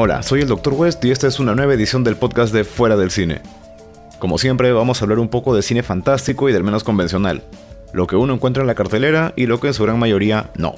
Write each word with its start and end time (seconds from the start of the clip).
Hola, 0.00 0.22
soy 0.22 0.42
el 0.42 0.46
Dr. 0.46 0.74
West 0.74 1.04
y 1.04 1.10
esta 1.10 1.26
es 1.26 1.40
una 1.40 1.56
nueva 1.56 1.74
edición 1.74 2.04
del 2.04 2.14
podcast 2.14 2.54
de 2.54 2.62
Fuera 2.62 2.96
del 2.96 3.10
Cine. 3.10 3.40
Como 4.20 4.38
siempre, 4.38 4.70
vamos 4.70 5.02
a 5.02 5.04
hablar 5.04 5.18
un 5.18 5.26
poco 5.26 5.56
de 5.56 5.62
cine 5.62 5.82
fantástico 5.82 6.48
y 6.48 6.52
del 6.52 6.62
menos 6.62 6.84
convencional, 6.84 7.42
lo 7.92 8.06
que 8.06 8.14
uno 8.14 8.32
encuentra 8.32 8.60
en 8.60 8.68
la 8.68 8.76
cartelera 8.76 9.32
y 9.34 9.46
lo 9.46 9.58
que 9.58 9.66
en 9.66 9.74
su 9.74 9.82
gran 9.82 9.98
mayoría 9.98 10.52
no. 10.56 10.76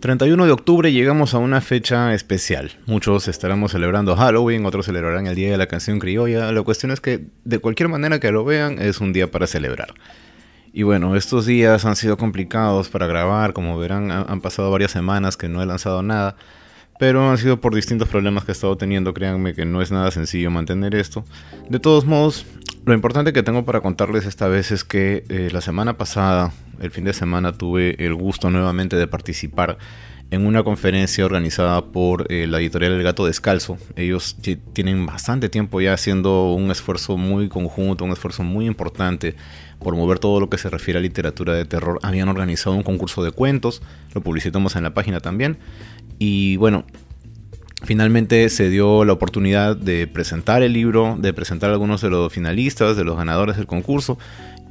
31 0.00 0.46
de 0.46 0.50
octubre 0.50 0.90
llegamos 0.90 1.32
a 1.32 1.38
una 1.38 1.60
fecha 1.60 2.12
especial. 2.12 2.72
Muchos 2.86 3.28
estaremos 3.28 3.70
celebrando 3.70 4.16
Halloween, 4.16 4.66
otros 4.66 4.86
celebrarán 4.86 5.28
el 5.28 5.36
Día 5.36 5.52
de 5.52 5.58
la 5.58 5.68
Canción 5.68 6.00
Criolla. 6.00 6.50
La 6.50 6.62
cuestión 6.62 6.90
es 6.90 7.00
que, 7.00 7.28
de 7.44 7.60
cualquier 7.60 7.88
manera 7.88 8.18
que 8.18 8.32
lo 8.32 8.44
vean, 8.44 8.80
es 8.80 9.00
un 9.00 9.12
día 9.12 9.30
para 9.30 9.46
celebrar. 9.46 9.94
Y 10.76 10.82
bueno, 10.82 11.14
estos 11.14 11.46
días 11.46 11.84
han 11.84 11.94
sido 11.94 12.16
complicados 12.16 12.88
para 12.88 13.06
grabar, 13.06 13.52
como 13.52 13.78
verán, 13.78 14.10
han 14.10 14.40
pasado 14.40 14.72
varias 14.72 14.90
semanas 14.90 15.36
que 15.36 15.48
no 15.48 15.62
he 15.62 15.66
lanzado 15.66 16.02
nada, 16.02 16.34
pero 16.98 17.30
han 17.30 17.38
sido 17.38 17.60
por 17.60 17.76
distintos 17.76 18.08
problemas 18.08 18.44
que 18.44 18.50
he 18.50 18.54
estado 18.54 18.76
teniendo, 18.76 19.14
créanme 19.14 19.54
que 19.54 19.64
no 19.64 19.82
es 19.82 19.92
nada 19.92 20.10
sencillo 20.10 20.50
mantener 20.50 20.96
esto. 20.96 21.24
De 21.70 21.78
todos 21.78 22.06
modos, 22.06 22.44
lo 22.84 22.92
importante 22.92 23.32
que 23.32 23.44
tengo 23.44 23.64
para 23.64 23.82
contarles 23.82 24.26
esta 24.26 24.48
vez 24.48 24.72
es 24.72 24.82
que 24.82 25.22
eh, 25.28 25.48
la 25.52 25.60
semana 25.60 25.96
pasada, 25.96 26.50
el 26.80 26.90
fin 26.90 27.04
de 27.04 27.12
semana, 27.12 27.52
tuve 27.52 27.94
el 28.04 28.16
gusto 28.16 28.50
nuevamente 28.50 28.96
de 28.96 29.06
participar 29.06 29.78
en 30.34 30.46
una 30.46 30.62
conferencia 30.62 31.24
organizada 31.24 31.84
por 31.86 32.30
eh, 32.30 32.46
la 32.46 32.60
editorial 32.60 32.92
El 32.92 33.02
Gato 33.02 33.24
Descalzo. 33.24 33.78
Ellos 33.96 34.36
tienen 34.72 35.06
bastante 35.06 35.48
tiempo 35.48 35.80
ya 35.80 35.92
haciendo 35.92 36.52
un 36.52 36.70
esfuerzo 36.70 37.16
muy 37.16 37.48
conjunto, 37.48 38.04
un 38.04 38.10
esfuerzo 38.10 38.42
muy 38.42 38.66
importante 38.66 39.36
por 39.78 39.94
mover 39.94 40.18
todo 40.18 40.40
lo 40.40 40.50
que 40.50 40.58
se 40.58 40.68
refiere 40.68 40.98
a 40.98 41.02
literatura 41.02 41.54
de 41.54 41.64
terror. 41.64 42.00
Habían 42.02 42.28
organizado 42.28 42.74
un 42.74 42.82
concurso 42.82 43.22
de 43.22 43.30
cuentos, 43.30 43.80
lo 44.14 44.20
publicitamos 44.22 44.76
en 44.76 44.82
la 44.82 44.92
página 44.92 45.20
también. 45.20 45.58
Y 46.18 46.56
bueno, 46.56 46.84
Finalmente 47.82 48.48
se 48.48 48.70
dio 48.70 49.04
la 49.04 49.12
oportunidad 49.12 49.76
de 49.76 50.06
presentar 50.06 50.62
el 50.62 50.72
libro, 50.72 51.18
de 51.20 51.34
presentar 51.34 51.68
a 51.68 51.74
algunos 51.74 52.00
de 52.00 52.08
los 52.08 52.32
finalistas, 52.32 52.96
de 52.96 53.04
los 53.04 53.14
ganadores 53.14 53.58
del 53.58 53.66
concurso 53.66 54.16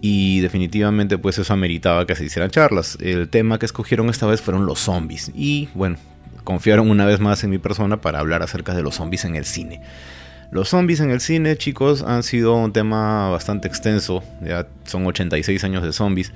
y 0.05 0.41
definitivamente 0.41 1.17
pues 1.17 1.37
eso 1.37 1.53
ameritaba 1.53 2.05
que 2.05 2.13
se 2.15 2.25
hicieran 2.25 2.51
charlas. 2.51 2.97
El 2.99 3.29
tema 3.29 3.57
que 3.57 3.65
escogieron 3.65 4.09
esta 4.09 4.25
vez 4.25 4.41
fueron 4.41 4.65
los 4.65 4.79
zombies 4.79 5.31
y 5.33 5.69
bueno, 5.73 5.95
confiaron 6.43 6.91
una 6.91 7.05
vez 7.05 7.21
más 7.21 7.41
en 7.45 7.49
mi 7.49 7.57
persona 7.57 8.01
para 8.01 8.19
hablar 8.19 8.43
acerca 8.43 8.73
de 8.73 8.81
los 8.81 8.95
zombies 8.95 9.23
en 9.23 9.37
el 9.37 9.45
cine. 9.45 9.79
Los 10.51 10.67
zombies 10.67 10.99
en 10.99 11.09
el 11.09 11.21
cine, 11.21 11.55
chicos, 11.55 12.03
han 12.03 12.23
sido 12.23 12.53
un 12.53 12.73
tema 12.73 13.29
bastante 13.29 13.69
extenso, 13.69 14.21
ya 14.45 14.67
son 14.83 15.05
86 15.05 15.63
años 15.63 15.83
de 15.83 15.93
zombies. 15.93 16.33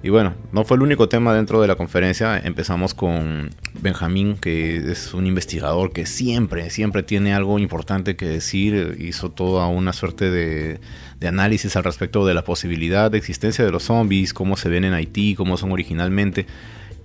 Y 0.00 0.10
bueno, 0.10 0.34
no 0.52 0.64
fue 0.64 0.76
el 0.76 0.82
único 0.82 1.08
tema 1.08 1.34
dentro 1.34 1.60
de 1.60 1.66
la 1.66 1.74
conferencia. 1.74 2.38
Empezamos 2.38 2.94
con 2.94 3.50
Benjamín, 3.80 4.36
que 4.36 4.76
es 4.92 5.12
un 5.12 5.26
investigador 5.26 5.92
que 5.92 6.06
siempre, 6.06 6.70
siempre 6.70 7.02
tiene 7.02 7.34
algo 7.34 7.58
importante 7.58 8.14
que 8.14 8.26
decir. 8.26 8.96
Hizo 9.00 9.30
toda 9.32 9.66
una 9.66 9.92
suerte 9.92 10.30
de, 10.30 10.78
de 11.18 11.28
análisis 11.28 11.74
al 11.74 11.82
respecto 11.82 12.24
de 12.26 12.34
la 12.34 12.44
posibilidad 12.44 13.10
de 13.10 13.18
existencia 13.18 13.64
de 13.64 13.72
los 13.72 13.84
zombies, 13.84 14.32
cómo 14.32 14.56
se 14.56 14.68
ven 14.68 14.84
en 14.84 14.94
Haití, 14.94 15.34
cómo 15.34 15.56
son 15.56 15.72
originalmente. 15.72 16.46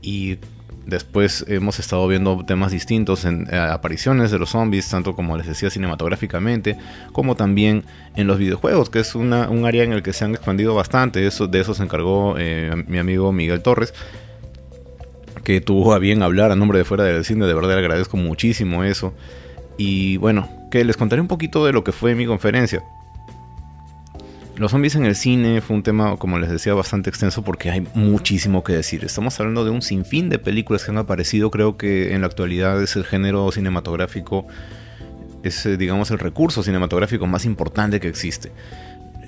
Y 0.04 0.38
Después 0.86 1.46
hemos 1.48 1.80
estado 1.80 2.06
viendo 2.08 2.44
temas 2.46 2.72
distintos 2.72 3.24
en 3.24 3.48
eh, 3.50 3.58
apariciones 3.58 4.32
de 4.32 4.40
los 4.40 4.50
zombies, 4.50 4.90
tanto 4.90 5.16
como 5.16 5.38
les 5.38 5.48
decía 5.48 5.70
cinematográficamente, 5.70 6.78
como 7.14 7.36
también 7.36 7.86
en 8.16 8.28
los 8.28 8.38
videojuegos, 8.38 8.90
que 8.90 9.00
es 9.00 9.16
un 9.16 9.34
área 9.34 9.84
en 9.84 9.94
el 9.94 10.04
que 10.04 10.12
se 10.12 10.26
han 10.26 10.32
expandido 10.32 10.76
bastante. 10.76 11.26
Eso, 11.26 11.48
de 11.48 11.62
eso 11.62 11.74
se 11.74 11.84
encargó 11.84 12.36
eh, 12.38 12.84
mi 12.88 12.98
amigo 12.98 13.32
Miguel 13.32 13.62
Torres, 13.62 13.94
que 15.46 15.62
tuvo 15.62 15.94
a 15.94 16.00
bien 16.00 16.22
hablar 16.22 16.52
a 16.52 16.56
nombre 16.56 16.80
de 16.80 16.86
fuera 16.86 17.06
del 17.06 17.24
cine. 17.24 17.46
De 17.46 17.54
verdad 17.54 17.76
le 17.76 17.80
agradezco 17.80 18.18
muchísimo 18.18 18.84
eso. 18.84 19.14
Y 19.78 20.18
bueno, 20.18 20.50
que 20.70 20.84
les 20.84 20.98
contaré 20.98 21.22
un 21.22 21.28
poquito 21.28 21.66
de 21.66 21.72
lo 21.72 21.84
que 21.84 21.94
fue 21.94 22.14
mi 22.14 22.26
conferencia. 22.26 22.84
Los 24.56 24.70
zombies 24.70 24.96
en 24.96 25.06
el 25.06 25.16
cine 25.16 25.62
fue 25.62 25.76
un 25.76 25.82
tema, 25.82 26.16
como 26.18 26.38
les 26.38 26.50
decía, 26.50 26.76
bastante 26.76 27.10
extenso 27.10 27.44
porque 27.44 27.72
hay 27.72 27.88
muchísimo 27.96 28.64
que 28.64 28.74
decir. 28.74 29.04
Estamos 29.04 29.40
hablando 29.40 29.66
de 29.66 29.72
un 29.72 29.82
sinfín 29.82 30.30
de 30.30 30.38
películas 30.38 30.84
que 30.86 30.92
han 30.92 31.00
aparecido. 31.00 31.50
Creo 31.50 31.76
que 31.76 32.14
en 32.14 32.22
la 32.22 32.28
actualidad 32.28 32.82
es 32.82 32.96
el 32.96 33.04
género 33.04 33.52
cinematográfico, 33.52 34.46
es 35.42 35.66
eh, 35.66 35.76
digamos 35.76 36.12
el 36.12 36.20
recurso 36.20 36.62
cinematográfico 36.62 37.26
más 37.26 37.46
importante 37.46 38.00
que 38.00 38.08
existe. 38.08 38.52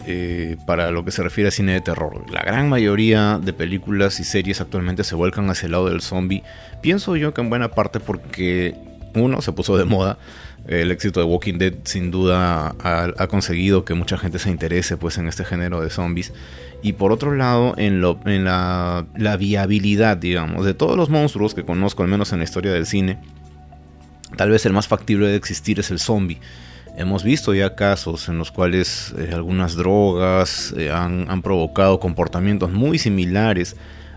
Eh, 0.07 0.57
para 0.67 0.91
lo 0.91 1.03
que 1.03 1.09
se 1.09 1.23
refiere 1.23 1.47
a 1.47 1.51
cine 1.51 1.73
de 1.73 1.81
terror. 1.81 2.31
La 2.31 2.43
gran 2.43 2.69
mayoría 2.69 3.39
de 3.41 3.53
películas 3.53 4.19
y 4.19 4.23
series 4.23 4.61
actualmente 4.61 5.03
se 5.03 5.15
vuelcan 5.15 5.49
hacia 5.49 5.65
el 5.65 5.71
lado 5.71 5.89
del 5.89 6.01
zombie. 6.01 6.43
Pienso 6.81 7.15
yo 7.15 7.33
que 7.33 7.41
en 7.41 7.49
buena 7.49 7.71
parte 7.71 7.99
porque 7.99 8.75
uno 9.15 9.41
se 9.41 9.51
puso 9.51 9.77
de 9.77 9.85
moda 9.85 10.19
el 10.67 10.91
éxito 10.91 11.19
de 11.19 11.25
Walking 11.25 11.57
Dead 11.57 11.73
sin 11.83 12.11
duda 12.11 12.75
ha, 12.79 13.27
conseguido 13.27 13.85
que 13.85 13.93
mucha 13.93 14.17
gente 14.17 14.39
se 14.39 14.49
interese 14.49 14.97
pues 14.97 15.17
en 15.17 15.27
este 15.27 15.45
género 15.45 15.81
de 15.81 15.89
zombies. 15.89 16.33
Y 16.81 16.93
por 16.93 17.11
otro 17.11 17.35
lado 17.35 17.73
en, 17.77 18.01
la, 18.01 19.05
viabilidad 19.39 20.17
digamos 20.17 20.65
de 20.65 20.73
todos 20.73 20.97
los 20.97 21.09
monstruos 21.09 21.53
que 21.53 21.63
conozco 21.63 22.03
al 22.03 22.09
menos 22.09 22.31
en 22.33 22.39
la 22.39 22.43
historia 22.43 22.71
del 22.71 22.85
cine 22.85 23.19
tal 24.37 24.49
vez 24.49 24.65
el 24.65 24.73
más 24.73 24.87
factible 24.87 25.27
de 25.27 25.35
existir 25.35 25.79
es 25.79 25.91
el 25.91 25.99
zombie. 25.99 26.39
Hemos 26.97 27.23
visto 27.23 27.53
ya 27.53 27.75
casos 27.75 28.29
en 28.29 28.37
los 28.37 28.51
cuales 28.51 29.13
eh, 29.17 29.31
algunas 29.33 29.75
drogas 29.75 30.73
eh, 30.77 30.91
han 30.91 31.41
provocado 31.41 31.99
comportamientos 31.99 32.71
muy 32.71 32.97
similares 32.97 33.75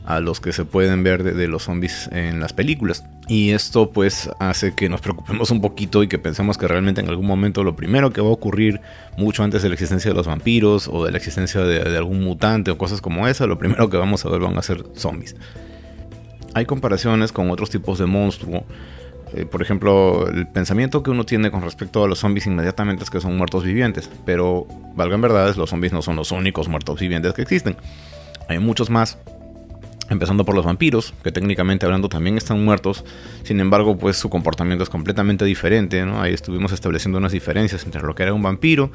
a 0.09 0.21
los 0.21 0.41
que 0.41 0.55
se 0.55 0.65
pueden 0.65 1.03
ver 1.03 1.23
de, 1.23 1.49
los 1.49 1.65
zombies 1.65 2.09
en 2.13 2.41
las 2.41 2.55
películas. 2.55 3.05
Y 3.29 3.51
esto 3.51 3.91
pues 3.91 4.31
hace 4.41 4.75
que 4.75 4.89
nos 4.89 5.03
preocupemos 5.03 5.51
un 5.51 5.61
poquito 5.61 6.03
y 6.03 6.09
que 6.09 6.19
pensemos 6.19 6.57
que 6.57 6.67
realmente 6.67 7.03
en 7.03 7.11
algún 7.11 7.27
momento 7.27 7.63
lo 7.63 7.77
primero 7.77 8.11
que 8.11 8.23
va 8.23 8.29
a 8.29 8.31
ocurrir 8.31 8.81
mucho 9.19 9.43
antes 9.43 9.61
de 9.61 9.69
la 9.69 9.75
existencia 9.75 10.11
de 10.11 10.17
los 10.17 10.27
vampiros 10.27 10.89
o 10.89 11.05
de 11.05 11.11
la 11.11 11.19
existencia 11.19 11.61
de, 11.61 11.95
algún 11.95 12.25
mutante 12.25 12.71
o 12.71 12.79
cosas 12.79 13.03
como 13.03 13.29
esa, 13.29 13.47
lo 13.47 13.59
primero 13.59 13.91
que 13.91 13.99
vamos 13.99 14.25
a 14.25 14.31
ver 14.31 14.41
van 14.41 14.57
a 14.57 14.63
ser 14.63 14.83
zombies. 14.95 15.37
Hay 16.55 16.65
comparaciones 16.65 17.31
con 17.31 17.51
otros 17.51 17.69
tipos 17.69 17.99
de 17.99 18.07
monstruo. 18.07 18.65
Eh, 19.35 19.45
por 19.45 19.61
ejemplo, 19.61 20.27
el 20.27 20.49
pensamiento 20.49 21.03
que 21.03 21.11
uno 21.11 21.25
tiene 21.25 21.51
con 21.51 21.61
respecto 21.61 22.03
a 22.03 22.09
los 22.09 22.21
zombies 22.21 22.47
inmediatamente 22.47 23.05
es 23.05 23.11
que 23.11 23.21
son 23.21 23.37
muertos 23.37 23.63
vivientes. 23.63 24.09
Pero, 24.25 24.67
valgan 24.97 25.21
verdades, 25.21 25.59
los 25.59 25.69
zombies 25.69 25.93
no 25.93 26.01
son 26.01 26.17
los 26.17 26.33
únicos 26.33 26.67
muertos 26.67 26.99
vivientes 26.99 27.35
que 27.35 27.43
existen. 27.43 27.77
Hay 28.49 28.59
muchos 28.59 28.89
más 28.89 29.19
Empezando 30.11 30.45
por 30.45 30.55
los 30.55 30.65
vampiros, 30.65 31.13
que 31.23 31.33
técnicamente 31.33 31.85
hablando 31.85 32.09
también 32.09 32.39
están 32.39 32.65
muertos, 32.65 33.05
sin 33.43 33.61
embargo, 33.61 33.99
pues 33.99 34.17
su 34.17 34.31
comportamiento 34.31 34.83
es 34.83 34.89
completamente 34.89 35.45
diferente. 35.45 36.01
Ahí 36.01 36.33
estuvimos 36.33 36.73
estableciendo 36.73 37.19
unas 37.19 37.33
diferencias 37.33 37.85
entre 37.85 38.01
lo 38.01 38.15
que 38.15 38.23
era 38.23 38.33
un 38.33 38.43
vampiro, 38.43 38.91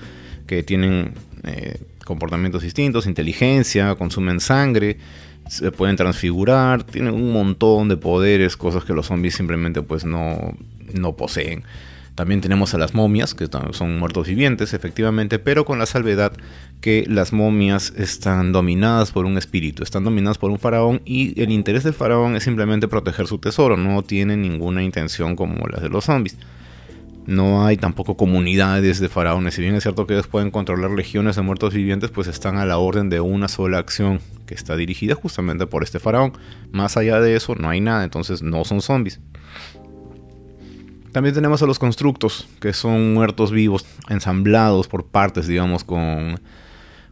que 0.48 0.64
tienen 0.64 1.14
eh, 1.44 1.80
comportamientos 2.04 2.64
distintos, 2.64 3.06
inteligencia, 3.06 3.94
consumen 3.96 4.40
sangre, 4.40 4.98
se 5.48 5.72
pueden 5.72 5.96
transfigurar, 5.96 6.84
tienen 6.84 7.14
un 7.14 7.32
montón 7.32 7.90
de 7.90 7.98
poderes, 7.98 8.58
cosas 8.58 8.84
que 8.84 8.94
los 8.94 9.08
zombies 9.08 9.36
simplemente 9.36 9.82
pues 9.82 10.06
no, 10.06 10.54
no 10.94 11.16
poseen. 11.16 11.64
También 12.16 12.42
tenemos 12.42 12.74
a 12.76 12.78
las 12.78 12.94
momias, 12.94 13.34
que 13.34 13.48
son 13.72 13.98
muertos 13.98 14.28
vivientes, 14.28 14.74
efectivamente, 14.74 15.40
pero 15.40 15.66
con 15.66 15.80
la 15.80 15.88
salvedad 15.88 16.34
que 16.80 17.06
las 17.08 17.34
momias 17.34 17.92
están 17.98 18.52
dominadas 18.52 19.12
por 19.12 19.26
un 19.26 19.38
espíritu, 19.38 19.82
están 19.82 20.04
dominadas 20.04 20.38
por 20.38 20.52
un 20.52 20.60
faraón 20.60 21.02
y 21.06 21.42
el 21.42 21.52
interés 21.52 21.84
del 21.84 21.94
faraón 21.94 22.36
es 22.36 22.44
simplemente 22.44 22.88
proteger 22.88 23.26
su 23.26 23.40
tesoro, 23.40 23.78
no 23.78 24.04
tiene 24.04 24.38
ninguna 24.38 24.84
intención 24.84 25.36
como 25.36 25.66
las 25.68 25.82
de 25.82 25.90
los 25.90 26.06
zombies. 26.06 26.38
No 27.26 27.66
hay 27.66 27.78
tampoco 27.78 28.18
comunidades 28.18 29.00
de 29.00 29.08
faraones, 29.08 29.54
si 29.54 29.62
bien 29.62 29.76
es 29.76 29.84
cierto 29.84 30.06
que 30.06 30.14
ellos 30.14 30.28
pueden 30.28 30.52
controlar 30.52 30.92
legiones 30.92 31.38
de 31.38 31.42
muertos 31.42 31.74
vivientes, 31.74 32.12
pues 32.12 32.28
están 32.28 32.58
a 32.58 32.66
la 32.66 32.78
orden 32.78 33.10
de 33.10 33.22
una 33.22 33.48
sola 33.48 33.78
acción 33.80 34.20
que 34.46 34.54
está 34.54 34.76
dirigida 34.76 35.16
justamente 35.16 35.66
por 35.66 35.84
este 35.84 36.00
faraón. 36.00 36.34
Más 36.74 36.98
allá 36.98 37.22
de 37.22 37.38
eso 37.38 37.56
no 37.56 37.70
hay 37.70 37.80
nada, 37.80 38.04
entonces 38.04 38.44
no 38.44 38.66
son 38.66 38.82
zombies. 38.82 39.22
También 41.14 41.36
tenemos 41.36 41.62
a 41.62 41.68
los 41.68 41.78
constructos, 41.78 42.48
que 42.60 42.74
son 42.74 43.14
muertos 43.14 43.52
vivos, 43.52 43.86
ensamblados 44.10 44.88
por 44.88 45.06
partes, 45.06 45.46
digamos, 45.46 45.84
con, 45.84 46.42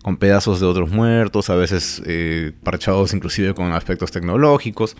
con 0.02 0.18
pedazos 0.18 0.60
de 0.60 0.66
otros 0.66 0.90
muertos, 0.90 1.52
a 1.52 1.56
veces 1.56 2.02
eh, 2.08 2.52
parchados 2.64 3.14
inclusive 3.14 3.54
con 3.54 3.72
aspectos 3.74 4.12
tecnológicos. 4.12 4.98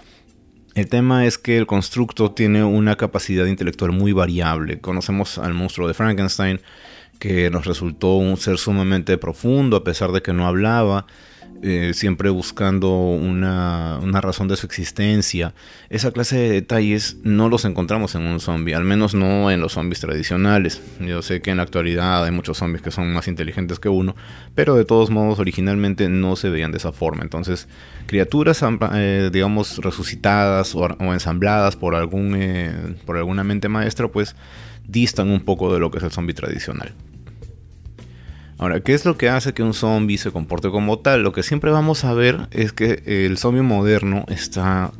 El 0.76 0.88
tema 0.88 1.26
es 1.26 1.40
que 1.40 1.58
el 1.58 1.66
constructo 1.66 2.32
tiene 2.32 2.64
una 2.64 2.96
capacidad 2.96 3.48
intelectual 3.48 3.92
muy 3.92 4.14
variable. 4.14 4.80
Conocemos 4.80 5.40
al 5.40 5.56
monstruo 5.56 5.88
de 5.88 5.96
Frankenstein, 5.96 6.62
que 7.18 7.50
nos 7.50 7.66
resultó 7.66 8.18
un 8.18 8.38
ser 8.38 8.60
sumamente 8.60 9.18
profundo 9.18 9.78
a 9.78 9.84
pesar 9.84 10.12
de 10.12 10.22
que 10.22 10.32
no 10.32 10.46
hablaba. 10.46 11.08
Eh, 11.64 11.92
siempre 11.94 12.32
buscando 12.32 12.90
una, 12.98 14.00
una, 14.02 14.20
razón 14.20 14.48
de 14.48 14.56
su 14.56 14.66
existencia. 14.66 15.54
Esa 15.90 16.12
clase 16.12 16.38
de 16.38 16.50
detalles 16.50 17.18
no 17.24 17.50
los 17.50 17.66
encontramos 17.66 18.16
en 18.16 18.24
un 18.24 18.40
zombie, 18.40 18.74
al 18.74 18.84
menos 18.84 19.14
no 19.14 19.52
en 19.52 19.62
los 19.62 19.74
zombies 19.74 20.00
tradicionales. 20.00 20.82
Yo 21.00 21.22
sé 21.22 21.42
que 21.42 21.52
en 21.52 21.58
la 21.58 21.64
actualidad 21.64 22.24
hay 22.24 22.32
muchos 22.32 22.58
zombies 22.58 22.82
que 22.82 22.90
son 22.90 23.14
más 23.14 23.28
inteligentes 23.28 23.80
que 23.80 23.90
uno, 23.90 24.16
pero 24.56 24.76
de 24.76 24.86
todos 24.86 25.12
modos 25.12 25.40
originalmente 25.40 26.10
no 26.10 26.36
se 26.36 26.50
veían 26.50 26.72
de 26.72 26.80
esa 26.80 26.92
forma. 26.92 27.22
Entonces, 27.22 27.68
criaturas, 28.08 28.64
eh, 28.94 29.30
digamos, 29.32 29.78
resucitadas 29.78 30.74
o, 30.74 30.88
ensambladas 31.14 31.76
por, 31.76 31.94
algún, 31.94 32.36
eh, 32.36 32.96
por 33.06 33.18
alguna 33.18 33.44
mente 33.44 33.70
maestra, 33.70 34.08
pues 34.08 34.36
distan 34.88 35.30
un 35.30 35.42
poco 35.42 35.72
de 35.74 35.80
lo 35.80 35.92
que 35.92 36.00
es 36.00 36.04
el 36.04 36.12
zombie 36.12 36.34
tradicional. 36.34 36.94
Ahora, 38.62 38.80
¿qué 38.80 38.94
es 38.94 39.06
lo 39.06 39.18
que 39.18 39.28
hace 39.28 39.56
que 39.56 39.64
un 39.64 39.74
zombie 39.74 40.20
se 40.20 40.30
comporte 40.30 40.70
como 40.70 41.00
tal? 41.00 41.24
Lo 41.24 41.32
que 41.32 41.42
siempre 41.42 41.72
vamos 41.72 42.04
a 42.04 42.14
ver 42.14 42.48
es 42.52 42.74
que 42.74 43.02
el 43.26 43.40
zombie 43.40 43.64
moderno 43.64 44.24
está 44.28 44.92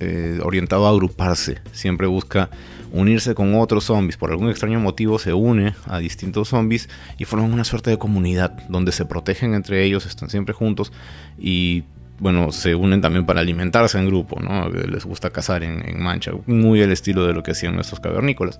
eh, 0.00 0.40
orientado 0.42 0.84
a 0.88 0.90
agruparse, 0.90 1.58
siempre 1.70 2.08
busca 2.08 2.50
unirse 2.90 3.36
con 3.36 3.54
otros 3.54 3.84
zombies, 3.84 4.16
por 4.16 4.32
algún 4.32 4.50
extraño 4.50 4.80
motivo 4.80 5.20
se 5.20 5.32
une 5.32 5.76
a 5.86 5.98
distintos 5.98 6.48
zombies 6.48 6.88
y 7.16 7.24
forman 7.24 7.52
una 7.52 7.62
suerte 7.62 7.90
de 7.90 7.98
comunidad 7.98 8.50
donde 8.68 8.90
se 8.90 9.04
protegen 9.04 9.54
entre 9.54 9.84
ellos, 9.84 10.06
están 10.06 10.28
siempre 10.28 10.52
juntos 10.52 10.92
y 11.38 11.84
bueno, 12.18 12.50
se 12.50 12.74
unen 12.74 13.00
también 13.00 13.26
para 13.26 13.42
alimentarse 13.42 13.96
en 13.96 14.06
grupo, 14.06 14.40
¿no? 14.40 14.68
Les 14.70 15.04
gusta 15.04 15.30
cazar 15.30 15.62
en, 15.62 16.02
mancha, 16.02 16.32
muy 16.46 16.80
el 16.80 16.90
estilo 16.90 17.28
de 17.28 17.32
lo 17.32 17.44
que 17.44 17.52
hacían 17.52 17.76
nuestros 17.76 18.00
cavernícolas. 18.00 18.58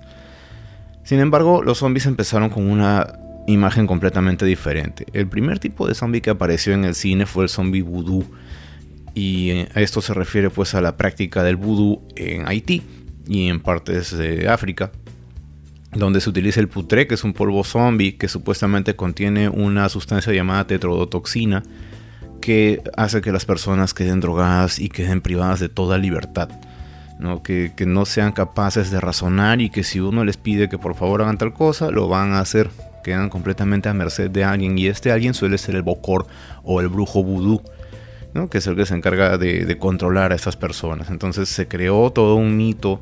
Sin 1.03 1.19
embargo, 1.19 1.61
los 1.61 1.79
zombies 1.79 2.05
empezaron 2.05 2.49
con 2.49 2.69
una 2.69 3.19
imagen 3.47 3.87
completamente 3.87 4.45
diferente. 4.45 5.05
El 5.13 5.27
primer 5.27 5.59
tipo 5.59 5.87
de 5.87 5.93
zombie 5.93 6.21
que 6.21 6.29
apareció 6.29 6.73
en 6.73 6.85
el 6.85 6.95
cine 6.95 7.25
fue 7.25 7.43
el 7.43 7.49
zombie 7.49 7.81
vudú. 7.81 8.25
Y 9.13 9.51
a 9.51 9.81
esto 9.81 10.01
se 10.01 10.13
refiere 10.13 10.49
pues 10.49 10.75
a 10.75 10.81
la 10.81 10.97
práctica 10.97 11.43
del 11.43 11.55
vudú 11.55 12.01
en 12.15 12.47
Haití 12.47 12.81
y 13.27 13.47
en 13.47 13.61
partes 13.61 14.15
de 14.17 14.49
África, 14.49 14.91
donde 15.93 16.19
se 16.19 16.29
utiliza 16.29 16.59
el 16.59 16.67
putré, 16.67 17.07
que 17.07 17.15
es 17.15 17.23
un 17.23 17.33
polvo 17.33 17.63
zombie 17.63 18.17
que 18.17 18.27
supuestamente 18.27 18.95
contiene 18.95 19.47
una 19.47 19.87
sustancia 19.89 20.33
llamada 20.33 20.67
tetrodotoxina 20.67 21.63
que 22.41 22.83
hace 22.97 23.21
que 23.21 23.31
las 23.31 23.45
personas 23.45 23.93
queden 23.93 24.19
drogadas 24.19 24.79
y 24.79 24.89
queden 24.89 25.21
privadas 25.21 25.59
de 25.59 25.69
toda 25.69 25.97
libertad. 25.97 26.49
¿no? 27.17 27.41
Que, 27.41 27.71
que 27.75 27.85
no 27.85 28.05
sean 28.05 28.33
capaces 28.33 28.91
de 28.91 28.99
razonar 28.99 29.61
y 29.61 29.69
que 29.69 29.85
si 29.85 30.01
uno 30.01 30.25
les 30.25 30.35
pide 30.35 30.67
que 30.67 30.77
por 30.77 30.95
favor 30.95 31.21
hagan 31.21 31.37
tal 31.37 31.53
cosa, 31.53 31.89
lo 31.89 32.09
van 32.09 32.33
a 32.33 32.41
hacer 32.41 32.69
quedan 33.05 33.29
completamente 33.29 33.87
a 33.87 33.93
merced 33.93 34.31
de 34.31 34.43
alguien 34.43 34.75
y 34.79 34.87
este 34.87 35.11
alguien 35.11 35.35
suele 35.35 35.59
ser 35.59 35.75
el 35.75 35.83
bocor 35.83 36.25
o 36.63 36.81
el 36.81 36.87
brujo 36.87 37.23
vudú. 37.23 37.61
¿no? 38.33 38.49
que 38.49 38.57
es 38.57 38.67
el 38.67 38.75
que 38.75 38.85
se 38.85 38.93
encarga 38.93 39.37
de, 39.37 39.77
controlar 39.77 40.33
a 40.33 40.35
estas 40.35 40.57
personas. 40.57 41.09
Entonces 41.09 41.47
se 41.47 41.69
creó 41.69 42.11
todo 42.11 42.35
un 42.35 42.57
mito 42.57 42.99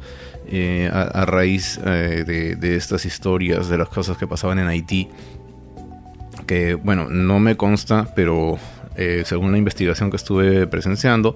eh, 0.48 0.92
a, 0.94 1.26
raíz 1.26 1.80
eh, 1.84 2.24
de, 2.60 2.76
estas 2.76 3.06
historias, 3.06 3.68
de 3.68 3.80
las 3.80 3.90
cosas 3.90 4.16
que 4.16 4.28
pasaban 4.28 4.60
en 4.60 4.68
Haití, 4.68 5.10
que 6.46 6.76
bueno, 6.76 7.10
no 7.10 7.40
me 7.40 7.58
consta, 7.58 8.14
pero 8.16 8.60
eh, 8.96 9.24
según 9.26 9.52
la 9.52 9.58
investigación 9.58 10.12
que 10.12 10.18
estuve 10.18 10.68
presenciando, 10.68 11.36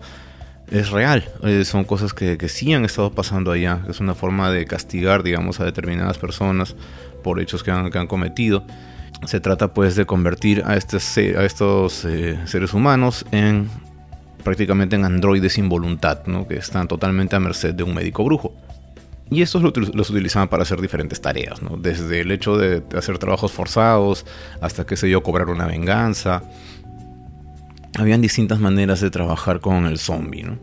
es 0.70 0.92
real. 0.92 1.24
son 1.64 1.84
cosas 1.84 2.14
que, 2.14 2.38
que, 2.38 2.50
sí 2.50 2.74
han 2.74 2.86
estado 2.86 3.12
pasando 3.14 3.52
allá. 3.52 3.84
Es 3.90 4.00
una 4.00 4.14
forma 4.14 4.52
de 4.52 4.66
castigar, 4.66 5.24
digamos, 5.24 5.60
a 5.60 5.66
determinadas 5.66 6.20
personas 6.20 6.76
por 7.28 7.42
hechos 7.42 7.62
que 7.62 7.72
han, 7.72 8.08
cometido. 8.08 8.64
Se 9.26 9.42
trata 9.42 9.74
pues 9.74 9.98
de 9.98 10.06
convertir 10.06 10.64
a, 10.66 10.78
este, 10.78 10.96
estos 11.46 12.06
eh, 12.06 12.40
seres 12.46 12.74
humanos 12.74 13.26
en 13.32 13.68
prácticamente 14.46 14.96
en 14.96 15.04
androides 15.04 15.52
sin 15.52 15.68
voluntad, 15.68 16.26
¿no? 16.26 16.48
que 16.48 16.56
están 16.56 16.88
totalmente 16.88 17.36
a 17.36 17.42
merced 17.42 17.74
de 17.74 17.84
un 17.84 17.94
médico 17.94 18.24
brujo. 18.24 18.54
Y 19.30 19.42
estos 19.42 19.62
los 19.62 20.10
utilizaban 20.10 20.48
para 20.48 20.64
hacer 20.64 20.80
diferentes 20.80 21.20
tareas, 21.20 21.62
¿no? 21.62 21.76
desde 21.76 22.22
el 22.22 22.32
hecho 22.32 22.58
de 22.58 22.82
hacer 22.98 23.18
trabajos 23.18 23.52
forzados 23.52 24.26
hasta, 24.62 24.86
qué 24.86 24.96
sé 24.96 25.10
yo, 25.10 25.22
cobrar 25.22 25.50
una 25.50 25.66
venganza. 25.66 26.44
Habían 28.00 28.22
distintas 28.22 28.62
maneras 28.62 29.02
de 29.02 29.10
trabajar 29.10 29.60
con 29.60 29.86
el 29.86 29.98
zombie. 29.98 30.44
¿no? 30.44 30.60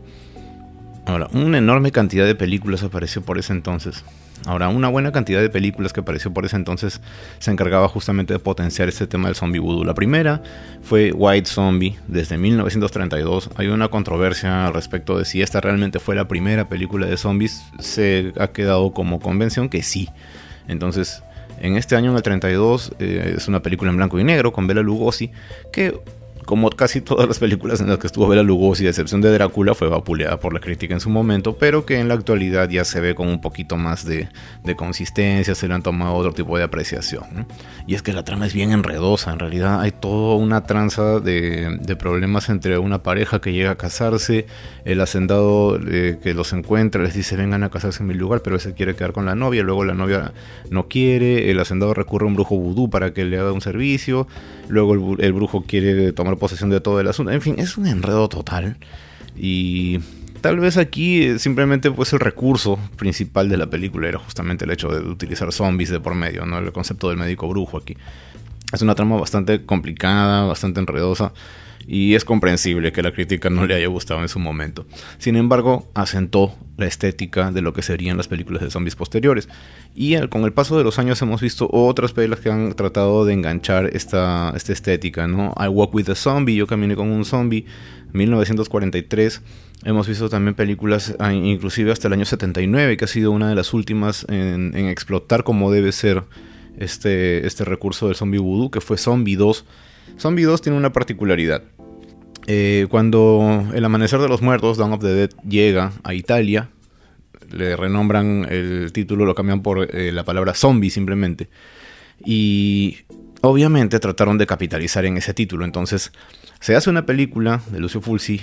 Ahora, 1.05 1.27
una 1.33 1.59
enorme 1.59 1.91
cantidad 1.91 2.25
de 2.25 2.33
películas 2.33 2.81
apareció 2.81 3.21
por 3.21 3.37
ese 3.37 3.53
entonces. 3.53 4.03
Ahora, 4.45 4.69
una 4.69 4.89
buena 4.89 5.11
cantidad 5.11 5.41
de 5.41 5.49
películas 5.49 5.91
que 5.91 6.01
apareció 6.01 6.31
por 6.31 6.45
ese 6.45 6.55
entonces 6.55 7.01
se 7.39 7.51
encargaba 7.51 7.87
justamente 7.87 8.33
de 8.33 8.39
potenciar 8.39 8.87
este 8.89 9.07
tema 9.07 9.27
del 9.27 9.35
zombie 9.35 9.59
voodoo. 9.59 9.83
La 9.83 9.95
primera 9.95 10.43
fue 10.83 11.11
White 11.11 11.49
Zombie, 11.49 11.97
desde 12.07 12.37
1932. 12.37 13.49
Hay 13.55 13.67
una 13.67 13.87
controversia 13.87 14.67
al 14.67 14.73
respecto 14.73 15.17
de 15.17 15.25
si 15.25 15.41
esta 15.41 15.61
realmente 15.61 15.99
fue 15.99 16.15
la 16.15 16.27
primera 16.27 16.69
película 16.69 17.07
de 17.07 17.17
zombies. 17.17 17.63
Se 17.79 18.33
ha 18.39 18.47
quedado 18.49 18.93
como 18.93 19.19
convención 19.19 19.67
que 19.67 19.81
sí. 19.81 20.09
Entonces, 20.67 21.23
en 21.59 21.77
este 21.77 21.95
año, 21.95 22.11
en 22.11 22.17
el 22.17 22.23
32, 22.23 22.93
eh, 22.99 23.33
es 23.37 23.47
una 23.47 23.61
película 23.61 23.89
en 23.89 23.97
blanco 23.97 24.19
y 24.19 24.23
negro 24.23 24.51
con 24.51 24.67
Bela 24.67 24.81
Lugosi 24.81 25.31
que 25.71 25.99
como 26.45 26.69
casi 26.69 27.01
todas 27.01 27.27
las 27.27 27.39
películas 27.39 27.81
en 27.81 27.89
las 27.89 27.97
que 27.97 28.07
estuvo 28.07 28.27
Bela 28.27 28.43
Lugosi, 28.43 28.85
a 28.85 28.89
excepción 28.89 29.21
de 29.21 29.31
Drácula, 29.31 29.73
fue 29.73 29.89
vapuleada 29.89 30.39
por 30.39 30.53
la 30.53 30.59
crítica 30.59 30.93
en 30.93 30.99
su 30.99 31.09
momento, 31.09 31.57
pero 31.57 31.85
que 31.85 31.99
en 31.99 32.07
la 32.07 32.13
actualidad 32.13 32.69
ya 32.69 32.85
se 32.85 32.99
ve 32.99 33.15
con 33.15 33.27
un 33.27 33.41
poquito 33.41 33.77
más 33.77 34.05
de, 34.05 34.29
consistencia, 34.75 35.55
se 35.55 35.67
le 35.67 35.73
han 35.73 35.83
tomado 35.83 36.13
otro 36.13 36.33
tipo 36.33 36.57
de 36.57 36.63
apreciación. 36.63 37.47
Y 37.87 37.95
es 37.95 38.01
que 38.01 38.13
la 38.13 38.23
trama 38.23 38.45
es 38.45 38.53
bien 38.53 38.71
enredosa, 38.71 39.31
en 39.31 39.39
realidad 39.39 39.81
hay 39.81 39.91
toda 39.91 40.35
una 40.35 40.65
tranza 40.65 41.19
de, 41.19 41.95
problemas 41.97 42.49
entre 42.49 42.77
una 42.77 43.01
pareja 43.01 43.39
que 43.39 43.53
llega 43.53 43.71
a 43.71 43.75
casarse, 43.75 44.47
el 44.83 45.01
hacendado 45.01 45.79
eh, 45.87 46.19
que 46.21 46.33
los 46.33 46.51
encuentra 46.53 47.01
les 47.01 47.13
dice 47.13 47.35
vengan 47.37 47.63
a 47.63 47.69
casarse 47.69 48.03
en 48.03 48.07
mi 48.07 48.13
lugar, 48.13 48.41
pero 48.41 48.57
ese 48.57 48.73
quiere 48.73 48.95
quedar 48.95 49.13
con 49.13 49.25
la 49.25 49.35
novia, 49.35 49.63
luego 49.63 49.85
la 49.85 49.93
novia 49.93 50.33
no 50.69 50.87
quiere, 50.87 51.49
el 51.51 51.59
hacendado 51.59 51.93
recurre 51.93 52.25
a 52.25 52.27
un 52.27 52.35
brujo 52.35 52.55
vudú 52.55 52.89
para 52.89 53.13
que 53.13 53.23
le 53.23 53.39
haga 53.39 53.51
un 53.51 53.61
servicio, 53.61 54.27
luego 54.67 55.17
el, 55.19 55.33
brujo 55.33 55.63
quiere 55.63 56.11
tomar 56.13 56.37
posesión 56.37 56.69
de 56.69 56.79
todo 56.81 56.99
el 56.99 57.07
asunto. 57.07 57.31
En 57.31 57.41
fin, 57.41 57.55
es 57.57 57.77
un 57.77 57.87
enredo 57.87 58.27
total. 58.29 58.77
Y 59.35 59.99
tal 60.41 60.59
vez 60.59 60.77
aquí 60.77 61.23
eh, 61.23 61.39
simplemente 61.39 61.91
pues 61.91 62.13
el 62.13 62.19
recurso 62.19 62.79
principal 62.95 63.49
de 63.49 63.57
la 63.57 63.69
película 63.69 64.07
era 64.07 64.19
justamente 64.19 64.65
el 64.65 64.71
hecho 64.71 64.89
de 64.89 64.99
utilizar 65.09 65.51
zombies 65.51 65.89
de 65.89 65.99
por 65.99 66.15
medio, 66.15 66.45
¿no? 66.45 66.57
El 66.57 66.71
concepto 66.71 67.09
del 67.09 67.17
médico 67.17 67.47
brujo 67.47 67.77
aquí. 67.77 67.97
Es 68.71 68.81
una 68.81 68.95
trama 68.95 69.17
bastante 69.17 69.65
complicada, 69.65 70.45
bastante 70.45 70.79
enredosa 70.79 71.33
y 71.87 72.15
es 72.15 72.25
comprensible 72.25 72.91
que 72.91 73.03
la 73.03 73.11
crítica 73.11 73.49
no 73.49 73.65
le 73.65 73.75
haya 73.75 73.87
gustado 73.87 74.21
en 74.21 74.29
su 74.29 74.39
momento. 74.39 74.85
Sin 75.17 75.35
embargo, 75.35 75.89
asentó 75.93 76.55
la 76.77 76.85
estética 76.85 77.51
de 77.51 77.61
lo 77.61 77.73
que 77.73 77.81
serían 77.81 78.17
las 78.17 78.27
películas 78.27 78.61
de 78.61 78.69
zombies 78.69 78.95
posteriores. 78.95 79.47
Y 79.93 80.17
con 80.27 80.43
el 80.43 80.53
paso 80.53 80.77
de 80.77 80.83
los 80.83 80.99
años 80.99 81.21
hemos 81.21 81.41
visto 81.41 81.69
otras 81.71 82.11
películas 82.11 82.39
que 82.41 82.49
han 82.49 82.73
tratado 82.73 83.25
de 83.25 83.33
enganchar 83.33 83.87
esta, 83.93 84.53
esta 84.55 84.73
estética, 84.73 85.27
¿no? 85.27 85.53
I 85.57 85.67
Walk 85.67 85.93
with 85.93 86.09
a 86.09 86.15
Zombie, 86.15 86.55
Yo 86.55 86.67
caminé 86.67 86.95
con 86.95 87.09
un 87.11 87.25
zombie, 87.25 87.65
1943. 88.13 89.41
Hemos 89.83 90.07
visto 90.07 90.29
también 90.29 90.55
películas, 90.55 91.15
ah, 91.19 91.33
inclusive 91.33 91.91
hasta 91.91 92.07
el 92.07 92.13
año 92.13 92.25
79, 92.25 92.97
que 92.97 93.05
ha 93.05 93.07
sido 93.07 93.31
una 93.31 93.49
de 93.49 93.55
las 93.55 93.73
últimas 93.73 94.25
en, 94.29 94.73
explotar 94.75 95.43
como 95.43 95.71
debe 95.71 95.91
ser 95.91 96.23
este, 96.77 97.45
este 97.45 97.65
recurso 97.65 98.07
del 98.07 98.15
zombie 98.15 98.39
voodoo, 98.39 98.71
que 98.71 98.81
fue 98.81 98.97
Zombie 98.97 99.35
2. 99.35 99.65
Zombie 100.17 100.43
2 100.43 100.61
tiene 100.61 100.77
una 100.77 100.91
particularidad. 100.91 101.63
Eh, 102.47 102.87
cuando 102.89 103.65
El 103.73 103.83
Amanecer 103.85 104.19
de 104.19 104.27
los 104.27 104.41
Muertos, 104.41 104.77
Dawn 104.77 104.93
of 104.93 105.01
the 105.01 105.13
Dead, 105.13 105.29
llega 105.47 105.91
a 106.03 106.13
Italia, 106.13 106.69
le 107.51 107.75
renombran 107.75 108.45
el 108.49 108.91
título, 108.93 109.25
lo 109.25 109.33
cambian 109.33 109.61
por 109.61 109.95
eh, 109.95 110.11
la 110.11 110.23
palabra 110.23 110.53
zombie 110.53 110.89
simplemente. 110.89 111.49
Y 112.23 112.99
obviamente 113.41 113.99
trataron 113.99 114.37
de 114.37 114.45
capitalizar 114.45 115.05
en 115.05 115.17
ese 115.17 115.33
título. 115.33 115.65
Entonces 115.65 116.11
se 116.59 116.75
hace 116.75 116.89
una 116.89 117.05
película 117.05 117.61
de 117.71 117.79
Lucio 117.79 118.01
Fulci 118.01 118.41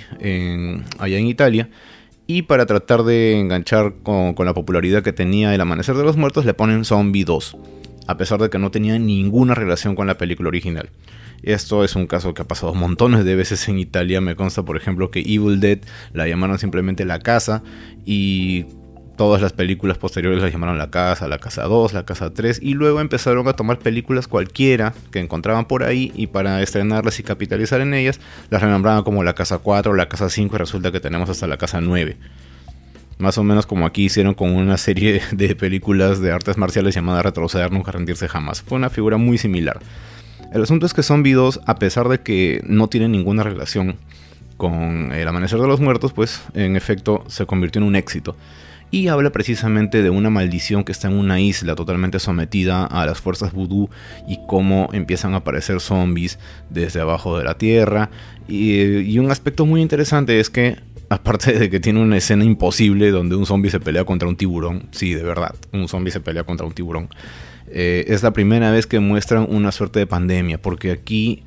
allá 0.99 1.17
en 1.17 1.27
Italia. 1.27 1.69
Y 2.25 2.43
para 2.43 2.65
tratar 2.65 3.03
de 3.03 3.37
enganchar 3.39 3.95
con, 4.01 4.33
con, 4.33 4.45
la 4.45 4.53
popularidad 4.53 5.03
que 5.03 5.11
tenía 5.11 5.53
El 5.53 5.59
Amanecer 5.59 5.95
de 5.95 6.03
los 6.03 6.15
Muertos, 6.15 6.45
le 6.45 6.53
ponen 6.53 6.85
Zombie 6.85 7.25
2. 7.25 7.57
A 8.07 8.17
pesar 8.17 8.39
de 8.39 8.49
que 8.49 8.59
no 8.59 8.71
tenía 8.71 8.97
ninguna 8.97 9.55
relación 9.55 9.95
con 9.95 10.07
la 10.07 10.17
película 10.17 10.47
original. 10.47 10.89
Esto 11.43 11.83
es 11.83 11.95
un 11.95 12.07
caso 12.07 12.33
que 12.33 12.41
ha 12.41 12.47
pasado 12.47 12.73
montones 12.73 13.25
de 13.25 13.35
veces 13.35 13.67
en 13.67 13.77
Italia. 13.77 14.21
Me 14.21 14.35
consta, 14.35 14.63
por 14.63 14.77
ejemplo, 14.77 15.11
que 15.11 15.19
Evil 15.19 15.59
Dead 15.59 15.79
la 16.13 16.27
llamaron 16.27 16.57
simplemente 16.57 17.03
La 17.03 17.19
Casa 17.19 17.61
y 18.05 18.65
todas 19.17 19.41
las 19.41 19.53
películas 19.53 19.97
posteriores 19.97 20.41
la 20.41 20.49
llamaron 20.49 20.77
La 20.77 20.89
Casa, 20.89 21.27
La 21.27 21.37
Casa 21.39 21.63
2, 21.63 21.93
La 21.93 22.05
Casa 22.05 22.33
3 22.33 22.59
y 22.61 22.73
luego 22.73 23.01
empezaron 23.01 23.47
a 23.47 23.53
tomar 23.53 23.77
películas 23.79 24.27
cualquiera 24.27 24.93
que 25.11 25.19
encontraban 25.19 25.65
por 25.65 25.83
ahí 25.83 26.11
y 26.15 26.27
para 26.27 26.61
estrenarlas 26.61 27.19
y 27.19 27.23
capitalizar 27.23 27.81
en 27.81 27.93
ellas 27.93 28.19
las 28.49 28.61
renombraban 28.61 29.03
como 29.03 29.23
La 29.23 29.33
Casa 29.33 29.59
4, 29.59 29.93
La 29.93 30.07
Casa 30.07 30.29
5 30.29 30.55
y 30.55 30.59
resulta 30.59 30.91
que 30.91 30.99
tenemos 30.99 31.29
hasta 31.29 31.45
La 31.45 31.57
Casa 31.57 31.81
9. 31.81 32.17
Más 33.19 33.37
o 33.37 33.43
menos 33.43 33.65
como 33.65 33.85
aquí 33.85 34.05
hicieron 34.05 34.33
con 34.33 34.55
una 34.55 34.77
serie 34.77 35.21
de 35.31 35.55
películas 35.55 36.19
de 36.21 36.31
artes 36.31 36.57
marciales 36.57 36.95
llamada 36.95 37.21
Retroceder, 37.21 37.71
Nunca 37.71 37.91
Rendirse 37.91 38.27
Jamás. 38.27 38.61
Fue 38.61 38.77
una 38.77 38.89
figura 38.89 39.17
muy 39.17 39.37
similar. 39.37 39.79
El 40.53 40.61
asunto 40.61 40.85
es 40.85 40.93
que 40.93 41.01
Zombie 41.01 41.33
2, 41.33 41.61
a 41.65 41.75
pesar 41.79 42.07
de 42.09 42.19
que 42.19 42.61
no 42.67 42.87
tiene 42.87 43.09
ninguna 43.09 43.41
relación 43.41 43.95
con 44.55 45.11
El 45.11 45.27
Amanecer 45.27 45.59
de 45.59 45.65
los 45.65 45.79
Muertos, 45.79 46.13
pues 46.13 46.43
en 46.53 46.75
efecto 46.75 47.23
se 47.27 47.47
convirtió 47.47 47.81
en 47.81 47.87
un 47.87 47.95
éxito. 47.95 48.35
Y 48.91 49.07
habla 49.07 49.31
precisamente 49.31 50.03
de 50.03 50.11
una 50.11 50.29
maldición 50.29 50.83
que 50.83 50.91
está 50.91 51.07
en 51.07 51.15
una 51.15 51.39
isla 51.39 51.73
totalmente 51.73 52.19
sometida 52.19 52.85
a 52.85 53.07
las 53.07 53.19
fuerzas 53.19 53.51
vudú 53.51 53.89
y 54.27 54.37
cómo 54.45 54.89
empiezan 54.93 55.33
a 55.33 55.37
aparecer 55.37 55.79
zombies 55.79 56.37
desde 56.69 57.01
abajo 57.01 57.35
de 57.35 57.45
la 57.45 57.57
tierra. 57.57 58.11
Y, 58.47 58.79
y 58.99 59.17
un 59.17 59.31
aspecto 59.31 59.65
muy 59.65 59.81
interesante 59.81 60.39
es 60.39 60.51
que 60.51 60.77
Aparte 61.13 61.53
de 61.53 61.69
que 61.69 61.79
tiene 61.79 62.01
una 62.01 62.17
escena 62.17 62.43
imposible 62.43 63.11
donde 63.11 63.35
un 63.35 63.45
zombie 63.45 63.69
se 63.69 63.79
pelea 63.79 64.03
contra 64.03 64.27
un 64.27 64.35
tiburón. 64.35 64.87
Sí, 64.89 65.13
de 65.13 65.21
verdad, 65.21 65.53
un 65.71 65.87
zombie 65.87 66.11
se 66.11 66.21
pelea 66.21 66.43
contra 66.43 66.65
un 66.65 66.73
tiburón. 66.73 67.07
Eh, 67.67 68.05
es 68.07 68.23
la 68.23 68.31
primera 68.31 68.71
vez 68.71 68.87
que 68.87 68.99
muestran 68.99 69.47
una 69.49 69.71
suerte 69.71 69.99
de 69.99 70.07
pandemia, 70.07 70.61
porque 70.61 70.91
aquí 70.91 71.43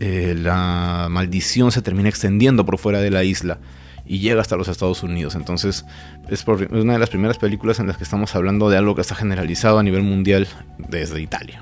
eh, 0.00 0.34
la 0.36 1.08
maldición 1.10 1.72
se 1.72 1.82
termina 1.82 2.08
extendiendo 2.08 2.64
por 2.64 2.78
fuera 2.78 3.00
de 3.00 3.10
la 3.10 3.24
isla 3.24 3.58
y 4.06 4.18
llega 4.18 4.40
hasta 4.40 4.56
los 4.56 4.68
Estados 4.68 5.02
Unidos. 5.02 5.34
Entonces 5.34 5.84
es, 6.28 6.44
una 6.70 6.94
de 6.94 6.98
las 6.98 7.10
primeras 7.10 7.38
películas 7.38 7.78
en 7.78 7.86
las 7.86 7.96
que 7.96 8.04
estamos 8.04 8.34
hablando 8.34 8.70
de 8.70 8.76
algo 8.76 8.94
que 8.94 9.02
está 9.02 9.14
generalizado 9.14 9.78
a 9.78 9.82
nivel 9.82 10.02
mundial 10.02 10.48
desde 10.78 11.20
Italia. 11.20 11.60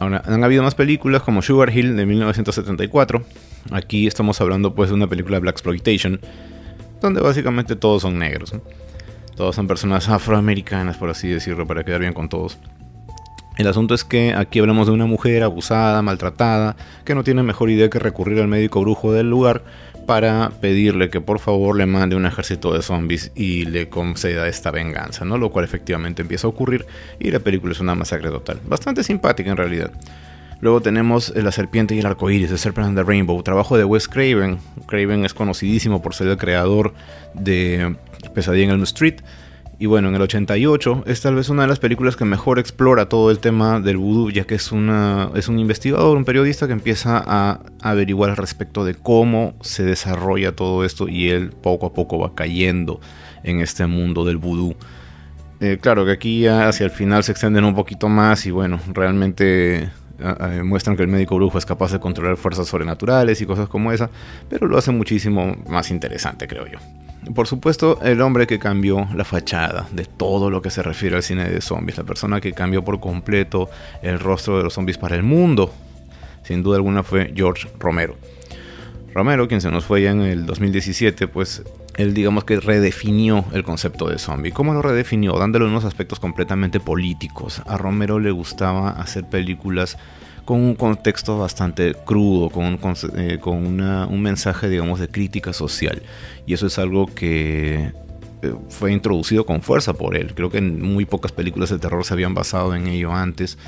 Ahora, 0.00 0.22
han 0.26 0.42
habido 0.44 0.62
más 0.62 0.74
películas 0.74 1.22
como 1.22 1.42
Sugar 1.42 1.76
Hill 1.76 1.96
de 1.96 2.06
1974. 2.06 3.24
Aquí 3.70 4.06
estamos 4.06 4.40
hablando 4.40 4.74
pues 4.74 4.88
de 4.90 4.94
una 4.94 5.06
película 5.06 5.36
de 5.36 5.40
Black 5.40 5.54
Exploitation 5.54 6.20
donde 7.00 7.20
básicamente 7.20 7.76
todos 7.76 8.02
son 8.02 8.18
negros. 8.18 8.52
Todos 9.36 9.54
son 9.54 9.68
personas 9.68 10.08
afroamericanas, 10.08 10.96
por 10.96 11.10
así 11.10 11.28
decirlo, 11.28 11.66
para 11.66 11.84
quedar 11.84 12.00
bien 12.00 12.12
con 12.12 12.28
todos. 12.28 12.58
El 13.58 13.66
asunto 13.66 13.92
es 13.92 14.04
que 14.04 14.34
aquí 14.34 14.60
hablamos 14.60 14.86
de 14.86 14.92
una 14.92 15.06
mujer 15.06 15.42
abusada, 15.42 16.00
maltratada, 16.00 16.76
que 17.04 17.16
no 17.16 17.24
tiene 17.24 17.42
mejor 17.42 17.70
idea 17.70 17.90
que 17.90 17.98
recurrir 17.98 18.38
al 18.40 18.46
médico 18.46 18.80
brujo 18.80 19.12
del 19.12 19.28
lugar 19.28 19.64
para 20.06 20.52
pedirle 20.60 21.10
que 21.10 21.20
por 21.20 21.40
favor 21.40 21.76
le 21.76 21.84
mande 21.84 22.14
un 22.14 22.24
ejército 22.24 22.72
de 22.72 22.82
zombies 22.82 23.32
y 23.34 23.64
le 23.64 23.88
conceda 23.88 24.46
esta 24.46 24.70
venganza, 24.70 25.24
¿no? 25.24 25.38
Lo 25.38 25.50
cual 25.50 25.64
efectivamente 25.64 26.22
empieza 26.22 26.46
a 26.46 26.50
ocurrir 26.50 26.86
y 27.18 27.32
la 27.32 27.40
película 27.40 27.72
es 27.72 27.80
una 27.80 27.96
masacre 27.96 28.30
total. 28.30 28.60
Bastante 28.64 29.02
simpática 29.02 29.50
en 29.50 29.56
realidad. 29.56 29.90
Luego 30.60 30.80
tenemos 30.80 31.32
La 31.36 31.50
Serpiente 31.50 31.96
y 31.96 31.98
el 31.98 32.06
Arco 32.06 32.30
Iris, 32.30 32.50
The 32.50 32.58
Serpent 32.58 32.86
and 32.86 32.96
the 32.96 33.02
Rainbow, 33.02 33.42
trabajo 33.42 33.76
de 33.76 33.84
Wes 33.84 34.06
Craven. 34.06 34.58
Craven 34.86 35.24
es 35.24 35.34
conocidísimo 35.34 36.00
por 36.00 36.14
ser 36.14 36.28
el 36.28 36.36
creador 36.36 36.94
de 37.34 37.96
Pesadilla 38.34 38.66
en 38.66 38.70
Elm 38.70 38.84
Street. 38.84 39.16
Y 39.80 39.86
bueno, 39.86 40.08
en 40.08 40.16
el 40.16 40.22
88 40.22 41.04
es 41.06 41.20
tal 41.20 41.36
vez 41.36 41.50
una 41.50 41.62
de 41.62 41.68
las 41.68 41.78
películas 41.78 42.16
que 42.16 42.24
mejor 42.24 42.58
explora 42.58 43.08
todo 43.08 43.30
el 43.30 43.38
tema 43.38 43.78
del 43.78 43.96
vudú, 43.96 44.32
ya 44.32 44.44
que 44.44 44.56
es, 44.56 44.72
una, 44.72 45.30
es 45.36 45.46
un 45.46 45.60
investigador, 45.60 46.16
un 46.16 46.24
periodista 46.24 46.66
que 46.66 46.72
empieza 46.72 47.22
a 47.24 47.60
averiguar 47.80 48.36
respecto 48.36 48.84
de 48.84 48.94
cómo 48.94 49.54
se 49.60 49.84
desarrolla 49.84 50.56
todo 50.56 50.84
esto 50.84 51.08
y 51.08 51.28
él 51.30 51.50
poco 51.50 51.86
a 51.86 51.92
poco 51.94 52.18
va 52.18 52.34
cayendo 52.34 53.00
en 53.44 53.60
este 53.60 53.86
mundo 53.86 54.24
del 54.24 54.38
vudú. 54.38 54.74
Eh, 55.60 55.78
claro 55.80 56.04
que 56.04 56.10
aquí 56.10 56.48
hacia 56.48 56.84
el 56.84 56.90
final 56.90 57.22
se 57.22 57.30
extienden 57.30 57.64
un 57.64 57.76
poquito 57.76 58.08
más 58.08 58.46
y 58.46 58.50
bueno, 58.50 58.80
realmente 58.92 59.90
muestran 60.64 60.96
que 60.96 61.04
el 61.04 61.08
médico 61.08 61.36
brujo 61.36 61.58
es 61.58 61.66
capaz 61.66 61.92
de 61.92 62.00
controlar 62.00 62.36
fuerzas 62.36 62.66
sobrenaturales 62.66 63.40
y 63.40 63.46
cosas 63.46 63.68
como 63.68 63.92
esa, 63.92 64.10
pero 64.50 64.66
lo 64.66 64.76
hace 64.76 64.90
muchísimo 64.90 65.56
más 65.68 65.92
interesante, 65.92 66.48
creo 66.48 66.66
yo. 66.66 66.78
Por 67.34 67.46
supuesto, 67.46 68.00
el 68.02 68.20
hombre 68.20 68.46
que 68.46 68.58
cambió 68.58 69.08
la 69.14 69.24
fachada 69.24 69.86
de 69.92 70.04
todo 70.04 70.50
lo 70.50 70.62
que 70.62 70.70
se 70.70 70.82
refiere 70.82 71.16
al 71.16 71.22
cine 71.22 71.48
de 71.48 71.60
zombies, 71.60 71.98
la 71.98 72.04
persona 72.04 72.40
que 72.40 72.52
cambió 72.52 72.84
por 72.84 73.00
completo 73.00 73.68
el 74.02 74.18
rostro 74.18 74.56
de 74.56 74.64
los 74.64 74.74
zombies 74.74 74.98
para 74.98 75.16
el 75.16 75.22
mundo, 75.22 75.72
sin 76.42 76.62
duda 76.62 76.76
alguna 76.76 77.02
fue 77.02 77.32
George 77.34 77.68
Romero. 77.78 78.16
Romero, 79.12 79.48
quien 79.48 79.60
se 79.60 79.70
nos 79.70 79.84
fue 79.84 80.02
ya 80.02 80.10
en 80.12 80.22
el 80.22 80.46
2017, 80.46 81.28
pues 81.28 81.62
él 81.96 82.14
digamos 82.14 82.44
que 82.44 82.60
redefinió 82.60 83.44
el 83.52 83.64
concepto 83.64 84.08
de 84.08 84.18
zombie. 84.18 84.52
¿Cómo 84.52 84.72
lo 84.72 84.80
redefinió? 84.80 85.32
Dándole 85.32 85.64
unos 85.64 85.84
aspectos 85.84 86.20
completamente 86.20 86.78
políticos. 86.78 87.60
A 87.66 87.76
Romero 87.76 88.20
le 88.20 88.30
gustaba 88.30 88.90
hacer 88.90 89.24
películas 89.28 89.98
con 90.48 90.62
un 90.62 90.76
contexto 90.76 91.36
bastante 91.36 91.94
crudo, 92.06 92.48
con, 92.48 92.64
un, 92.64 92.78
eh, 93.18 93.38
un 93.44 94.22
mensaje, 94.22 94.70
digamos, 94.70 94.98
de 94.98 95.08
crítica 95.08 95.52
social. 95.52 96.00
Y 96.46 96.54
eso 96.54 96.68
es 96.68 96.78
algo 96.78 97.04
que 97.04 97.92
eh, 98.40 98.54
fue 98.70 98.90
introducido 98.90 99.44
con 99.44 99.60
fuerza 99.60 99.92
por 99.92 100.16
él. 100.16 100.32
Creo 100.34 100.48
que 100.48 100.56
en 100.56 100.80
muy 100.80 101.04
pocas 101.04 101.32
películas 101.32 101.68
de 101.68 101.78
terror 101.78 102.02
se 102.02 102.14
habían 102.14 102.32
basado 102.32 102.74
en 102.74 102.86
ello 102.86 103.12
antes 103.12 103.58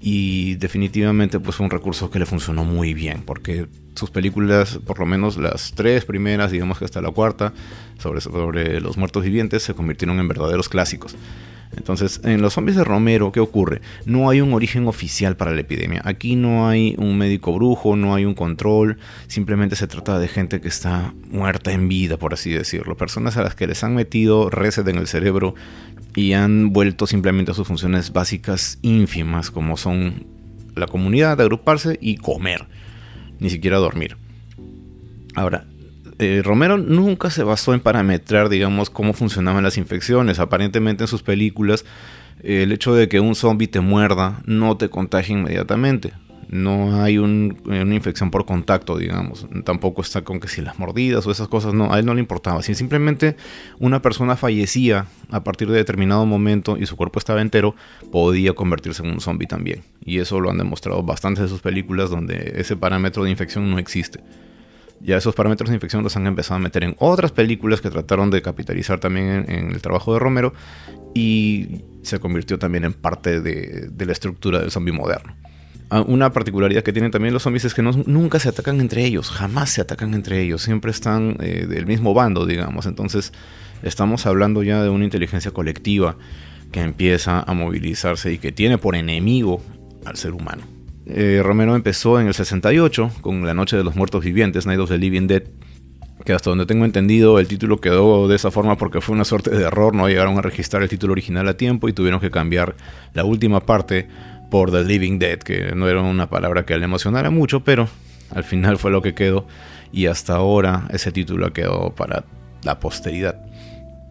y 0.00 0.56
definitivamente 0.56 1.38
pues 1.38 1.54
fue 1.54 1.62
un 1.62 1.70
recurso 1.70 2.10
que 2.10 2.18
le 2.18 2.26
funcionó 2.26 2.64
muy 2.64 2.92
bien 2.92 3.22
porque 3.24 3.68
sus 3.94 4.10
películas, 4.10 4.80
por 4.84 4.98
lo 4.98 5.06
menos 5.06 5.36
las 5.36 5.74
tres 5.76 6.04
primeras, 6.04 6.50
digamos 6.50 6.80
que 6.80 6.86
hasta 6.86 7.00
la 7.00 7.12
cuarta, 7.12 7.52
sobre, 8.00 8.20
sobre 8.20 8.80
los 8.80 8.96
muertos 8.96 9.22
vivientes, 9.22 9.62
se 9.62 9.74
convirtieron 9.74 10.18
en 10.18 10.26
verdaderos 10.26 10.68
clásicos. 10.68 11.14
Entonces, 11.76 12.20
en 12.24 12.42
los 12.42 12.54
zombies 12.54 12.76
de 12.76 12.84
Romero, 12.84 13.32
¿qué 13.32 13.40
ocurre? 13.40 13.80
No 14.04 14.30
hay 14.30 14.40
un 14.40 14.52
origen 14.52 14.86
oficial 14.86 15.36
para 15.36 15.52
la 15.52 15.60
epidemia. 15.60 16.02
Aquí 16.04 16.36
no 16.36 16.68
hay 16.68 16.94
un 16.98 17.18
médico 17.18 17.52
brujo, 17.52 17.96
no 17.96 18.14
hay 18.14 18.24
un 18.24 18.34
control. 18.34 18.98
Simplemente 19.26 19.76
se 19.76 19.86
trata 19.86 20.18
de 20.18 20.28
gente 20.28 20.60
que 20.60 20.68
está 20.68 21.14
muerta 21.30 21.72
en 21.72 21.88
vida, 21.88 22.16
por 22.16 22.34
así 22.34 22.50
decirlo. 22.50 22.96
Personas 22.96 23.36
a 23.36 23.42
las 23.42 23.54
que 23.54 23.66
les 23.66 23.82
han 23.84 23.94
metido 23.94 24.50
reset 24.50 24.86
en 24.88 24.96
el 24.96 25.06
cerebro 25.06 25.54
y 26.14 26.32
han 26.32 26.72
vuelto 26.72 27.06
simplemente 27.06 27.50
a 27.50 27.54
sus 27.54 27.66
funciones 27.66 28.12
básicas 28.12 28.78
ínfimas, 28.82 29.50
como 29.50 29.76
son 29.76 30.26
la 30.74 30.86
comunidad, 30.86 31.40
agruparse 31.40 31.98
y 32.00 32.16
comer. 32.16 32.66
Ni 33.38 33.50
siquiera 33.50 33.76
dormir. 33.78 34.16
Ahora, 35.34 35.66
eh, 36.18 36.42
Romero 36.44 36.78
nunca 36.78 37.30
se 37.30 37.42
basó 37.42 37.74
en 37.74 37.80
parametrar, 37.80 38.48
digamos, 38.48 38.90
cómo 38.90 39.12
funcionaban 39.12 39.64
las 39.64 39.76
infecciones. 39.76 40.38
Aparentemente 40.38 41.04
en 41.04 41.08
sus 41.08 41.22
películas, 41.22 41.84
el 42.42 42.72
hecho 42.72 42.94
de 42.94 43.08
que 43.08 43.20
un 43.20 43.34
zombie 43.34 43.68
te 43.68 43.80
muerda 43.80 44.40
no 44.46 44.76
te 44.76 44.88
contagia 44.88 45.34
inmediatamente. 45.34 46.12
No 46.48 47.02
hay 47.02 47.18
una 47.18 47.94
infección 47.94 48.30
por 48.30 48.46
contacto, 48.46 48.96
digamos. 48.96 49.48
Tampoco 49.64 50.00
está 50.00 50.22
con 50.22 50.38
que 50.38 50.46
si 50.46 50.62
las 50.62 50.78
mordidas 50.78 51.26
o 51.26 51.32
esas 51.32 51.48
cosas, 51.48 51.74
no, 51.74 51.92
a 51.92 51.98
él 51.98 52.06
no 52.06 52.14
le 52.14 52.20
importaba. 52.20 52.62
Si 52.62 52.74
simplemente 52.76 53.36
una 53.80 54.00
persona 54.00 54.36
fallecía 54.36 55.06
a 55.32 55.42
partir 55.42 55.68
de 55.68 55.76
determinado 55.76 56.24
momento 56.24 56.76
y 56.78 56.86
su 56.86 56.94
cuerpo 56.96 57.18
estaba 57.18 57.42
entero, 57.42 57.74
podía 58.12 58.52
convertirse 58.52 59.02
en 59.02 59.10
un 59.10 59.20
zombie 59.20 59.48
también. 59.48 59.82
Y 60.04 60.18
eso 60.18 60.38
lo 60.38 60.48
han 60.48 60.58
demostrado 60.58 61.02
bastantes 61.02 61.42
de 61.42 61.48
sus 61.48 61.60
películas 61.60 62.10
donde 62.10 62.52
ese 62.56 62.76
parámetro 62.76 63.24
de 63.24 63.30
infección 63.30 63.68
no 63.68 63.80
existe. 63.80 64.20
Ya 65.06 65.16
esos 65.16 65.36
parámetros 65.36 65.70
de 65.70 65.76
infección 65.76 66.02
los 66.02 66.16
han 66.16 66.26
empezado 66.26 66.56
a 66.56 66.58
meter 66.58 66.82
en 66.82 66.96
otras 66.98 67.30
películas 67.30 67.80
que 67.80 67.90
trataron 67.90 68.28
de 68.32 68.42
capitalizar 68.42 68.98
también 68.98 69.46
en, 69.48 69.70
el 69.70 69.80
trabajo 69.80 70.12
de 70.12 70.18
Romero 70.18 70.52
y 71.14 71.84
se 72.02 72.18
convirtió 72.18 72.58
también 72.58 72.84
en 72.84 72.92
parte 72.92 73.40
de, 73.40 73.88
la 74.04 74.12
estructura 74.12 74.58
del 74.58 74.72
zombie 74.72 74.92
moderno. 74.92 75.36
Ah, 75.90 76.00
una 76.00 76.32
particularidad 76.32 76.82
que 76.82 76.92
tienen 76.92 77.12
también 77.12 77.32
los 77.32 77.44
zombies 77.44 77.64
es 77.64 77.74
que 77.74 77.82
nunca 77.82 78.40
se 78.40 78.48
atacan 78.48 78.80
entre 78.80 79.04
ellos, 79.04 79.30
jamás 79.30 79.70
se 79.70 79.80
atacan 79.80 80.12
entre 80.12 80.42
ellos, 80.42 80.62
siempre 80.62 80.90
están 80.90 81.36
eh, 81.38 81.66
del 81.68 81.86
mismo 81.86 82.12
bando, 82.12 82.44
digamos. 82.44 82.86
Entonces 82.86 83.32
estamos 83.84 84.26
hablando 84.26 84.64
ya 84.64 84.82
de 84.82 84.88
una 84.88 85.04
inteligencia 85.04 85.52
colectiva 85.52 86.16
que 86.72 86.80
empieza 86.80 87.42
a 87.42 87.54
movilizarse 87.54 88.32
y 88.32 88.38
que 88.38 88.50
tiene 88.50 88.76
por 88.76 88.96
enemigo 88.96 89.62
al 90.04 90.16
ser 90.16 90.32
humano. 90.32 90.75
Eh, 91.06 91.40
Romero 91.42 91.76
empezó 91.76 92.20
en 92.20 92.26
el 92.26 92.34
68 92.34 93.12
con 93.20 93.46
La 93.46 93.54
Noche 93.54 93.76
de 93.76 93.84
los 93.84 93.94
Muertos 93.94 94.24
Vivientes, 94.24 94.66
Night 94.66 94.80
of 94.80 94.90
the 94.90 94.98
Living 94.98 95.28
Dead, 95.28 95.44
que 96.24 96.32
hasta 96.32 96.50
donde 96.50 96.66
tengo 96.66 96.84
entendido 96.84 97.38
el 97.38 97.46
título 97.46 97.80
quedó 97.80 98.26
de 98.26 98.34
esa 98.34 98.50
forma 98.50 98.76
porque 98.76 99.00
fue 99.00 99.14
una 99.14 99.24
suerte 99.24 99.50
de 99.50 99.62
error, 99.62 99.94
no 99.94 100.08
llegaron 100.08 100.36
a 100.36 100.42
registrar 100.42 100.82
el 100.82 100.88
título 100.88 101.12
original 101.12 101.46
a 101.46 101.56
tiempo 101.56 101.88
y 101.88 101.92
tuvieron 101.92 102.18
que 102.18 102.32
cambiar 102.32 102.74
la 103.14 103.24
última 103.24 103.60
parte 103.60 104.08
por 104.50 104.72
The 104.72 104.82
Living 104.82 105.20
Dead, 105.20 105.38
que 105.38 105.76
no 105.76 105.88
era 105.88 106.02
una 106.02 106.28
palabra 106.28 106.66
que 106.66 106.76
le 106.76 106.84
emocionara 106.84 107.30
mucho, 107.30 107.62
pero 107.62 107.88
al 108.34 108.42
final 108.42 108.76
fue 108.76 108.90
lo 108.90 109.00
que 109.00 109.14
quedó 109.14 109.46
y 109.92 110.06
hasta 110.06 110.34
ahora 110.34 110.88
ese 110.90 111.12
título 111.12 111.46
ha 111.46 111.52
quedado 111.52 111.94
para 111.94 112.24
la 112.64 112.80
posteridad. 112.80 113.46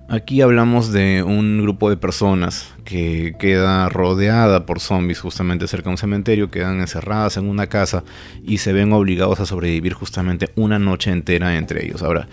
Aquí 0.08 0.42
hablamos 0.42 0.92
de 0.92 1.24
un 1.24 1.64
grupo 1.64 1.90
de 1.90 1.98
personas 1.98 2.76
que 2.84 3.36
queda 3.40 3.90
rodeada 3.90 4.68
por 4.68 4.80
zombies 4.80 5.20
justamente 5.20 5.68
cerca 5.68 5.90
de 5.90 5.94
un 5.94 5.98
cementerio, 5.98 6.52
quedan 6.52 6.80
encerradas 6.80 7.38
en 7.38 7.50
una 7.50 7.68
casa 7.68 8.04
y 8.44 8.60
se 8.60 8.72
ven 8.72 8.94
obligados 8.94 9.40
a 9.40 9.48
sobrevivir 9.48 9.94
justamente 9.94 10.52
una 10.56 10.78
noche 10.78 11.10
entera 11.10 11.58
entre 11.58 11.86
ellos. 11.86 12.04
Ahora, 12.04 12.28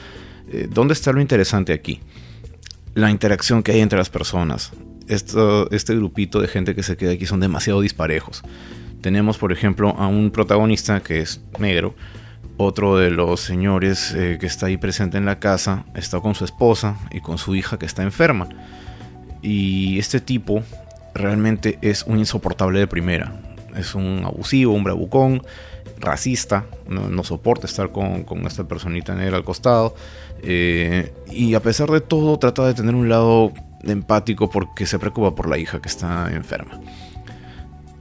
eh, 0.50 0.68
¿dónde 0.70 0.92
está 0.92 1.12
lo 1.12 1.22
interesante 1.22 1.72
aquí? 1.72 2.00
La 2.94 3.10
interacción 3.10 3.62
que 3.62 3.72
hay 3.72 3.80
entre 3.80 3.98
las 3.98 4.10
personas. 4.10 4.72
este 5.08 5.96
grupito 5.96 6.40
de 6.42 6.48
gente 6.48 6.74
que 6.74 6.82
se 6.82 6.98
queda 6.98 7.12
aquí 7.12 7.24
son 7.24 7.40
demasiado 7.40 7.80
disparejos. 7.80 8.42
Tenemos, 9.00 9.38
por 9.38 9.50
ejemplo, 9.50 9.96
a 9.98 10.08
un 10.08 10.30
protagonista 10.30 11.00
que 11.00 11.20
es 11.20 11.40
negro, 11.58 11.94
otro 12.56 12.96
de 12.96 13.10
los 13.10 13.40
señores 13.40 14.12
eh, 14.12 14.38
que 14.40 14.46
está 14.46 14.66
ahí 14.66 14.76
presente 14.76 15.18
en 15.18 15.24
la 15.24 15.38
casa 15.38 15.84
está 15.94 16.20
con 16.20 16.34
su 16.34 16.44
esposa 16.44 16.96
y 17.10 17.20
con 17.20 17.38
su 17.38 17.54
hija 17.54 17.78
que 17.78 17.86
está 17.86 18.02
enferma. 18.02 18.48
Y 19.42 19.98
este 19.98 20.20
tipo 20.20 20.62
realmente 21.14 21.78
es 21.82 22.04
un 22.04 22.18
insoportable 22.18 22.78
de 22.78 22.86
primera. 22.86 23.40
Es 23.76 23.94
un 23.94 24.22
abusivo, 24.24 24.74
un 24.74 24.84
bravucón. 24.84 25.42
racista, 25.98 26.66
no, 26.88 27.22
soporta 27.22 27.66
estar 27.66 27.92
con, 27.92 28.26
esta 28.46 28.64
personita 28.64 29.14
negra 29.14 29.36
al 29.36 29.44
costado. 29.44 29.94
Eh, 30.42 31.12
y 31.30 31.54
a 31.54 31.60
pesar 31.60 31.90
de 31.90 32.00
todo, 32.00 32.38
trata 32.38 32.66
de 32.66 32.74
tener 32.74 32.94
un 32.94 33.08
lado 33.08 33.52
empático 33.84 34.50
porque 34.50 34.86
se 34.86 34.98
preocupa 34.98 35.34
por 35.34 35.48
la 35.48 35.58
hija 35.58 35.80
que 35.80 35.88
está 35.88 36.28
enferma. 36.32 36.80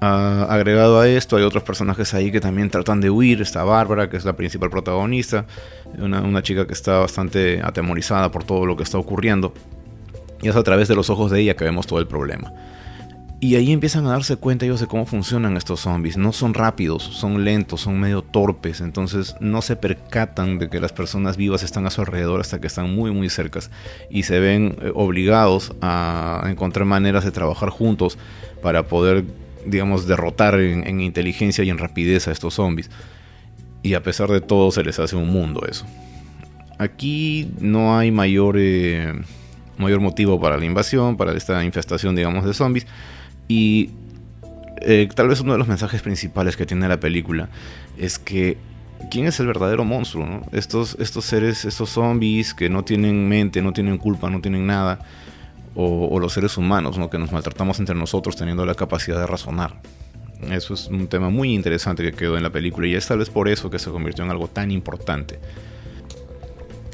Agregado 0.01 0.99
a 0.99 1.07
esto, 1.07 1.37
hay 1.37 1.43
otros 1.43 1.63
personajes 1.63 2.13
ahí 2.13 2.31
que 2.31 2.41
también 2.41 2.69
tratan 2.69 3.01
de 3.01 3.09
huir. 3.09 3.41
Está 3.41 3.63
Bárbara, 3.63 4.09
que 4.09 4.17
es 4.17 4.25
la 4.25 4.33
principal 4.33 4.69
protagonista, 4.69 5.45
una, 5.97 6.21
una 6.21 6.41
chica 6.41 6.65
que 6.65 6.73
está 6.73 6.97
bastante 6.99 7.61
atemorizada 7.63 8.31
por 8.31 8.43
todo 8.43 8.65
lo 8.65 8.75
que 8.75 8.83
está 8.83 8.97
ocurriendo. 8.97 9.53
Y 10.41 10.49
es 10.49 10.55
a 10.55 10.63
través 10.63 10.87
de 10.87 10.95
los 10.95 11.09
ojos 11.09 11.31
de 11.31 11.41
ella 11.41 11.55
que 11.55 11.63
vemos 11.63 11.85
todo 11.85 11.99
el 11.99 12.07
problema. 12.07 12.51
Y 13.43 13.55
ahí 13.55 13.71
empiezan 13.71 14.05
a 14.05 14.11
darse 14.11 14.35
cuenta 14.35 14.65
ellos 14.65 14.81
de 14.81 14.85
cómo 14.85 15.07
funcionan 15.07 15.57
estos 15.57 15.79
zombies. 15.79 16.15
No 16.15 16.31
son 16.31 16.53
rápidos, 16.53 17.01
son 17.01 17.43
lentos, 17.43 17.81
son 17.81 17.99
medio 17.99 18.21
torpes. 18.21 18.81
Entonces 18.81 19.35
no 19.39 19.63
se 19.63 19.75
percatan 19.75 20.59
de 20.59 20.69
que 20.69 20.79
las 20.79 20.93
personas 20.93 21.37
vivas 21.37 21.63
están 21.63 21.87
a 21.87 21.89
su 21.89 22.01
alrededor 22.01 22.39
hasta 22.39 22.61
que 22.61 22.67
están 22.67 22.93
muy 22.93 23.09
muy 23.09 23.29
cercas. 23.29 23.71
Y 24.11 24.23
se 24.23 24.39
ven 24.39 24.77
eh, 24.79 24.91
obligados 24.93 25.73
a 25.81 26.43
encontrar 26.49 26.85
maneras 26.85 27.25
de 27.25 27.31
trabajar 27.31 27.69
juntos 27.69 28.19
para 28.61 28.83
poder, 28.83 29.25
digamos, 29.65 30.07
derrotar 30.07 30.59
en, 30.59 31.01
inteligencia 31.01 31.63
y 31.63 31.69
en 31.69 31.77
rapidez 31.77 32.27
a 32.27 32.31
estos 32.31 32.55
zombies. 32.55 32.89
Y 33.83 33.93
a 33.95 34.03
pesar 34.03 34.29
de 34.29 34.41
todo 34.41 34.71
se 34.71 34.83
les 34.83 34.99
hace 34.99 35.15
un 35.15 35.29
mundo 35.29 35.63
eso. 35.69 35.85
Aquí 36.77 37.51
no 37.59 37.97
hay 37.97 38.11
mayor, 38.11 38.55
eh, 38.57 39.13
mayor 39.77 39.99
motivo 39.99 40.39
para 40.39 40.57
la 40.57 40.65
invasión, 40.65 41.17
para 41.17 41.33
esta 41.33 41.63
infestación, 41.63 42.15
digamos, 42.15 42.45
de 42.45 42.53
zombies 42.53 42.87
y 43.47 43.91
eh, 44.81 45.07
tal 45.13 45.27
vez 45.27 45.41
uno 45.41 45.53
de 45.53 45.59
los 45.59 45.67
mensajes 45.67 46.01
principales 46.01 46.57
que 46.57 46.65
tiene 46.65 46.87
la 46.87 46.99
película 46.99 47.49
es 47.97 48.17
que 48.17 48.57
quién 49.11 49.27
es 49.27 49.39
el 49.39 49.47
verdadero 49.47 49.85
monstruo, 49.85 50.41
Estos, 50.51 50.97
estos 50.99 51.25
seres, 51.25 51.65
estos 51.65 51.89
zombies 51.89 52.53
que 52.53 52.69
no 52.69 52.83
tienen 52.83 53.27
mente, 53.27 53.61
no 53.61 53.73
tienen 53.73 53.97
culpa, 53.97 54.29
no 54.29 54.41
tienen 54.41 54.65
nada, 54.65 54.99
o, 55.75 56.19
los 56.19 56.33
seres 56.33 56.57
humanos, 56.57 56.97
¿no? 56.97 57.09
Que 57.09 57.17
nos 57.17 57.31
maltratamos 57.31 57.79
entre 57.79 57.95
nosotros 57.95 58.35
teniendo 58.35 58.65
la 58.65 58.75
capacidad 58.75 59.19
de 59.19 59.27
razonar. 59.27 59.81
Eso 60.49 60.73
es 60.73 60.87
un 60.87 61.07
tema 61.07 61.29
muy 61.29 61.53
interesante 61.53 62.03
que 62.03 62.13
quedó 62.13 62.35
en 62.35 62.43
la 62.43 62.49
película 62.49 62.87
y 62.87 62.95
es 62.95 63.07
tal 63.07 63.19
vez 63.19 63.29
por 63.29 63.47
eso 63.47 63.69
que 63.69 63.79
se 63.79 63.91
convirtió 63.91 64.23
en 64.23 64.31
algo 64.31 64.47
tan 64.47 64.71
importante. 64.71 65.39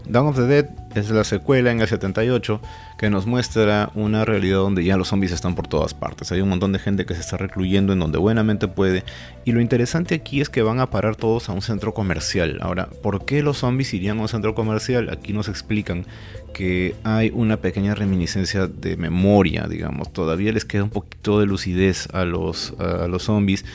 Dawn 0.09 0.27
of 0.27 0.37
the 0.37 0.43
Dead 0.43 0.69
es 0.95 1.09
la 1.09 1.25
secuela 1.25 1.69
en 1.69 1.81
el 1.81 1.87
78 1.87 2.61
que 2.97 3.09
nos 3.09 3.25
muestra 3.25 3.91
una 3.93 4.23
realidad 4.23 4.57
donde 4.57 4.83
ya 4.83 4.95
los 4.95 5.09
zombies 5.09 5.33
están 5.33 5.53
por 5.53 5.67
todas 5.67 5.93
partes. 5.93 6.31
Hay 6.31 6.39
un 6.39 6.49
montón 6.49 6.71
de 6.71 6.79
gente 6.79 7.05
que 7.05 7.13
se 7.13 7.19
está 7.19 7.35
recluyendo 7.35 7.91
en 7.91 7.99
donde 7.99 8.17
buenamente 8.17 8.69
puede. 8.69 9.03
Y 9.43 9.51
lo 9.51 9.59
interesante 9.59 10.15
aquí 10.15 10.39
es 10.39 10.49
que 10.49 10.61
van 10.61 10.79
a 10.79 10.89
parar 10.89 11.17
todos 11.17 11.49
a 11.49 11.51
un 11.51 11.61
centro 11.61 11.93
comercial. 11.93 12.57
Ahora, 12.61 12.89
¿por 13.03 13.25
qué 13.25 13.43
los 13.43 13.57
zombies 13.57 13.93
irían 13.93 14.19
a 14.19 14.21
un 14.21 14.27
centro 14.29 14.55
comercial? 14.55 15.09
Aquí 15.09 15.33
nos 15.33 15.49
explican 15.49 16.05
que 16.53 16.95
hay 17.03 17.31
una 17.33 17.57
pequeña 17.57 17.93
reminiscencia 17.93 18.67
de 18.67 18.95
memoria, 18.95 19.67
digamos. 19.67 20.13
Todavía 20.13 20.53
les 20.53 20.63
queda 20.63 20.83
un 20.83 20.89
poquito 20.89 21.39
de 21.39 21.45
lucidez 21.45 22.07
a 22.13 22.23
los, 22.23 22.73
a 22.79 23.07
los 23.07 23.23
zombies 23.23 23.65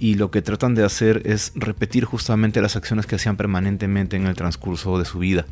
y 0.00 0.14
lo 0.14 0.30
que 0.30 0.42
tratan 0.42 0.74
de 0.74 0.84
hacer 0.84 1.22
es 1.26 1.52
repetir 1.54 2.04
justamente 2.04 2.62
las 2.62 2.76
acciones 2.76 3.06
que 3.06 3.16
hacían 3.16 3.36
permanentemente 3.36 4.16
en 4.16 4.26
el 4.26 4.34
transcurso 4.34 4.98
de 4.98 5.04
su 5.04 5.18
vida 5.20 5.44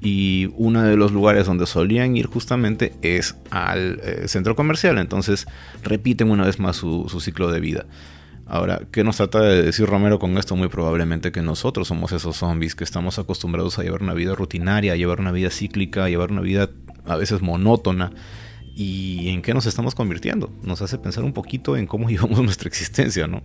y 0.00 0.50
uno 0.56 0.82
de 0.82 0.96
los 0.96 1.12
lugares 1.12 1.46
donde 1.46 1.66
solían 1.66 2.16
ir 2.16 2.26
justamente 2.26 2.94
es 3.02 3.36
al 3.50 4.00
eh, 4.02 4.28
centro 4.28 4.54
comercial, 4.54 4.98
entonces 4.98 5.46
repiten 5.82 6.30
una 6.30 6.44
vez 6.44 6.60
más 6.60 6.76
su, 6.76 7.08
ciclo 7.20 7.50
de 7.50 7.60
vida. 7.60 7.86
Ahora, 8.46 8.80
¿qué 8.92 9.04
nos 9.04 9.16
trata 9.16 9.40
de 9.40 9.62
decir 9.62 9.86
Romero 9.86 10.18
con 10.18 10.38
esto? 10.38 10.56
Muy 10.56 10.68
probablemente 10.68 11.32
que 11.32 11.42
nosotros 11.42 11.88
somos 11.88 12.12
esos 12.12 12.36
zombies 12.36 12.74
que 12.74 12.84
estamos 12.84 13.18
acostumbrados 13.18 13.78
a 13.78 13.82
llevar 13.82 14.02
una 14.02 14.14
vida 14.14 14.34
rutinaria, 14.34 14.94
a 14.94 14.96
llevar 14.96 15.20
una 15.20 15.32
vida 15.32 15.50
cíclica, 15.50 16.04
a 16.04 16.08
llevar 16.08 16.32
una 16.32 16.40
vida 16.40 16.70
a 17.04 17.16
veces 17.16 17.42
monótona. 17.42 18.10
¿Y 18.74 19.28
en 19.30 19.42
qué 19.42 19.52
nos 19.52 19.66
estamos 19.66 19.94
convirtiendo? 19.94 20.50
Nos 20.62 20.80
hace 20.80 20.98
pensar 20.98 21.24
un 21.24 21.32
poquito 21.34 21.76
en 21.76 21.86
cómo 21.86 22.08
llevamos 22.08 22.40
nuestra 22.40 22.68
existencia, 22.68 23.26
¿no? 23.26 23.42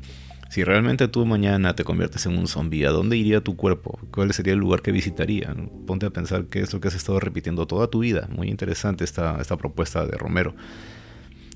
Si 0.53 0.63
realmente 0.63 1.07
tú 1.07 1.25
mañana 1.25 1.75
te 1.75 1.83
conviertes 1.83 2.27
en 2.27 2.37
un 2.37 2.45
zombie, 2.45 2.85
¿a 2.85 2.91
dónde 2.91 3.17
iría 3.17 3.41
tu 3.41 3.55
cuerpo? 3.55 3.97
¿Cuál 4.11 4.31
sería 4.33 4.53
el 4.53 4.59
lugar 4.59 4.83
que 4.83 4.91
visitaría? 4.91 5.51
Ponte 5.87 6.05
a 6.05 6.11
pensar 6.11 6.45
qué 6.45 6.59
es 6.59 6.71
lo 6.71 6.79
que 6.79 6.89
has 6.89 6.93
estado 6.93 7.19
repitiendo 7.19 7.65
toda 7.65 7.87
tu 7.87 8.01
vida. 8.01 8.29
Muy 8.31 8.49
interesante 8.49 9.03
esta, 9.03 9.41
esta 9.41 9.57
propuesta 9.57 10.05
de 10.05 10.15
Romero. 10.15 10.53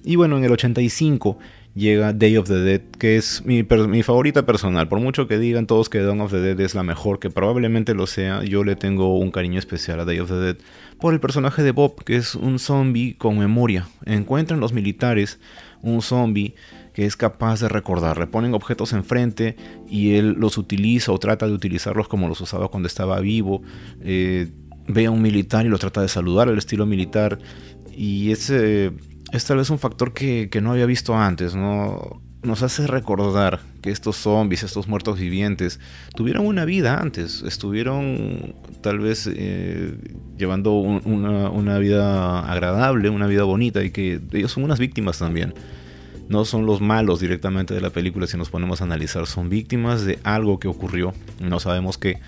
Y 0.04 0.16
bueno, 0.16 0.40
en 0.40 0.46
el 0.46 0.52
85 0.52 1.38
llega 1.76 2.12
Day 2.12 2.38
of 2.38 2.48
the 2.48 2.56
Dead, 2.56 2.82
que 2.98 3.18
es 3.18 3.46
mi, 3.46 3.62
mi, 3.62 4.02
favorita 4.02 4.48
personal. 4.48 4.88
Por 4.88 5.00
mucho 5.00 5.28
que 5.28 5.38
digan 5.38 5.68
todos 5.68 5.90
que 5.90 6.00
Dawn 6.00 6.22
of 6.22 6.32
the 6.32 6.40
Dead 6.40 6.60
es 6.60 6.74
la 6.74 6.82
mejor, 6.82 7.20
que 7.20 7.30
probablemente 7.30 7.94
lo 7.94 8.08
sea, 8.08 8.44
yo 8.44 8.64
le 8.64 8.76
tengo 8.76 9.20
un 9.20 9.30
cariño 9.30 9.60
especial 9.60 10.00
a 10.00 10.06
Day 10.06 10.18
of 10.22 10.30
the 10.30 10.38
Dead 10.38 10.58
por 11.00 11.14
el 11.14 11.20
personaje 11.20 11.62
de 11.62 11.70
Bob, 11.70 12.04
que 12.04 12.16
es 12.16 12.34
un 12.34 12.58
zombie 12.58 13.14
con 13.16 13.38
memoria. 13.38 13.88
Encuentran 14.06 14.60
los 14.60 14.74
militares 14.74 15.40
un 15.84 16.02
zombie 16.02 16.56
que 16.98 17.06
es 17.06 17.16
capaz 17.16 17.60
de 17.60 17.70
recordar. 17.70 18.18
Le 18.18 18.26
ponen 18.26 18.56
objetos 18.56 18.92
enfrente 18.92 19.56
y 19.88 20.16
él 20.16 20.34
los 20.40 20.58
utiliza 20.58 21.12
o 21.12 21.20
trata 21.20 21.46
de 21.46 21.54
utilizarlos 21.54 22.08
como 22.08 22.28
los 22.28 22.42
usaba 22.42 22.70
cuando 22.70 22.88
estaba 22.88 23.20
vivo. 23.20 23.62
Eh, 24.02 24.50
ve 24.88 25.06
a 25.06 25.12
un 25.12 25.22
militar 25.22 25.64
y 25.68 25.70
lo 25.70 25.78
trata 25.78 26.02
de 26.02 26.08
saludar 26.08 26.50
al 26.50 26.58
estilo 26.58 26.88
militar. 26.88 27.38
Y 27.96 28.32
ese 28.32 28.94
es 29.32 29.46
tal 29.46 29.58
vez 29.58 29.70
un 29.70 29.78
factor 29.78 30.12
que, 30.12 30.50
no 30.60 30.72
había 30.72 30.88
visto 30.88 31.16
antes, 31.16 31.54
¿no? 31.54 32.20
Nos 32.42 32.64
hace 32.64 32.88
recordar 32.88 33.60
que 33.84 33.92
estos 33.92 34.16
zombies, 34.16 34.64
estos 34.64 34.88
muertos 34.88 35.20
vivientes, 35.20 35.80
tuvieron 36.16 36.48
una 36.48 36.66
vida 36.66 37.00
antes, 37.00 37.44
estuvieron 37.44 38.56
tal 38.82 38.98
vez 38.98 39.30
eh, 39.32 39.96
llevando 40.36 40.74
una 40.74 41.78
vida 41.78 42.40
agradable, 42.52 43.12
una 43.12 43.28
vida 43.28 43.44
bonita 43.44 43.84
y 43.84 43.92
que 43.92 44.20
ellos 44.32 44.52
son 44.52 44.64
unas 44.64 44.80
víctimas 44.80 45.20
también 45.20 45.54
no 46.30 46.46
son 46.46 46.66
los 46.66 46.82
malos 46.82 47.20
directamente 47.20 47.74
de 47.74 47.82
la 47.82 47.90
película 47.90 48.28
si 48.28 48.38
nos 48.38 48.50
ponemos 48.50 48.82
a 48.82 48.84
analizar, 48.84 49.28
son 49.28 49.50
víctimas 49.50 50.06
de 50.06 50.20
algo 50.24 50.60
que 50.60 50.68
ocurrió, 50.68 51.14
no 51.40 51.60
sabemos 51.60 51.98
qué, 51.98 52.20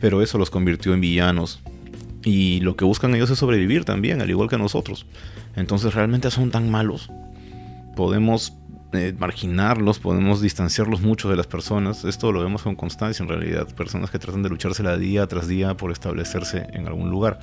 pero 0.00 0.22
eso 0.22 0.38
los 0.38 0.50
convirtió 0.50 0.94
en 0.94 1.00
villanos. 1.00 1.60
Y 2.22 2.60
lo 2.60 2.76
que 2.76 2.84
buscan 2.84 3.14
ellos 3.14 3.30
es 3.30 3.38
sobrevivir 3.38 3.84
también, 3.84 4.20
al 4.20 4.28
igual 4.28 4.48
que 4.48 4.58
nosotros. 4.58 5.06
Entonces 5.56 5.94
realmente 5.94 6.30
son 6.30 6.50
tan 6.50 6.70
malos. 6.70 7.10
Podemos 7.96 8.52
eh, 8.92 9.14
marginarlos, 9.18 9.98
podemos 9.98 10.42
distanciarlos 10.42 11.00
mucho 11.00 11.30
de 11.30 11.36
las 11.36 11.46
personas. 11.46 12.04
Esto 12.04 12.30
lo 12.30 12.42
vemos 12.42 12.62
con 12.62 12.76
constancia 12.76 13.22
en 13.22 13.28
realidad. 13.28 13.66
Personas 13.74 14.10
que 14.10 14.18
tratan 14.18 14.42
de 14.42 14.50
luchársela 14.50 14.98
día 14.98 15.26
tras 15.28 15.48
día 15.48 15.76
por 15.76 15.92
establecerse 15.92 16.66
en 16.72 16.86
algún 16.86 17.08
lugar. 17.08 17.40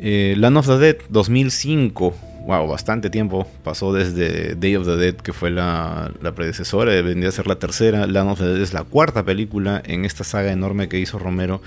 Eh, 0.00 0.34
Land 0.36 0.56
of 0.56 0.66
the 0.66 0.78
Dead 0.78 0.96
2005 1.10 2.14
wow, 2.46 2.66
bastante 2.66 3.10
tiempo 3.10 3.46
pasó 3.62 3.92
desde 3.92 4.54
Day 4.54 4.76
of 4.76 4.86
the 4.86 4.96
Dead, 4.96 5.14
que 5.14 5.32
fue 5.32 5.50
la, 5.50 6.12
predecesora, 6.34 6.92
vendría 7.02 7.28
a 7.28 7.32
ser 7.32 7.46
la 7.46 7.56
tercera. 7.56 8.06
Land 8.06 8.30
of 8.30 8.38
the 8.38 8.46
Dead 8.46 8.60
es 8.60 8.72
la 8.72 8.84
cuarta 8.84 9.24
película 9.24 9.82
en 9.84 10.04
esta 10.04 10.24
saga 10.24 10.52
enorme 10.52 10.88
que 10.88 10.98
hizo 10.98 11.18
Romero. 11.18 11.62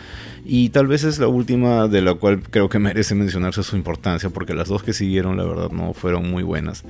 Y 0.45 0.69
tal 0.69 0.87
vez 0.87 1.03
es 1.03 1.19
la 1.19 1.27
última 1.27 1.87
de 1.87 2.01
la 2.01 2.13
cual 2.15 2.41
creo 2.41 2.69
que 2.69 2.79
merece 2.79 3.15
mencionarse 3.15 3.63
su 3.63 3.75
importancia, 3.75 4.29
porque 4.29 4.53
las 4.53 4.67
dos 4.67 4.83
que 4.83 4.93
siguieron, 4.93 5.37
la 5.37 5.43
verdad, 5.43 5.69
no 5.71 5.93
fueron 5.93 6.29
muy 6.29 6.43
buenas. 6.43 6.83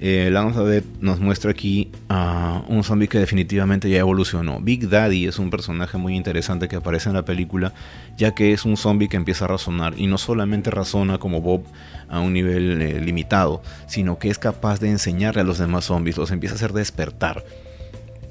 Eh, 0.00 0.30
Land 0.30 0.56
Dead 0.56 0.84
nos 1.00 1.18
muestra 1.18 1.50
aquí 1.50 1.90
a 2.08 2.62
un 2.68 2.84
zombie 2.84 3.08
que 3.08 3.18
definitivamente 3.18 3.90
ya 3.90 3.98
evolucionó. 3.98 4.60
Big 4.60 4.88
Daddy 4.88 5.26
es 5.26 5.38
un 5.38 5.50
personaje 5.50 5.98
muy 5.98 6.14
interesante 6.14 6.68
que 6.68 6.76
aparece 6.76 7.08
en 7.08 7.16
la 7.16 7.24
película, 7.24 7.72
ya 8.16 8.32
que 8.32 8.52
es 8.52 8.64
un 8.64 8.76
zombie 8.76 9.08
que 9.08 9.16
empieza 9.16 9.46
a 9.46 9.48
razonar 9.48 9.94
y 9.96 10.06
no 10.06 10.18
solamente 10.18 10.70
razona 10.70 11.18
como 11.18 11.40
Bob 11.40 11.64
a 12.08 12.20
un 12.20 12.32
nivel 12.32 12.80
eh, 12.80 13.00
limitado, 13.00 13.62
sino 13.86 14.18
que 14.18 14.30
es 14.30 14.38
capaz 14.38 14.78
de 14.78 14.90
enseñarle 14.90 15.40
a 15.40 15.44
los 15.44 15.58
demás 15.58 15.86
zombies, 15.86 16.16
los 16.16 16.30
empieza 16.30 16.54
a 16.54 16.56
hacer 16.56 16.72
despertar. 16.72 17.44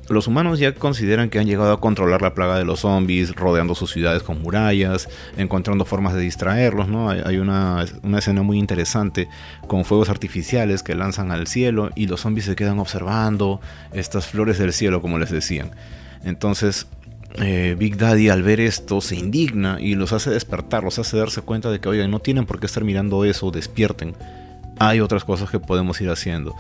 Los 0.10 0.28
humanos 0.28 0.60
ya 0.60 0.74
consideran 0.74 1.30
que 1.30 1.38
han 1.38 1.48
llegado 1.48 1.74
a 1.74 1.82
controlar 1.82 2.22
la 2.22 2.34
plaga 2.34 2.58
de 2.58 2.64
los 2.64 2.82
zombies, 2.82 3.36
rodeando 3.36 3.76
sus 3.76 3.92
ciudades 3.92 4.24
con 4.24 4.42
murallas, 4.42 5.10
encontrando 5.36 5.84
formas 5.84 6.14
de 6.14 6.22
distraerlos, 6.22 6.88
¿no? 6.88 7.10
Hay, 7.10 7.38
una, 7.38 7.86
escena 8.18 8.42
muy 8.42 8.58
interesante 8.58 9.28
con 9.68 9.84
fuegos 9.84 10.10
artificiales 10.10 10.82
que 10.82 10.96
lanzan 10.96 11.32
al 11.32 11.48
cielo 11.48 11.92
y 11.96 12.08
los 12.08 12.22
zombies 12.22 12.46
se 12.46 12.56
quedan 12.56 12.80
observando 12.80 13.60
estas 13.92 14.28
flores 14.28 14.58
del 14.58 14.72
cielo, 14.72 15.02
como 15.02 15.20
les 15.20 15.30
decían. 15.30 15.72
Entonces, 16.24 16.88
eh, 17.36 17.76
Big 17.78 17.98
Daddy 17.98 18.30
al 18.30 18.44
ver 18.44 18.62
esto 18.62 19.02
se 19.02 19.16
indigna 19.16 19.78
y 19.82 19.96
los 19.96 20.14
hace 20.14 20.30
despertar, 20.30 20.84
los 20.84 21.00
hace 21.00 21.18
darse 21.18 21.42
cuenta 21.42 21.70
de 21.70 21.82
que, 21.82 21.90
oigan, 21.90 22.12
no 22.12 22.20
tienen 22.20 22.46
por 22.46 22.62
qué 22.62 22.66
estar 22.66 22.86
mirando 22.86 23.26
eso, 23.26 23.52
despierten. 23.52 24.16
Hay 24.80 25.02
otras 25.02 25.26
cosas 25.26 25.50
que 25.50 25.60
podemos 25.60 26.00
ir 26.00 26.10
haciendo. 26.10 26.56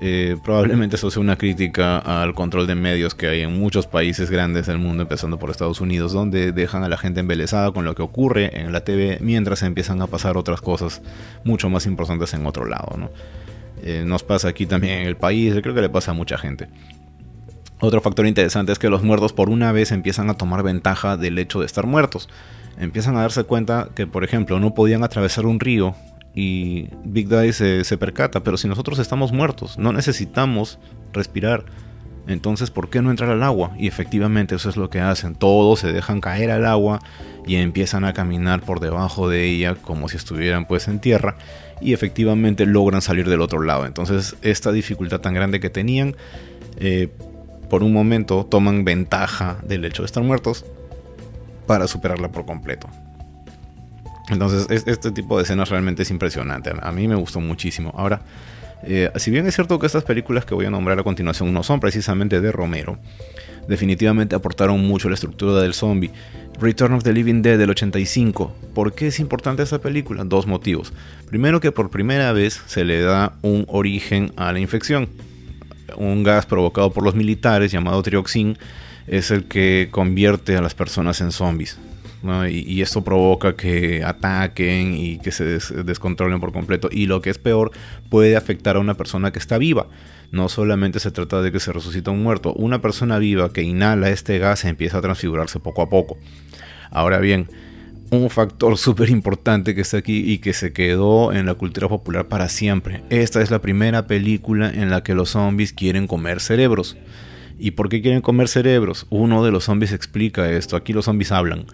Eh, 0.00 0.36
probablemente 0.44 0.94
eso 0.94 1.10
sea 1.10 1.20
una 1.20 1.36
crítica 1.36 1.98
al 1.98 2.32
control 2.32 2.68
de 2.68 2.76
medios 2.76 3.16
que 3.16 3.26
hay 3.26 3.40
en 3.40 3.58
muchos 3.58 3.88
países 3.88 4.30
grandes 4.30 4.66
del 4.66 4.78
mundo, 4.78 5.02
empezando 5.02 5.40
por 5.40 5.50
Estados 5.50 5.80
Unidos, 5.80 6.12
donde 6.12 6.52
dejan 6.52 6.84
a 6.84 6.88
la 6.88 6.96
gente 6.96 7.18
embelesada 7.18 7.72
con 7.72 7.84
lo 7.84 7.96
que 7.96 8.02
ocurre 8.02 8.60
en 8.60 8.70
la 8.70 8.84
TV 8.84 9.18
mientras 9.20 9.64
empiezan 9.64 10.00
a 10.00 10.06
pasar 10.06 10.36
otras 10.36 10.60
cosas 10.60 11.02
mucho 11.42 11.68
más 11.68 11.84
importantes 11.86 12.32
en 12.32 12.46
otro 12.46 12.64
lado. 12.64 13.10
Eh, 13.82 14.04
nos 14.06 14.22
pasa 14.22 14.48
aquí 14.48 14.66
también 14.66 15.00
en 15.00 15.08
el 15.08 15.16
país, 15.16 15.54
creo 15.62 15.74
que 15.74 15.80
le 15.80 15.88
pasa 15.88 16.12
a 16.12 16.14
mucha 16.14 16.38
gente. 16.38 16.68
Otro 17.80 18.00
factor 18.00 18.26
interesante 18.26 18.70
es 18.70 18.78
que 18.78 18.90
los 18.90 19.02
muertos 19.02 19.32
por 19.32 19.50
una 19.50 19.72
vez 19.72 19.90
empiezan 19.90 20.30
a 20.30 20.34
tomar 20.34 20.62
ventaja 20.62 21.16
del 21.16 21.38
hecho 21.38 21.58
de 21.58 21.66
estar 21.66 21.86
muertos. 21.86 22.28
Empiezan 22.78 23.16
a 23.16 23.22
darse 23.22 23.42
cuenta 23.42 23.88
que, 23.96 24.06
por 24.06 24.22
ejemplo, 24.22 24.60
no 24.60 24.74
podían 24.74 25.02
atravesar 25.02 25.46
un 25.46 25.58
río 25.58 25.96
y 26.34 26.88
Big 27.04 27.28
Daddy 27.28 27.52
se, 27.52 27.98
percata, 27.98 28.44
pero 28.44 28.56
si 28.56 28.68
nosotros 28.68 28.98
estamos 28.98 29.32
muertos, 29.32 29.78
no 29.78 29.92
necesitamos 29.92 30.78
respirar. 31.12 31.64
Entonces, 32.26 32.70
¿por 32.70 32.90
qué 32.90 33.00
no 33.00 33.10
entrar 33.10 33.30
al 33.30 33.42
agua? 33.42 33.72
Y 33.78 33.88
efectivamente 33.88 34.54
eso 34.54 34.68
es 34.68 34.76
lo 34.76 34.90
que 34.90 35.00
hacen. 35.00 35.34
Todos 35.34 35.80
se 35.80 35.92
dejan 35.92 36.20
caer 36.20 36.50
al 36.50 36.66
agua 36.66 37.00
y 37.46 37.56
empiezan 37.56 38.04
a 38.04 38.12
caminar 38.12 38.60
por 38.60 38.80
debajo 38.80 39.28
de 39.28 39.44
ella 39.44 39.74
como 39.74 40.08
si 40.08 40.18
estuvieran 40.18 40.66
pues 40.66 40.88
en 40.88 41.00
tierra 41.00 41.36
y 41.80 41.94
efectivamente 41.94 42.66
logran 42.66 43.00
salir 43.00 43.28
del 43.28 43.40
otro 43.40 43.62
lado. 43.62 43.86
Entonces, 43.86 44.36
esta 44.42 44.72
dificultad 44.72 45.20
tan 45.20 45.32
grande 45.32 45.58
que 45.58 45.70
tenían 45.70 46.16
eh, 46.76 47.08
por 47.70 47.82
un 47.82 47.92
momento 47.92 48.44
toman 48.44 48.84
ventaja 48.84 49.58
del 49.66 49.84
hecho 49.84 50.02
de 50.02 50.06
estar 50.06 50.22
muertos 50.22 50.64
para 51.66 51.86
superarla 51.86 52.30
por 52.30 52.46
completo. 52.46 52.88
Entonces, 54.30 54.66
este 54.86 55.10
tipo 55.10 55.36
de 55.36 55.44
escenas 55.44 55.70
realmente 55.70 56.02
es 56.02 56.10
impresionante. 56.10 56.72
A 56.80 56.92
mí 56.92 57.08
me 57.08 57.14
gustó 57.14 57.40
muchísimo. 57.40 57.92
Ahora, 57.96 58.20
eh, 58.82 59.10
si 59.16 59.30
bien 59.30 59.46
es 59.46 59.54
cierto 59.54 59.78
que 59.78 59.86
estas 59.86 60.04
películas 60.04 60.44
que 60.44 60.54
voy 60.54 60.66
a 60.66 60.70
nombrar 60.70 60.98
a 60.98 61.02
continuación 61.02 61.52
no 61.52 61.62
son 61.62 61.80
precisamente 61.80 62.40
de 62.40 62.52
Romero, 62.52 62.98
definitivamente 63.66 64.36
aportaron 64.36 64.86
mucho 64.86 65.08
a 65.08 65.10
la 65.10 65.14
estructura 65.14 65.60
del 65.60 65.74
zombie. 65.74 66.10
Return 66.60 66.92
of 66.94 67.04
the 67.04 67.12
Living 67.12 67.42
Dead 67.42 67.58
del 67.58 67.70
85. 67.70 68.54
¿Por 68.74 68.92
qué 68.94 69.08
es 69.08 69.20
importante 69.20 69.62
esta 69.62 69.78
película? 69.78 70.24
Dos 70.24 70.46
motivos. 70.46 70.92
Primero 71.28 71.60
que 71.60 71.72
por 71.72 71.90
primera 71.90 72.32
vez 72.32 72.60
se 72.66 72.84
le 72.84 73.00
da 73.00 73.34
un 73.42 73.64
origen 73.68 74.32
a 74.36 74.52
la 74.52 74.58
infección 74.58 75.08
un 75.96 76.22
gas 76.22 76.46
provocado 76.46 76.92
por 76.92 77.04
los 77.04 77.14
militares 77.14 77.72
llamado 77.72 78.02
trioxin 78.02 78.58
es 79.06 79.30
el 79.30 79.44
que 79.44 79.88
convierte 79.90 80.56
a 80.56 80.60
las 80.62 80.74
personas 80.74 81.20
en 81.20 81.32
zombies. 81.32 81.78
Y, 82.50 82.82
esto 82.82 83.04
provoca 83.04 83.54
que 83.54 84.02
ataquen 84.04 84.94
y 84.94 85.18
que 85.18 85.30
se 85.30 85.44
descontrolen 85.84 86.40
por 86.40 86.52
completo. 86.52 86.88
Y 86.90 87.06
lo 87.06 87.22
que 87.22 87.30
es 87.30 87.38
peor, 87.38 87.70
puede 88.10 88.36
afectar 88.36 88.76
a 88.76 88.80
una 88.80 88.94
persona 88.94 89.32
que 89.32 89.38
está 89.38 89.58
viva. 89.58 89.86
No 90.32 90.48
solamente 90.48 91.00
se 91.00 91.10
trata 91.10 91.40
de 91.42 91.52
que 91.52 91.60
se 91.60 91.72
resucita 91.72 92.10
un 92.10 92.22
muerto, 92.22 92.52
una 92.54 92.82
persona 92.82 93.18
viva 93.18 93.52
que 93.52 93.62
inhala 93.62 94.10
este 94.10 94.38
gas 94.38 94.64
empieza 94.64 94.98
a 94.98 95.00
transfigurarse 95.00 95.60
poco 95.60 95.82
a 95.82 95.88
poco. 95.88 96.18
Ahora 96.90 97.18
bien, 97.18 97.48
un 98.10 98.30
factor 98.30 98.76
súper 98.78 99.10
importante 99.10 99.74
que 99.74 99.82
está 99.82 99.98
aquí 99.98 100.30
y 100.30 100.38
que 100.38 100.52
se 100.52 100.72
quedó 100.72 101.32
en 101.32 101.46
la 101.46 101.54
cultura 101.54 101.88
popular 101.88 102.28
para 102.28 102.48
siempre. 102.48 103.02
Esta 103.10 103.40
es 103.40 103.50
la 103.50 103.60
primera 103.60 104.06
película 104.06 104.70
en 104.70 104.90
la 104.90 105.02
que 105.02 105.14
los 105.14 105.30
zombies 105.30 105.72
quieren 105.72 106.06
comer 106.06 106.40
cerebros. 106.40 106.96
¿Y 107.58 107.72
por 107.72 107.88
qué 107.88 108.00
quieren 108.02 108.20
comer 108.20 108.48
cerebros? 108.48 109.06
Uno 109.10 109.44
de 109.44 109.50
los 109.50 109.64
zombies 109.64 109.92
explica 109.92 110.50
esto. 110.50 110.76
Aquí 110.76 110.92
los 110.92 111.06
zombies 111.06 111.32
hablan. 111.32 111.66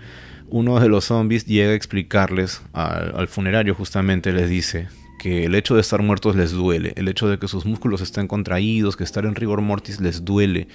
Uno 0.57 0.79
de 0.79 0.89
los 0.89 1.07
zombies 1.07 1.47
llega 1.47 1.73
a 1.73 1.75
explicarles 1.75 2.63
al, 2.73 3.27
funerario 3.27 3.75
justamente, 3.75 4.33
les 4.33 4.49
dice 4.49 4.87
que 5.19 5.47
el 5.47 5.57
hecho 5.57 5.75
de 5.75 5.81
estar 5.81 6.01
muertos 6.01 6.37
les 6.37 6.53
duele, 6.53 6.93
el 6.95 7.09
hecho 7.09 7.27
de 7.27 7.41
que 7.41 7.49
sus 7.49 7.67
músculos 7.67 8.01
estén 8.01 8.29
contraídos, 8.29 8.97
que 8.97 9.03
estar 9.03 9.27
en 9.27 9.35
rigor 9.35 9.63
mortis 9.63 10.01
les 10.01 10.25
duele 10.25 10.69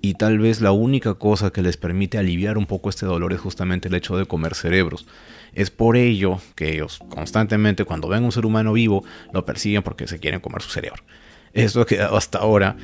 y 0.00 0.14
tal 0.14 0.38
vez 0.38 0.62
la 0.62 0.72
única 0.72 1.12
cosa 1.12 1.50
que 1.50 1.60
les 1.60 1.76
permite 1.76 2.16
aliviar 2.16 2.56
un 2.56 2.64
poco 2.64 2.88
este 2.88 3.04
dolor 3.04 3.34
es 3.34 3.40
justamente 3.40 3.88
el 3.88 3.94
hecho 3.94 4.16
de 4.16 4.24
comer 4.24 4.54
cerebros. 4.54 5.06
Es 5.52 5.70
por 5.70 5.98
ello 5.98 6.40
que 6.54 6.72
ellos 6.72 7.00
constantemente 7.10 7.84
cuando 7.84 8.08
ven 8.08 8.24
un 8.24 8.32
ser 8.32 8.46
humano 8.46 8.72
vivo 8.72 9.04
lo 9.34 9.44
persiguen 9.44 9.82
porque 9.82 10.08
se 10.08 10.18
quieren 10.18 10.40
comer 10.40 10.62
su 10.62 10.70
cerebro. 10.70 11.02
Eso 11.52 11.82
ha 11.82 11.86
quedado 11.86 12.16
hasta 12.16 12.38
ahora 12.38 12.76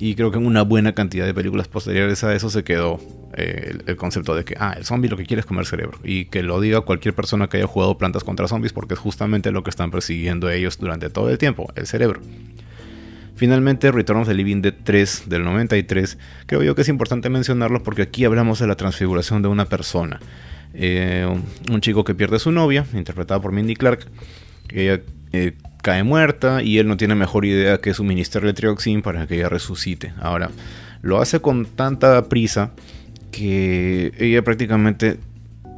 y 0.00 0.14
creo 0.14 0.30
que 0.30 0.38
en 0.38 0.46
una 0.46 0.62
buena 0.62 0.94
cantidad 0.94 1.26
de 1.26 1.34
películas 1.34 1.68
posteriores 1.68 2.24
a 2.24 2.34
eso 2.34 2.48
se 2.48 2.64
quedó 2.64 2.98
eh, 3.34 3.76
el, 3.86 3.96
concepto 3.96 4.34
de 4.34 4.46
que, 4.46 4.56
ah, 4.58 4.74
el 4.74 4.86
zombie 4.86 5.10
lo 5.10 5.16
que 5.18 5.26
quiere 5.26 5.40
es 5.40 5.46
comer 5.46 5.66
cerebro. 5.66 5.98
Y 6.02 6.24
que 6.24 6.42
lo 6.42 6.58
diga 6.58 6.80
cualquier 6.80 7.14
persona 7.14 7.48
que 7.48 7.58
haya 7.58 7.66
jugado 7.66 7.98
plantas 7.98 8.24
contra 8.24 8.48
zombies 8.48 8.72
porque 8.72 8.94
es 8.94 9.00
justamente 9.00 9.52
lo 9.52 9.62
que 9.62 9.68
están 9.68 9.90
persiguiendo 9.90 10.48
ellos 10.48 10.78
durante 10.78 11.10
todo 11.10 11.28
el 11.28 11.36
tiempo, 11.36 11.70
el 11.76 11.86
cerebro. 11.86 12.22
Finalmente, 13.36 13.92
Return 13.92 14.20
of 14.20 14.28
the 14.28 14.32
Living 14.32 14.62
Dead 14.62 14.74
3 14.84 15.24
del 15.26 15.44
93, 15.44 16.16
creo 16.46 16.62
yo 16.62 16.74
que 16.74 16.80
es 16.80 16.88
importante 16.88 17.28
mencionarlo 17.28 17.82
porque 17.82 18.00
aquí 18.00 18.24
hablamos 18.24 18.58
de 18.58 18.66
la 18.66 18.76
transfiguración 18.76 19.42
de 19.42 19.48
una 19.48 19.66
persona. 19.66 20.18
Eh, 20.72 21.28
un 21.70 21.80
chico 21.82 22.04
que 22.04 22.14
pierde 22.14 22.36
a 22.36 22.38
su 22.38 22.52
novia, 22.52 22.86
interpretada 22.94 23.40
por 23.40 23.52
Mindy 23.52 23.76
Clark, 23.76 24.06
ella 24.70 25.02
eh, 25.32 25.52
cae 25.80 26.02
muerta 26.02 26.62
y 26.62 26.78
él 26.78 26.88
no 26.88 26.96
tiene 26.96 27.14
mejor 27.14 27.44
idea 27.44 27.80
que 27.80 27.94
suministrarle 27.94 28.52
trioxin 28.52 29.02
para 29.02 29.26
que 29.26 29.36
ella 29.36 29.48
resucite. 29.48 30.12
Ahora, 30.20 30.50
lo 31.02 31.20
hace 31.20 31.40
con 31.40 31.66
tanta 31.66 32.28
prisa 32.28 32.72
que 33.30 34.12
ella 34.18 34.42
prácticamente 34.42 35.18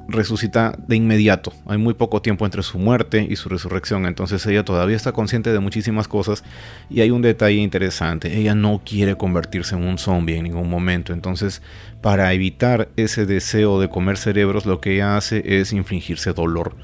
resucita 0.08 0.76
de 0.88 0.96
inmediato. 0.96 1.52
Hay 1.66 1.78
muy 1.78 1.94
poco 1.94 2.22
tiempo 2.22 2.44
entre 2.44 2.62
su 2.62 2.78
muerte 2.78 3.26
y 3.28 3.36
su 3.36 3.48
resurrección, 3.48 4.06
entonces 4.06 4.44
ella 4.46 4.64
todavía 4.64 4.96
está 4.96 5.12
consciente 5.12 5.52
de 5.52 5.60
muchísimas 5.60 6.08
cosas 6.08 6.44
y 6.90 7.00
hay 7.00 7.10
un 7.10 7.22
detalle 7.22 7.56
interesante, 7.56 8.36
ella 8.36 8.54
no 8.54 8.82
quiere 8.84 9.16
convertirse 9.16 9.74
en 9.74 9.84
un 9.84 9.98
zombie 9.98 10.36
en 10.36 10.44
ningún 10.44 10.68
momento, 10.68 11.12
entonces 11.12 11.62
para 12.00 12.32
evitar 12.32 12.88
ese 12.96 13.26
deseo 13.26 13.80
de 13.80 13.88
comer 13.88 14.16
cerebros 14.16 14.66
lo 14.66 14.80
que 14.80 14.94
ella 14.94 15.16
hace 15.16 15.60
es 15.60 15.72
infligirse 15.72 16.32
dolor 16.32 16.74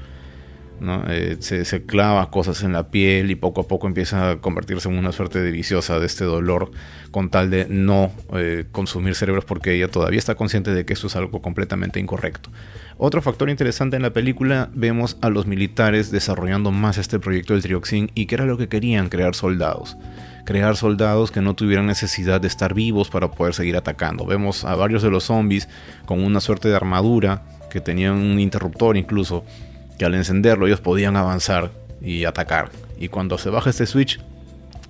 eh, 1.07 1.37
se, 1.39 1.85
clava 1.85 2.29
cosas 2.29 2.63
en 2.63 2.73
la 2.73 2.89
piel 2.89 3.31
y 3.31 3.35
poco 3.35 3.61
a 3.61 3.67
poco 3.67 3.87
empieza 3.87 4.31
a 4.31 4.37
convertirse 4.37 4.89
en 4.89 4.97
una 4.97 5.11
suerte 5.11 5.41
de 5.41 5.51
viciosa 5.51 5.99
de 5.99 6.05
este 6.05 6.25
dolor 6.25 6.71
con 7.11 7.29
tal 7.29 7.49
de 7.49 7.67
no 7.69 8.11
eh, 8.33 8.65
consumir 8.71 9.15
cerebros 9.15 9.45
porque 9.45 9.73
ella 9.73 9.87
todavía 9.87 10.19
está 10.19 10.35
consciente 10.35 10.73
de 10.73 10.85
que 10.85 10.93
eso 10.93 11.07
es 11.07 11.15
algo 11.15 11.41
completamente 11.41 11.99
incorrecto. 11.99 12.51
Otro 12.97 13.21
factor 13.21 13.49
interesante 13.49 13.95
en 13.95 14.01
la 14.01 14.13
película 14.13 14.69
vemos 14.73 15.17
a 15.21 15.29
los 15.29 15.47
militares 15.47 16.11
desarrollando 16.11 16.71
más 16.71 16.97
este 16.97 17.19
proyecto 17.19 17.53
del 17.53 17.63
trioxin 17.63 18.11
y 18.15 18.25
que 18.25 18.35
era 18.35 18.45
lo 18.45 18.57
que 18.57 18.67
querían 18.67 19.09
crear 19.09 19.35
soldados 19.35 19.97
crear 20.49 20.75
soldados 20.75 21.29
que 21.29 21.41
no 21.41 21.53
tuvieran 21.53 21.85
necesidad 21.85 22.41
de 22.41 22.47
estar 22.47 22.73
vivos 22.73 23.11
para 23.11 23.29
poder 23.29 23.53
seguir 23.53 23.77
atacando. 23.77 24.25
Vemos 24.25 24.65
a 24.65 24.73
varios 24.73 25.03
de 25.03 25.11
los 25.11 25.25
zombies 25.25 25.69
con 26.07 26.23
una 26.23 26.39
suerte 26.39 26.69
de 26.69 26.75
armadura 26.75 27.43
que 27.69 27.81
tenían 27.81 28.15
un 28.15 28.39
interruptor 28.39 28.97
incluso 28.97 29.45
que 29.99 30.05
al 30.05 30.15
encenderlo 30.15 30.65
ellos 30.65 30.81
podían 30.81 31.15
avanzar 31.15 31.71
y 32.01 32.25
atacar. 32.25 32.71
Y 32.97 33.09
cuando 33.09 33.37
se 33.37 33.51
baja 33.51 33.69
este 33.69 33.85
switch, 33.85 34.19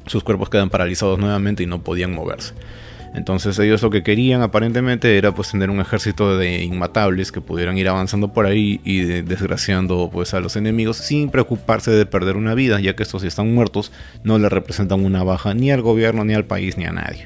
sus 0.05 0.23
cuerpos 0.23 0.49
quedan 0.49 0.69
paralizados 0.69 1.19
nuevamente 1.19 1.63
y 1.63 1.65
no 1.65 1.83
podían 1.83 2.13
moverse. 2.13 2.53
Entonces 3.15 3.57
ellos 3.57 3.81
lo 3.81 3.89
que 3.89 4.03
querían 4.03 4.43
aparentemente 4.43 5.17
era 5.17 5.33
pues 5.33 5.49
tener 5.49 5.71
un 5.71 5.79
ejército 5.79 6.37
de 6.37 6.63
inmatables 6.63 7.31
que 7.31 7.41
pudieran 7.41 7.75
ir 7.77 7.89
avanzando 7.89 8.33
por 8.33 8.45
ahí 8.45 8.81
y 8.83 9.01
desgraciando 9.01 10.11
pues 10.13 10.35
a 10.35 10.39
los 10.39 10.55
enemigos 10.55 10.97
sin 10.97 11.31
preocuparse 11.31 11.89
de 11.89 12.05
perder 12.05 12.37
una 12.37 12.53
vida, 12.53 12.79
ya 12.79 12.95
que 12.95 13.01
estos 13.01 13.23
si 13.23 13.27
están 13.27 13.53
muertos 13.53 13.91
no 14.23 14.37
le 14.37 14.47
representan 14.47 15.03
una 15.03 15.23
baja 15.23 15.55
ni 15.55 15.71
al 15.71 15.81
gobierno, 15.81 16.23
ni 16.23 16.35
al 16.35 16.45
país, 16.45 16.77
ni 16.77 16.85
a 16.85 16.91
nadie. 16.91 17.25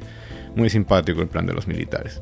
Muy 0.55 0.69
simpático 0.69 1.21
el 1.21 1.27
plan 1.27 1.45
de 1.45 1.53
los 1.53 1.67
militares. 1.67 2.21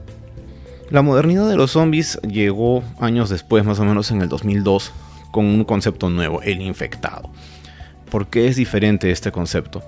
La 0.90 1.04
modernidad 1.04 1.48
de 1.48 1.56
los 1.56 1.72
zombies 1.72 2.20
llegó 2.28 2.84
años 3.00 3.30
después, 3.30 3.64
más 3.64 3.80
o 3.80 3.86
menos 3.86 4.10
en 4.12 4.22
el 4.22 4.28
2002, 4.28 4.92
con 5.32 5.46
un 5.46 5.64
concepto 5.64 6.10
nuevo, 6.10 6.42
el 6.42 6.62
infectado. 6.62 7.30
¿Por 8.10 8.28
qué 8.28 8.48
es 8.48 8.58
diferente 8.58 9.10
este 9.10 9.32
concepto? 9.32 9.82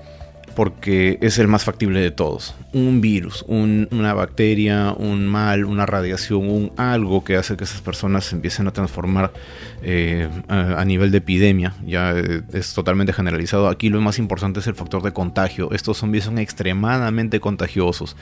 Porque 0.56 1.18
es 1.22 1.40
el 1.40 1.48
más 1.48 1.64
factible 1.64 2.00
de 2.00 2.12
todos. 2.12 2.56
Un 2.74 3.02
virus, 3.02 3.44
una 3.48 4.14
bacteria, 4.14 4.94
un 4.98 5.28
mal, 5.28 5.66
una 5.66 5.86
radiación, 5.86 6.48
un 6.48 6.72
algo 6.78 7.24
que 7.24 7.38
hace 7.38 7.58
que 7.58 7.64
esas 7.64 7.82
personas 7.82 8.26
se 8.26 8.36
empiecen 8.36 8.68
a 8.68 8.72
transformar 8.72 9.34
eh, 9.82 10.30
a, 10.48 10.84
nivel 10.86 11.12
de 11.12 11.18
epidemia. 11.18 11.74
Ya 11.86 12.12
eh, 12.12 12.42
es 12.54 12.74
totalmente 12.74 13.14
generalizado. 13.14 13.68
Aquí 13.68 13.90
lo 13.90 14.00
más 14.02 14.20
importante 14.20 14.60
es 14.60 14.68
el 14.68 14.76
factor 14.76 15.02
de 15.02 15.12
contagio. 15.12 15.72
Estos 15.72 15.98
zombies 15.98 16.26
son 16.26 16.38
extremadamente 16.38 17.40
contagiosos 17.40 18.16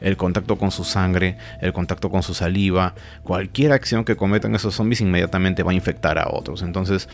el 0.00 0.16
contacto 0.16 0.56
con 0.56 0.70
su 0.70 0.84
sangre, 0.84 1.36
el 1.60 1.72
contacto 1.72 2.10
con 2.10 2.22
su 2.22 2.34
saliva, 2.34 2.94
cualquier 3.22 3.72
acción 3.72 4.04
que 4.04 4.16
cometan 4.16 4.54
esos 4.54 4.74
zombies 4.74 5.00
inmediatamente 5.00 5.62
va 5.62 5.72
a 5.72 5.74
infectar 5.74 6.18
a 6.18 6.28
otros. 6.30 6.62
Entonces, 6.62 7.08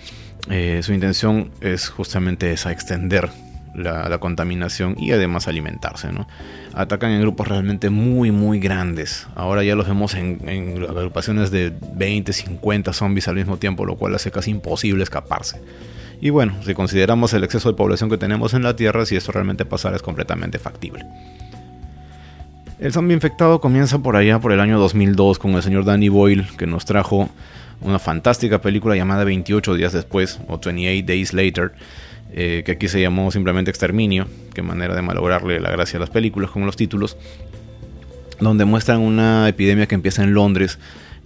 eh, 0.50 0.80
su 0.82 0.92
intención 0.92 1.50
es 1.61 1.88
justamente 1.88 2.52
esa, 2.52 2.72
extender 2.72 3.30
la, 3.74 4.18
contaminación 4.18 4.96
y 4.98 5.12
además 5.12 5.48
alimentarse. 5.48 6.12
¿no? 6.12 6.26
Atacan 6.74 7.11
en 7.12 7.20
grupos 7.20 7.48
realmente 7.48 7.90
muy, 7.90 8.30
muy 8.30 8.58
grandes. 8.58 9.26
Ahora 9.35 9.64
ya 9.64 9.74
los 9.74 9.87
vemos 9.87 10.14
en, 10.14 10.40
en, 10.48 10.82
agrupaciones 10.82 11.50
de 11.50 11.72
20, 11.94 12.32
50 12.32 12.92
zombies 12.92 13.28
al 13.28 13.37
mismo 13.37 13.56
tiempo, 13.56 13.85
lo 13.85 13.96
cual 13.96 14.14
hace 14.14 14.30
casi 14.30 14.50
imposible 14.50 15.02
escaparse. 15.02 15.61
Y 16.20 16.30
bueno, 16.30 16.54
si 16.64 16.74
consideramos 16.74 17.35
el 17.35 17.42
exceso 17.42 17.68
de 17.68 17.76
población 17.76 18.08
que 18.08 18.18
tenemos 18.18 18.54
en 18.54 18.62
la 18.62 18.76
Tierra, 18.76 19.04
si 19.06 19.16
esto 19.16 19.32
realmente 19.32 19.64
pasara 19.64 19.96
es 19.96 20.02
completamente 20.02 20.58
factible. 20.58 21.04
El 22.78 22.92
zombie 22.92 23.14
infectado 23.14 23.61
comienza 23.61 23.98
por 23.98 24.16
allá 24.16 24.40
por 24.40 24.52
el 24.52 24.61
año 24.61 24.78
2002 24.78 25.38
con 25.38 25.52
el 25.52 25.62
señor 25.62 25.85
Danny 25.85 26.08
Boyle 26.08 26.46
que 26.58 26.66
nos 26.66 26.85
trajo 26.85 27.28
una 27.80 27.98
fantástica 27.98 28.61
película 28.61 28.96
llamada 28.96 29.24
28 29.24 29.74
días 29.74 29.92
después 29.92 30.40
o 30.48 30.58
28 30.58 31.06
Days 31.06 31.32
Later, 31.32 31.72
eh, 32.33 32.62
que 32.64 32.73
aquí 32.73 32.88
se 32.88 33.01
llamó 33.01 33.31
simplemente 33.31 33.71
Exterminio, 33.71 34.27
qué 34.55 34.62
manera 34.62 34.95
de 34.95 35.03
malograrle 35.03 35.61
la 35.61 35.71
gracia 35.71 35.99
a 35.99 36.01
las 36.01 36.11
películas 36.11 36.51
con 36.51 36.64
los 36.66 36.77
títulos. 36.77 37.16
donde 38.40 38.64
muestran 38.64 39.01
una 39.01 39.49
epidemia 39.49 39.87
que 39.87 39.95
empieza 39.95 40.25
en 40.25 40.35
Londres 40.35 40.79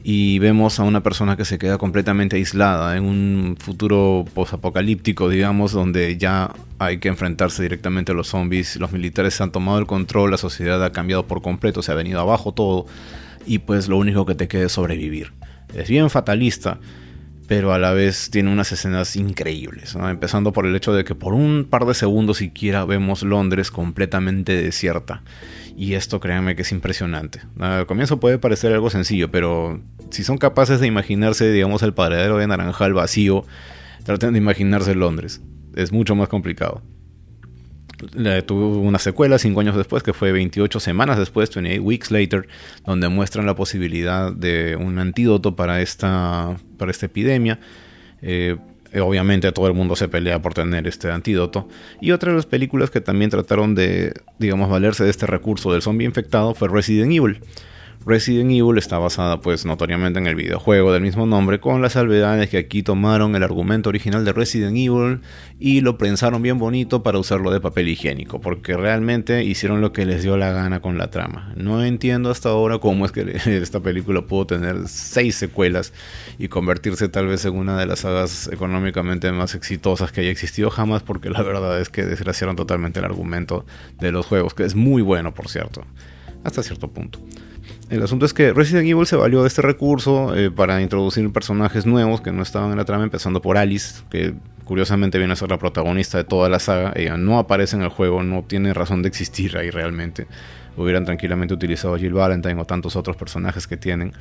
y 0.08 0.38
vemos 0.38 0.78
a 0.78 0.84
una 0.84 1.02
persona 1.02 1.36
que 1.36 1.44
se 1.44 1.58
queda 1.58 1.78
completamente 1.78 2.36
aislada 2.36 2.96
en 2.96 3.04
un 3.04 3.56
futuro 3.58 4.24
posapocalíptico, 4.34 5.28
digamos, 5.28 5.72
donde 5.72 6.16
ya 6.16 6.52
hay 6.78 6.98
que 6.98 7.08
enfrentarse 7.08 7.62
directamente 7.62 8.12
a 8.12 8.14
los 8.14 8.28
zombies, 8.28 8.76
los 8.76 8.92
militares 8.92 9.40
han 9.40 9.50
tomado 9.50 9.78
el 9.78 9.86
control, 9.86 10.30
la 10.30 10.36
sociedad 10.36 10.84
ha 10.84 10.92
cambiado 10.92 11.26
por 11.26 11.42
completo, 11.42 11.82
se 11.82 11.90
ha 11.90 11.96
venido 11.96 12.20
abajo 12.20 12.52
todo 12.52 12.86
y 13.46 13.58
pues 13.58 13.88
lo 13.88 13.98
único 13.98 14.26
que 14.26 14.36
te 14.36 14.46
queda 14.46 14.66
es 14.66 14.72
sobrevivir. 14.72 15.32
Es 15.74 15.88
bien 15.88 16.08
fatalista, 16.08 16.78
pero 17.46 17.72
a 17.72 17.78
la 17.78 17.92
vez 17.92 18.30
tiene 18.30 18.50
unas 18.50 18.72
escenas 18.72 19.16
increíbles, 19.16 19.94
empezando 19.94 20.52
por 20.52 20.66
el 20.66 20.74
hecho 20.74 20.92
de 20.92 21.04
que 21.04 21.14
por 21.14 21.34
un 21.34 21.66
par 21.68 21.84
de 21.84 21.94
segundos 21.94 22.38
siquiera 22.38 22.84
vemos 22.84 23.22
Londres 23.22 23.70
completamente 23.70 24.60
desierta 24.60 25.22
y 25.76 25.94
esto 25.94 26.20
créanme 26.20 26.56
que 26.56 26.62
es 26.62 26.72
impresionante. 26.72 27.40
Al 27.58 27.86
comienzo 27.86 28.18
puede 28.18 28.38
parecer 28.38 28.72
algo 28.72 28.90
sencillo, 28.90 29.30
pero 29.30 29.80
si 30.10 30.24
son 30.24 30.38
capaces 30.38 30.80
de 30.80 30.86
imaginarse, 30.86 31.50
digamos, 31.50 31.82
el 31.82 31.92
paradero 31.92 32.38
de 32.38 32.46
Naranjal 32.46 32.94
vacío, 32.94 33.44
traten 34.04 34.32
de 34.32 34.38
imaginarse 34.38 34.94
Londres. 34.94 35.42
Es 35.74 35.92
mucho 35.92 36.14
más 36.14 36.28
complicado. 36.28 36.82
Tuvo 38.46 38.78
una 38.78 38.98
secuela 38.98 39.38
cinco 39.38 39.60
años 39.60 39.76
después, 39.76 40.02
que 40.02 40.12
fue 40.12 40.32
28 40.32 40.80
semanas 40.80 41.18
después, 41.18 41.54
28 41.54 41.82
weeks 41.82 42.10
later, 42.10 42.48
donde 42.84 43.08
muestran 43.08 43.46
la 43.46 43.54
posibilidad 43.54 44.32
de 44.32 44.76
un 44.76 44.98
antídoto 44.98 45.56
para 45.56 45.80
esta, 45.80 46.56
para 46.78 46.90
esta 46.90 47.06
epidemia. 47.06 47.58
Eh, 48.22 48.56
obviamente 49.00 49.50
todo 49.52 49.66
el 49.66 49.74
mundo 49.74 49.96
se 49.96 50.08
pelea 50.08 50.40
por 50.40 50.54
tener 50.54 50.86
este 50.86 51.10
antídoto. 51.10 51.68
Y 52.00 52.12
otra 52.12 52.30
de 52.30 52.36
las 52.36 52.46
películas 52.46 52.90
que 52.90 53.00
también 53.00 53.30
trataron 53.30 53.74
de, 53.74 54.14
digamos, 54.38 54.70
valerse 54.70 55.04
de 55.04 55.10
este 55.10 55.26
recurso 55.26 55.72
del 55.72 55.82
zombie 55.82 56.06
infectado 56.06 56.54
fue 56.54 56.68
Resident 56.68 57.12
Evil. 57.12 57.40
Resident 58.08 58.52
Evil 58.52 58.78
está 58.78 58.98
basada 58.98 59.40
pues 59.40 59.66
notoriamente 59.66 60.20
en 60.20 60.28
el 60.28 60.36
videojuego 60.36 60.92
del 60.92 61.02
mismo 61.02 61.26
nombre, 61.26 61.58
con 61.58 61.82
las 61.82 61.94
salvedades 61.94 62.48
que 62.48 62.56
aquí 62.56 62.84
tomaron 62.84 63.34
el 63.34 63.42
argumento 63.42 63.88
original 63.88 64.24
de 64.24 64.32
Resident 64.32 64.76
Evil 64.76 65.22
y 65.58 65.80
lo 65.80 65.98
prensaron 65.98 66.40
bien 66.40 66.56
bonito 66.60 67.02
para 67.02 67.18
usarlo 67.18 67.50
de 67.50 67.60
papel 67.60 67.88
higiénico, 67.88 68.40
porque 68.40 68.76
realmente 68.76 69.42
hicieron 69.42 69.80
lo 69.80 69.92
que 69.92 70.06
les 70.06 70.22
dio 70.22 70.36
la 70.36 70.52
gana 70.52 70.78
con 70.78 70.98
la 70.98 71.10
trama. 71.10 71.52
No 71.56 71.84
entiendo 71.84 72.30
hasta 72.30 72.48
ahora 72.50 72.78
cómo 72.78 73.06
es 73.06 73.10
que 73.10 73.22
esta 73.46 73.80
película 73.80 74.22
pudo 74.22 74.46
tener 74.46 74.86
seis 74.86 75.34
secuelas 75.34 75.92
y 76.38 76.46
convertirse 76.46 77.08
tal 77.08 77.26
vez 77.26 77.44
en 77.44 77.56
una 77.56 77.76
de 77.76 77.86
las 77.86 78.00
sagas 78.00 78.48
económicamente 78.52 79.32
más 79.32 79.56
exitosas 79.56 80.12
que 80.12 80.20
haya 80.20 80.30
existido 80.30 80.70
jamás, 80.70 81.02
porque 81.02 81.28
la 81.28 81.42
verdad 81.42 81.80
es 81.80 81.88
que 81.88 82.04
desgraciaron 82.04 82.54
totalmente 82.54 83.00
el 83.00 83.04
argumento 83.04 83.66
de 83.98 84.12
los 84.12 84.26
juegos, 84.26 84.54
que 84.54 84.62
es 84.62 84.76
muy 84.76 85.02
bueno 85.02 85.34
por 85.34 85.48
cierto, 85.48 85.82
hasta 86.44 86.62
cierto 86.62 86.86
punto. 86.86 87.18
El 87.88 88.02
asunto 88.02 88.26
es 88.26 88.34
que 88.34 88.52
Resident 88.52 88.88
Evil 88.88 89.06
se 89.06 89.14
valió 89.14 89.42
de 89.42 89.48
este 89.48 89.62
recurso 89.62 90.34
eh, 90.34 90.50
para 90.50 90.82
introducir 90.82 91.30
personajes 91.32 91.86
nuevos 91.86 92.20
que 92.20 92.32
no 92.32 92.42
estaban 92.42 92.72
en 92.72 92.78
la 92.78 92.84
trama, 92.84 93.04
empezando 93.04 93.40
por 93.40 93.56
Alice, 93.56 94.02
que 94.10 94.34
curiosamente 94.64 95.18
viene 95.18 95.34
a 95.34 95.36
ser 95.36 95.50
la 95.50 95.58
protagonista 95.58 96.18
de 96.18 96.24
toda 96.24 96.48
la 96.48 96.58
saga. 96.58 96.92
Ella 96.96 97.16
no 97.16 97.38
aparece 97.38 97.76
en 97.76 97.82
el 97.82 97.88
juego, 97.88 98.24
no 98.24 98.42
tiene 98.42 98.74
razón 98.74 99.02
de 99.02 99.08
existir 99.08 99.56
ahí 99.56 99.70
realmente. 99.70 100.26
Hubieran 100.76 101.04
tranquilamente 101.04 101.54
utilizado 101.54 101.94
a 101.94 101.98
Jill 101.98 102.12
Valentine 102.12 102.60
o 102.60 102.64
tantos 102.64 102.96
otros 102.96 103.16
personajes 103.16 103.68
que 103.68 103.76
tienen. 103.76 104.12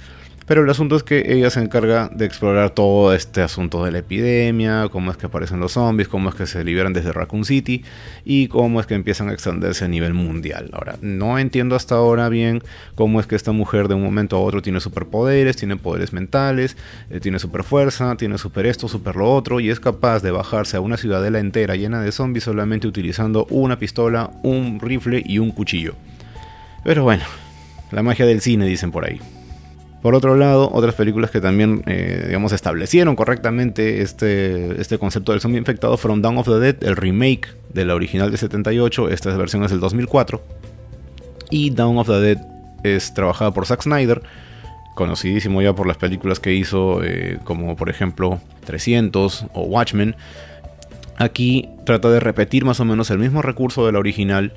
Pero 0.46 0.64
el 0.64 0.70
asunto 0.70 0.96
es 0.96 1.02
que 1.02 1.34
ella 1.34 1.50
se 1.50 1.60
encarga 1.60 2.08
de 2.14 2.26
explorar 2.26 2.70
todo 2.70 3.16
este 3.16 3.42
asunto 3.42 3.84
de 3.84 3.92
la 3.92 4.00
epidemia, 4.00 4.90
cómo 4.92 5.10
es 5.10 5.18
que 5.18 5.26
aparecen 5.26 5.60
los 5.60 5.72
zombies, 5.72 6.08
cómo 6.08 6.30
es 6.30 6.36
que 6.36 6.46
se 6.46 6.64
liberan 6.64 6.94
desde 6.94 7.12
Raccoon 7.12 7.46
City 7.46 7.84
y 8.26 8.48
cómo 8.48 8.80
es 8.80 8.86
que 8.86 8.94
empiezan 8.94 9.30
a 9.30 9.34
extenderse 9.34 9.86
a 9.86 9.88
nivel 9.88 10.14
mundial. 10.14 10.70
Ahora, 10.74 10.98
no 11.02 11.40
entiendo 11.40 11.76
hasta 11.76 11.96
ahora 11.96 12.30
bien 12.30 12.62
cómo 12.94 13.20
es 13.20 13.26
que 13.26 13.36
esta 13.36 13.54
mujer 13.54 13.88
de 13.88 13.96
un 13.96 14.04
momento 14.04 14.38
a 14.38 14.42
otro 14.42 14.62
tiene 14.62 14.80
superpoderes, 14.80 15.56
tiene 15.56 15.78
poderes 15.78 16.14
mentales, 16.14 16.78
eh, 17.10 17.20
tiene 17.20 17.40
super 17.40 17.64
fuerza, 17.64 18.16
tiene 18.16 18.38
super 18.38 18.68
esto, 18.68 18.88
super 18.88 19.16
lo 19.16 19.34
otro 19.34 19.60
y 19.60 19.72
es 19.72 19.80
capaz 19.80 20.22
de 20.22 20.30
bajarse 20.30 20.78
a 20.78 20.82
una 20.82 20.98
ciudadela 20.98 21.40
entera 21.40 21.76
llena 21.76 22.02
de 22.02 22.12
zombies 22.12 22.44
solamente 22.44 22.88
utilizando 22.88 23.48
una 23.50 23.80
pistola, 23.80 24.30
un 24.44 24.80
rifle 24.80 25.24
y 25.26 25.40
un 25.40 25.50
cuchillo. 25.50 25.96
Pero 26.84 27.04
bueno, 27.04 27.24
la 27.92 28.04
magia 28.04 28.28
del 28.28 28.42
cine 28.42 28.68
dicen 28.68 28.92
por 28.92 29.06
ahí. 29.06 29.20
Por 30.06 30.14
otro 30.14 30.36
lado, 30.36 30.70
otras 30.72 30.94
películas 30.94 31.32
que 31.32 31.42
también, 31.42 31.82
eh, 31.88 32.26
digamos, 32.28 32.52
establecieron 32.52 33.16
correctamente 33.16 34.04
este, 34.04 34.80
este 34.80 35.00
concepto 35.00 35.32
del 35.32 35.42
zombie 35.42 35.58
infectado 35.58 35.98
fueron 35.98 36.22
Dawn 36.22 36.38
of 36.38 36.46
the 36.46 36.60
Dead, 36.60 36.76
el 36.84 36.96
remake 36.96 37.48
de 37.74 37.86
la 37.86 37.96
original 37.96 38.30
de 38.30 38.38
78, 38.38 39.10
esta 39.10 39.36
versión 39.36 39.64
es 39.64 39.72
del 39.72 39.80
2004. 39.80 40.44
Y 41.50 41.72
Dawn 41.72 41.98
of 41.98 42.06
the 42.06 42.20
Dead 42.20 42.38
es 42.84 43.16
trabajada 43.16 43.50
por 43.50 43.66
Zack 43.66 43.82
Snyder, 43.82 44.22
conocidísimo 44.94 45.64
ya 45.64 45.74
por 45.74 45.88
las 45.88 45.98
películas 45.98 46.40
que 46.40 46.54
hizo, 46.54 47.04
eh, 47.04 47.40
como 47.44 47.76
por 47.76 47.90
ejemplo 47.90 48.40
300 48.64 49.48
o 49.54 49.64
Watchmen. 49.64 50.16
Aquí 51.18 51.68
trata 51.84 52.12
de 52.12 52.20
repetir 52.20 52.64
más 52.64 52.80
o 52.80 52.86
menos 52.86 53.10
el 53.10 53.18
mismo 53.18 53.42
recurso 53.42 53.88
de 53.88 53.92
la 53.92 53.98
original 53.98 54.54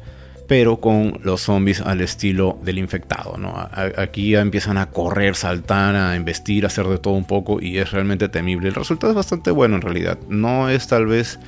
pero 0.48 0.80
con 0.80 1.20
los 1.22 1.42
zombies 1.42 1.82
al 1.82 2.00
estilo 2.00 2.58
del 2.62 2.78
infectado. 2.78 3.36
¿no? 3.36 3.54
Aquí 3.96 4.30
ya 4.30 4.40
empiezan 4.40 4.78
a 4.78 4.86
correr, 4.86 5.36
saltar, 5.36 5.94
a 5.94 6.16
embestir, 6.16 6.64
a 6.64 6.68
hacer 6.68 6.86
de 6.86 6.98
todo 6.98 7.14
un 7.14 7.26
poco 7.26 7.60
y 7.60 7.76
es 7.76 7.92
realmente 7.92 8.30
temible. 8.30 8.68
El 8.68 8.74
resultado 8.74 9.12
es 9.12 9.16
bastante 9.16 9.50
bueno 9.50 9.76
en 9.76 9.82
realidad. 9.82 10.18
No 10.30 10.70
es 10.70 10.88
tal 10.88 11.04
vez 11.04 11.38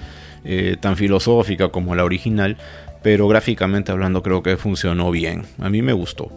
eh, 0.44 0.76
tan 0.78 0.98
filosófica 0.98 1.70
como 1.70 1.94
la 1.94 2.04
original, 2.04 2.58
pero 3.02 3.26
gráficamente 3.26 3.90
hablando 3.90 4.22
creo 4.22 4.42
que 4.42 4.58
funcionó 4.58 5.10
bien. 5.10 5.44
A 5.58 5.70
mí 5.70 5.80
me 5.80 5.94
gustó. 5.94 6.30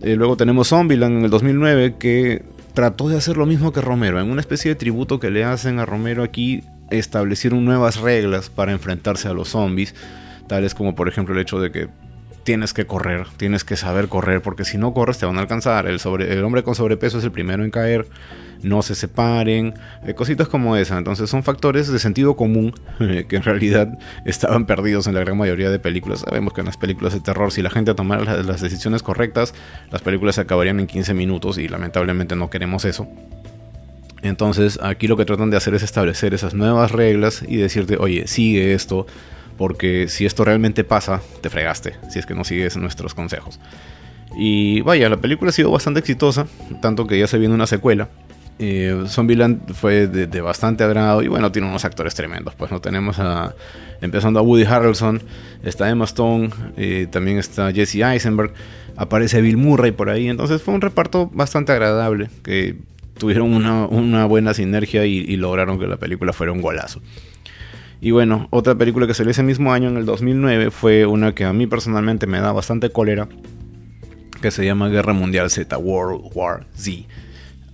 Eh, 0.00 0.14
luego 0.14 0.36
tenemos 0.36 0.68
Zombieland 0.68 1.18
en 1.18 1.24
el 1.24 1.30
2009 1.30 1.96
que 1.98 2.44
trató 2.72 3.08
de 3.08 3.16
hacer 3.16 3.36
lo 3.36 3.46
mismo 3.46 3.72
que 3.72 3.80
Romero. 3.80 4.20
En 4.20 4.30
una 4.30 4.40
especie 4.40 4.70
de 4.70 4.76
tributo 4.76 5.18
que 5.18 5.32
le 5.32 5.42
hacen 5.42 5.80
a 5.80 5.86
Romero 5.86 6.22
aquí 6.22 6.62
establecieron 6.90 7.64
nuevas 7.64 7.96
reglas 7.96 8.48
para 8.48 8.70
enfrentarse 8.70 9.26
a 9.26 9.32
los 9.32 9.48
zombies 9.48 9.96
tales 10.48 10.74
como 10.74 10.94
por 10.94 11.08
ejemplo 11.08 11.34
el 11.34 11.40
hecho 11.40 11.60
de 11.60 11.70
que 11.70 11.88
tienes 12.48 12.72
que 12.72 12.86
correr, 12.86 13.26
tienes 13.36 13.62
que 13.62 13.76
saber 13.76 14.08
correr, 14.08 14.40
porque 14.40 14.64
si 14.64 14.78
no 14.78 14.94
corres 14.94 15.18
te 15.18 15.26
van 15.26 15.36
a 15.36 15.40
alcanzar. 15.40 15.86
El, 15.86 16.00
sobre, 16.00 16.32
el 16.32 16.42
hombre 16.42 16.62
con 16.62 16.74
sobrepeso 16.74 17.18
es 17.18 17.24
el 17.24 17.30
primero 17.30 17.62
en 17.62 17.70
caer, 17.70 18.06
no 18.62 18.80
se 18.80 18.94
separen, 18.94 19.74
eh, 20.06 20.14
cositas 20.14 20.48
como 20.48 20.74
esa. 20.74 20.96
Entonces 20.96 21.28
son 21.28 21.42
factores 21.42 21.92
de 21.92 21.98
sentido 21.98 22.36
común 22.36 22.72
que 23.28 23.36
en 23.36 23.42
realidad 23.42 23.98
estaban 24.24 24.64
perdidos 24.64 25.06
en 25.06 25.12
la 25.12 25.20
gran 25.20 25.36
mayoría 25.36 25.68
de 25.68 25.78
películas. 25.78 26.20
Sabemos 26.20 26.54
que 26.54 26.62
en 26.62 26.66
las 26.68 26.78
películas 26.78 27.12
de 27.12 27.20
terror, 27.20 27.52
si 27.52 27.60
la 27.60 27.68
gente 27.68 27.94
tomara 27.94 28.42
las 28.42 28.62
decisiones 28.62 29.02
correctas, 29.02 29.52
las 29.90 30.00
películas 30.00 30.36
se 30.36 30.40
acabarían 30.40 30.80
en 30.80 30.86
15 30.86 31.12
minutos 31.12 31.58
y 31.58 31.68
lamentablemente 31.68 32.34
no 32.34 32.48
queremos 32.48 32.86
eso. 32.86 33.06
Entonces 34.22 34.78
aquí 34.82 35.06
lo 35.06 35.18
que 35.18 35.26
tratan 35.26 35.50
de 35.50 35.58
hacer 35.58 35.74
es 35.74 35.82
establecer 35.82 36.32
esas 36.32 36.54
nuevas 36.54 36.92
reglas 36.92 37.44
y 37.46 37.58
decirte, 37.58 37.98
oye, 37.98 38.26
sigue 38.26 38.72
esto 38.72 39.06
porque 39.58 40.06
si 40.08 40.24
esto 40.24 40.44
realmente 40.44 40.84
pasa, 40.84 41.20
te 41.42 41.50
fregaste, 41.50 41.96
si 42.08 42.20
es 42.20 42.24
que 42.24 42.34
no 42.34 42.44
sigues 42.44 42.76
nuestros 42.76 43.12
consejos. 43.12 43.60
Y 44.36 44.80
vaya, 44.82 45.08
la 45.08 45.16
película 45.16 45.50
ha 45.50 45.52
sido 45.52 45.70
bastante 45.70 46.00
exitosa, 46.00 46.46
tanto 46.80 47.06
que 47.06 47.18
ya 47.18 47.26
se 47.26 47.38
viene 47.38 47.54
una 47.54 47.66
secuela. 47.66 48.08
Eh, 48.60 49.04
Zombieland 49.06 49.72
fue 49.72 50.06
de, 50.06 50.40
bastante 50.40 50.82
agrado 50.82 51.22
y 51.22 51.28
bueno, 51.28 51.52
tiene 51.52 51.68
unos 51.68 51.84
actores 51.84 52.14
tremendos. 52.14 52.54
Pues 52.54 52.70
no 52.70 52.80
tenemos 52.80 53.18
a, 53.18 53.54
empezando 54.00 54.38
a 54.38 54.42
Woody 54.42 54.64
Harrelson, 54.64 55.22
está 55.64 55.90
Emma 55.90 56.04
Stone, 56.04 56.50
eh, 56.76 57.08
también 57.10 57.38
está 57.38 57.72
Jesse 57.72 57.96
Eisenberg, 57.96 58.52
aparece 58.96 59.40
Bill 59.40 59.56
Murray 59.56 59.90
por 59.90 60.08
ahí. 60.08 60.28
Entonces 60.28 60.62
fue 60.62 60.72
un 60.72 60.80
reparto 60.80 61.28
bastante 61.32 61.72
agradable, 61.72 62.30
que 62.44 62.76
tuvieron 63.18 63.52
una, 63.52 64.26
buena 64.26 64.54
sinergia 64.54 65.04
y 65.04 65.36
lograron 65.36 65.80
que 65.80 65.88
la 65.88 65.96
película 65.96 66.32
fuera 66.32 66.52
un 66.52 66.60
golazo. 66.60 67.00
Y 68.00 68.12
bueno, 68.12 68.46
otra 68.50 68.76
película 68.76 69.06
que 69.06 69.14
salió 69.14 69.32
ese 69.32 69.42
mismo 69.42 69.72
año, 69.72 69.88
en 69.88 69.96
el 69.96 70.06
2009, 70.06 70.70
fue 70.70 71.06
una 71.06 71.34
que 71.34 71.44
a 71.44 71.52
mí 71.52 71.66
personalmente 71.66 72.26
me 72.26 72.40
da 72.40 72.52
bastante 72.52 72.90
cólera, 72.90 73.28
que 74.40 74.50
se 74.50 74.64
llama 74.64 74.88
Guerra 74.88 75.12
Mundial 75.12 75.50
Z, 75.50 75.76
World 75.76 76.30
War 76.34 76.66
Z. 76.74 77.08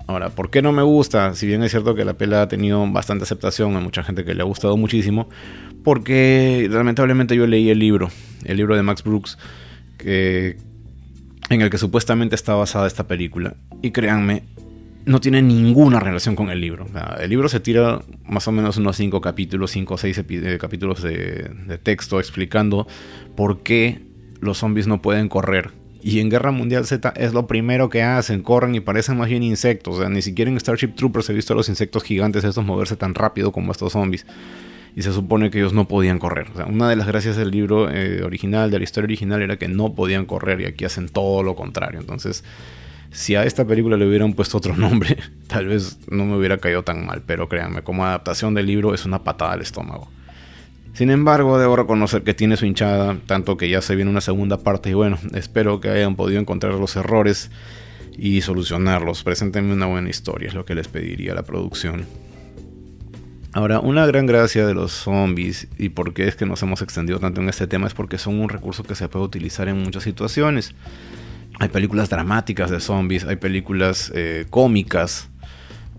Ahora, 0.06 0.30
¿por 0.30 0.50
qué 0.50 0.62
no 0.62 0.72
me 0.72 0.82
gusta? 0.82 1.34
Si 1.34 1.46
bien 1.46 1.62
es 1.62 1.70
cierto 1.70 1.94
que 1.94 2.04
la 2.04 2.14
pela 2.14 2.42
ha 2.42 2.48
tenido 2.48 2.86
bastante 2.90 3.24
aceptación, 3.24 3.76
hay 3.76 3.82
mucha 3.82 4.02
gente 4.02 4.24
que 4.24 4.34
le 4.34 4.42
ha 4.42 4.44
gustado 4.44 4.76
muchísimo, 4.76 5.28
porque 5.82 6.68
lamentablemente 6.70 7.36
yo 7.36 7.46
leí 7.46 7.70
el 7.70 7.78
libro, 7.78 8.10
el 8.44 8.56
libro 8.56 8.76
de 8.76 8.82
Max 8.82 9.02
Brooks, 9.02 9.38
que, 9.98 10.56
en 11.50 11.60
el 11.60 11.68
que 11.68 11.78
supuestamente 11.78 12.34
está 12.34 12.54
basada 12.54 12.86
esta 12.86 13.06
película. 13.06 13.56
Y 13.82 13.90
créanme, 13.90 14.44
no 15.06 15.20
tiene 15.20 15.42
ninguna 15.42 16.00
relación 16.00 16.34
con 16.34 16.50
el 16.50 16.60
libro. 16.60 16.86
el 17.20 17.30
libro 17.30 17.48
se 17.48 17.60
tira 17.60 18.00
más 18.26 18.48
o 18.48 18.52
menos 18.52 18.76
unos 18.78 18.96
5 18.96 19.20
capítulos, 19.20 19.70
5 19.72 19.94
o 19.94 19.98
6 19.98 20.24
eh, 20.28 20.58
capítulos 20.60 21.02
de, 21.02 21.50
texto 21.82 22.18
explicando 22.20 22.86
por 23.36 23.62
qué 23.62 24.00
los 24.40 24.58
zombies 24.58 24.86
no 24.86 25.02
pueden 25.02 25.28
correr. 25.28 25.72
Y 26.02 26.20
en 26.20 26.28
Guerra 26.28 26.50
Mundial 26.50 26.86
Z 26.86 27.14
es 27.16 27.32
lo 27.32 27.46
primero 27.46 27.88
que 27.88 28.02
hacen, 28.02 28.42
corren 28.42 28.74
y 28.74 28.80
parecen 28.80 29.16
más 29.16 29.28
bien 29.28 29.42
insectos. 29.42 29.96
O 29.96 30.00
sea, 30.00 30.08
ni 30.08 30.20
siquiera 30.20 30.50
en 30.50 30.60
Starship 30.60 30.94
Troopers 30.94 31.30
he 31.30 31.32
visto 31.32 31.54
a 31.54 31.56
los 31.56 31.68
insectos 31.68 32.02
gigantes 32.02 32.44
estos 32.44 32.64
moverse 32.64 32.96
tan 32.96 33.14
rápido 33.14 33.52
como 33.52 33.72
estos 33.72 33.92
zombies. 33.92 34.26
y 34.96 35.02
se 35.02 35.12
supone 35.12 35.50
que 35.50 35.58
ellos 35.58 35.72
no 35.72 35.88
podían 35.88 36.18
correr. 36.18 36.48
una 36.68 36.88
de 36.88 36.96
las 36.96 37.06
gracias 37.06 37.36
del 37.36 37.50
libro 37.50 37.90
eh, 37.90 38.22
original, 38.22 38.70
de 38.70 38.78
la 38.78 38.84
historia 38.84 39.06
original, 39.06 39.42
era 39.42 39.56
que 39.56 39.66
no 39.66 39.94
podían 39.94 40.24
correr 40.24 40.60
y 40.60 40.66
aquí 40.66 40.84
hacen 40.84 41.08
todo 41.08 41.42
lo 41.42 41.56
contrario. 41.56 42.00
Entonces, 42.00 42.44
si 43.14 43.36
a 43.36 43.44
esta 43.44 43.64
película 43.64 43.96
le 43.96 44.06
hubieran 44.06 44.34
puesto 44.34 44.58
otro 44.58 44.76
nombre, 44.76 45.16
tal 45.46 45.68
vez 45.68 45.98
no 46.10 46.26
me 46.26 46.36
hubiera 46.36 46.58
caído 46.58 46.82
tan 46.82 47.06
mal, 47.06 47.22
pero 47.24 47.48
créanme, 47.48 47.82
como 47.82 48.04
adaptación 48.04 48.54
del 48.54 48.66
libro 48.66 48.92
es 48.92 49.04
una 49.04 49.22
patada 49.22 49.52
al 49.52 49.62
estómago. 49.62 50.10
Sin 50.94 51.10
embargo, 51.10 51.58
debo 51.58 51.76
reconocer 51.76 52.22
que 52.22 52.34
tiene 52.34 52.56
su 52.56 52.66
hinchada, 52.66 53.16
tanto 53.26 53.56
que 53.56 53.68
ya 53.68 53.80
se 53.82 53.96
viene 53.96 54.10
una 54.10 54.20
segunda 54.20 54.58
parte 54.58 54.90
y 54.90 54.94
bueno, 54.94 55.18
espero 55.32 55.80
que 55.80 55.90
hayan 55.90 56.16
podido 56.16 56.40
encontrar 56.40 56.74
los 56.74 56.96
errores 56.96 57.50
y 58.16 58.42
solucionarlos. 58.42 59.22
Preséntenme 59.22 59.72
una 59.74 59.86
buena 59.86 60.10
historia, 60.10 60.48
es 60.48 60.54
lo 60.54 60.64
que 60.64 60.74
les 60.74 60.88
pediría 60.88 61.34
la 61.34 61.42
producción. 61.42 62.06
Ahora, 63.52 63.78
una 63.78 64.06
gran 64.06 64.26
gracia 64.26 64.66
de 64.66 64.74
los 64.74 64.90
zombies 64.90 65.68
y 65.78 65.90
por 65.90 66.14
qué 66.14 66.26
es 66.26 66.34
que 66.34 66.46
nos 66.46 66.62
hemos 66.64 66.82
extendido 66.82 67.20
tanto 67.20 67.40
en 67.40 67.48
este 67.48 67.68
tema 67.68 67.86
es 67.86 67.94
porque 67.94 68.18
son 68.18 68.40
un 68.40 68.48
recurso 68.48 68.82
que 68.82 68.96
se 68.96 69.08
puede 69.08 69.24
utilizar 69.24 69.68
en 69.68 69.80
muchas 69.80 70.02
situaciones. 70.02 70.74
Hay 71.60 71.68
películas 71.68 72.08
dramáticas 72.08 72.70
de 72.70 72.80
zombies, 72.80 73.24
hay 73.24 73.36
películas 73.36 74.10
eh, 74.14 74.46
cómicas, 74.50 75.30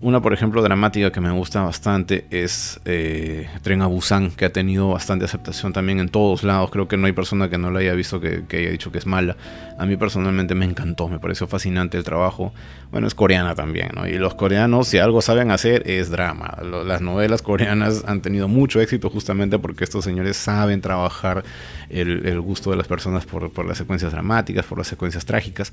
una, 0.02 0.20
por 0.20 0.34
ejemplo, 0.34 0.60
dramática 0.60 1.10
que 1.10 1.22
me 1.22 1.30
gusta 1.30 1.62
bastante 1.62 2.26
es 2.30 2.78
eh, 2.84 3.48
Tren 3.62 3.80
a 3.80 3.86
Busan, 3.86 4.30
que 4.30 4.44
ha 4.44 4.52
tenido 4.52 4.90
bastante 4.90 5.24
aceptación 5.24 5.72
también 5.72 6.00
en 6.00 6.10
todos 6.10 6.42
lados. 6.42 6.70
Creo 6.70 6.86
que 6.86 6.98
no 6.98 7.06
hay 7.06 7.12
persona 7.12 7.48
que 7.48 7.56
no 7.56 7.70
la 7.70 7.78
haya 7.78 7.94
visto 7.94 8.20
que, 8.20 8.44
haya 8.52 8.70
dicho 8.70 8.92
que 8.92 8.98
es 8.98 9.06
mala. 9.06 9.38
A 9.78 9.86
mí 9.86 9.96
personalmente 9.96 10.54
me 10.54 10.66
encantó, 10.66 11.08
me 11.08 11.18
pareció 11.18 11.46
fascinante 11.46 11.96
el 11.96 12.04
trabajo. 12.04 12.52
Bueno, 12.90 13.06
es 13.06 13.14
coreana 13.14 13.54
también, 13.54 13.88
¿no? 13.94 14.06
Y 14.06 14.18
los 14.18 14.34
coreanos, 14.34 14.86
si 14.88 14.98
algo 14.98 15.22
saben 15.22 15.50
hacer, 15.50 15.82
es 15.88 16.10
drama. 16.10 16.58
Las 16.62 17.00
novelas 17.00 17.40
coreanas 17.40 18.04
han 18.06 18.20
tenido 18.20 18.48
mucho 18.48 18.82
éxito 18.82 19.08
justamente 19.08 19.58
porque 19.58 19.84
estos 19.84 20.04
señores 20.04 20.36
saben 20.36 20.82
trabajar 20.82 21.42
el, 21.88 22.38
gusto 22.42 22.70
de 22.70 22.76
las 22.76 22.86
personas 22.86 23.24
por, 23.24 23.50
por 23.50 23.64
las 23.64 23.78
secuencias 23.78 24.12
dramáticas, 24.12 24.66
por 24.66 24.76
las 24.76 24.88
secuencias 24.88 25.24
trágicas. 25.24 25.72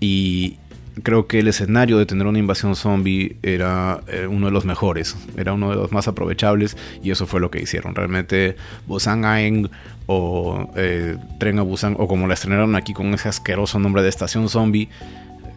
Y, 0.00 0.56
creo 1.02 1.26
que 1.26 1.38
el 1.38 1.48
escenario 1.48 1.98
de 1.98 2.06
tener 2.06 2.26
una 2.26 2.38
invasión 2.38 2.76
zombie 2.76 3.36
era 3.42 4.00
eh, 4.08 4.26
uno 4.26 4.46
de 4.46 4.52
los 4.52 4.64
mejores, 4.64 5.16
era 5.36 5.52
uno 5.52 5.70
de 5.70 5.76
los 5.76 5.92
más 5.92 6.08
aprovechables 6.08 6.76
y 7.02 7.10
eso 7.10 7.26
fue 7.26 7.40
lo 7.40 7.50
que 7.50 7.60
hicieron. 7.60 7.94
Realmente 7.94 8.56
Busan 8.86 9.24
Aeng 9.24 9.70
o 10.06 10.70
eh, 10.76 11.16
Tren 11.38 11.58
a 11.58 11.62
Busan 11.62 11.96
o 11.98 12.06
como 12.06 12.26
la 12.26 12.34
estrenaron 12.34 12.76
aquí 12.76 12.92
con 12.92 13.14
ese 13.14 13.28
asqueroso 13.28 13.78
nombre 13.78 14.02
de 14.02 14.08
Estación 14.08 14.48
Zombie, 14.48 14.88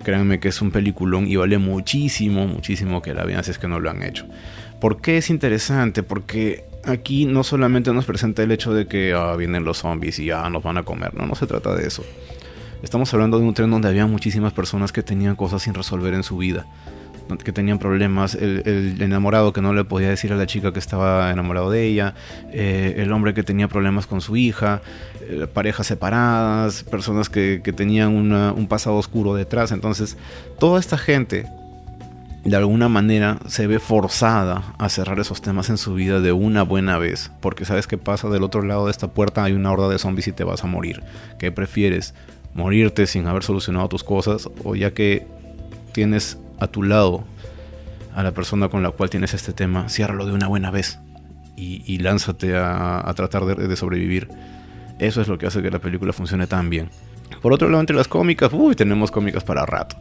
créanme 0.04 0.40
que 0.40 0.48
es 0.48 0.62
un 0.62 0.72
peliculón 0.72 1.28
y 1.28 1.36
vale 1.36 1.58
muchísimo, 1.58 2.48
muchísimo 2.48 3.02
que 3.02 3.14
la 3.14 3.26
vean 3.26 3.44
si 3.44 3.52
es 3.52 3.58
que 3.58 3.68
no 3.68 3.80
lo 3.80 3.90
han 3.90 4.04
hecho. 4.04 4.26
¿Por 4.80 5.02
qué 5.02 5.18
es 5.18 5.30
interesante? 5.30 6.04
Porque 6.04 6.66
aquí 6.86 7.26
no 7.26 7.44
solamente 7.44 7.92
nos 7.92 8.06
presenta 8.06 8.44
el 8.44 8.52
hecho 8.52 8.74
de 8.74 8.88
que 8.88 9.14
ah, 9.14 9.36
vienen 9.36 9.64
los 9.64 9.80
zombies 9.80 10.20
y 10.20 10.26
ya 10.26 10.50
nos 10.50 10.64
van 10.64 10.78
a 10.78 10.84
comer, 10.84 11.14
no, 11.14 11.26
no 11.26 11.36
se 11.36 11.48
trata 11.48 11.76
de 11.76 11.88
eso. 11.88 12.06
Estamos 12.84 13.14
hablando 13.14 13.40
de 13.40 13.46
un 13.46 13.54
tren 13.54 13.72
donde 13.72 13.88
había 13.88 14.06
muchísimas 14.06 14.54
personas 14.54 14.92
que 14.92 15.04
tenían 15.04 15.36
cosas 15.36 15.64
sin 15.64 15.74
resolver 15.74 16.14
en 16.14 16.24
su 16.24 16.38
vida, 16.38 16.66
que 17.44 17.52
tenían 17.52 17.80
problemas, 17.80 18.36
el, 18.36 19.02
enamorado 19.02 19.54
que 19.54 19.62
no 19.62 19.74
le 19.74 19.84
podía 19.84 20.10
decir 20.10 20.32
a 20.34 20.36
la 20.36 20.46
chica 20.46 20.72
que 20.72 20.80
estaba 20.80 21.32
enamorado 21.32 21.72
de 21.72 21.86
ella, 21.86 22.14
eh, 22.52 22.96
el 22.98 23.12
hombre 23.12 23.34
que 23.34 23.44
tenía 23.44 23.68
problemas 23.68 24.08
con 24.08 24.22
su 24.22 24.38
hija, 24.38 24.82
eh, 25.22 25.48
parejas 25.52 25.88
separadas, 25.88 26.84
personas 26.84 27.30
que, 27.30 27.60
tenían 27.76 28.10
un 28.14 28.68
pasado 28.68 28.98
oscuro 28.98 29.34
detrás. 29.34 29.72
Entonces, 29.72 30.18
toda 30.60 30.80
esta 30.80 30.98
gente 30.98 31.46
de 32.46 32.56
alguna 32.56 32.88
manera 32.88 33.40
se 33.48 33.66
ve 33.66 33.80
forzada 33.80 34.76
a 34.78 34.88
cerrar 34.90 35.20
esos 35.20 35.42
temas 35.42 35.72
en 35.72 35.78
su 35.78 35.96
vida 35.96 36.22
de 36.22 36.32
una 36.32 36.62
buena 36.62 37.00
vez, 37.00 37.32
porque 37.42 37.66
sabes 37.66 37.88
qué 37.88 37.98
pasa 37.98 38.30
del 38.30 38.44
otro 38.44 38.62
lado 38.62 38.86
de 38.86 38.92
esta 38.92 39.08
puerta 39.08 39.44
hay 39.44 39.54
una 39.54 39.72
horda 39.72 39.90
de 39.90 39.98
zombies 39.98 40.28
y 40.28 40.32
te 40.32 40.44
vas 40.44 40.64
a 40.64 40.68
morir. 40.68 41.02
¿Qué 41.40 41.52
prefieres? 41.52 42.14
Morirte 42.56 43.06
sin 43.06 43.28
haber 43.28 43.44
solucionado 43.44 43.88
tus 43.90 44.04
cosas 44.04 44.50
o 44.64 44.76
ya 44.76 44.92
que 44.92 45.28
tienes 45.92 46.40
a 46.60 46.68
tu 46.68 46.82
lado 46.82 47.24
a 48.16 48.24
la 48.24 48.32
persona 48.32 48.70
con 48.70 48.82
la 48.82 48.92
cual 48.92 49.10
tienes 49.10 49.34
este 49.34 49.54
tema, 49.54 49.90
ciérralo 49.90 50.26
de 50.26 50.32
una 50.32 50.48
buena 50.48 50.72
vez 50.72 51.00
y, 51.58 51.98
lánzate 52.00 52.56
a, 52.56 53.12
tratar 53.16 53.46
de, 53.46 53.76
sobrevivir. 53.76 54.30
Eso 55.00 55.22
es 55.22 55.28
lo 55.28 55.38
que 55.38 55.46
hace 55.46 55.62
que 55.62 55.72
la 55.72 55.80
película 55.80 56.12
funcione 56.12 56.48
tan 56.48 56.70
bien. 56.70 56.90
Por 57.42 57.54
otro 57.54 57.70
lado, 57.70 57.80
entre 57.80 57.96
las 57.96 58.08
cómicas, 58.08 58.52
uy, 58.54 58.76
tenemos 58.76 59.12
cómicas 59.12 59.44
para 59.44 59.66
rato. 59.66 59.98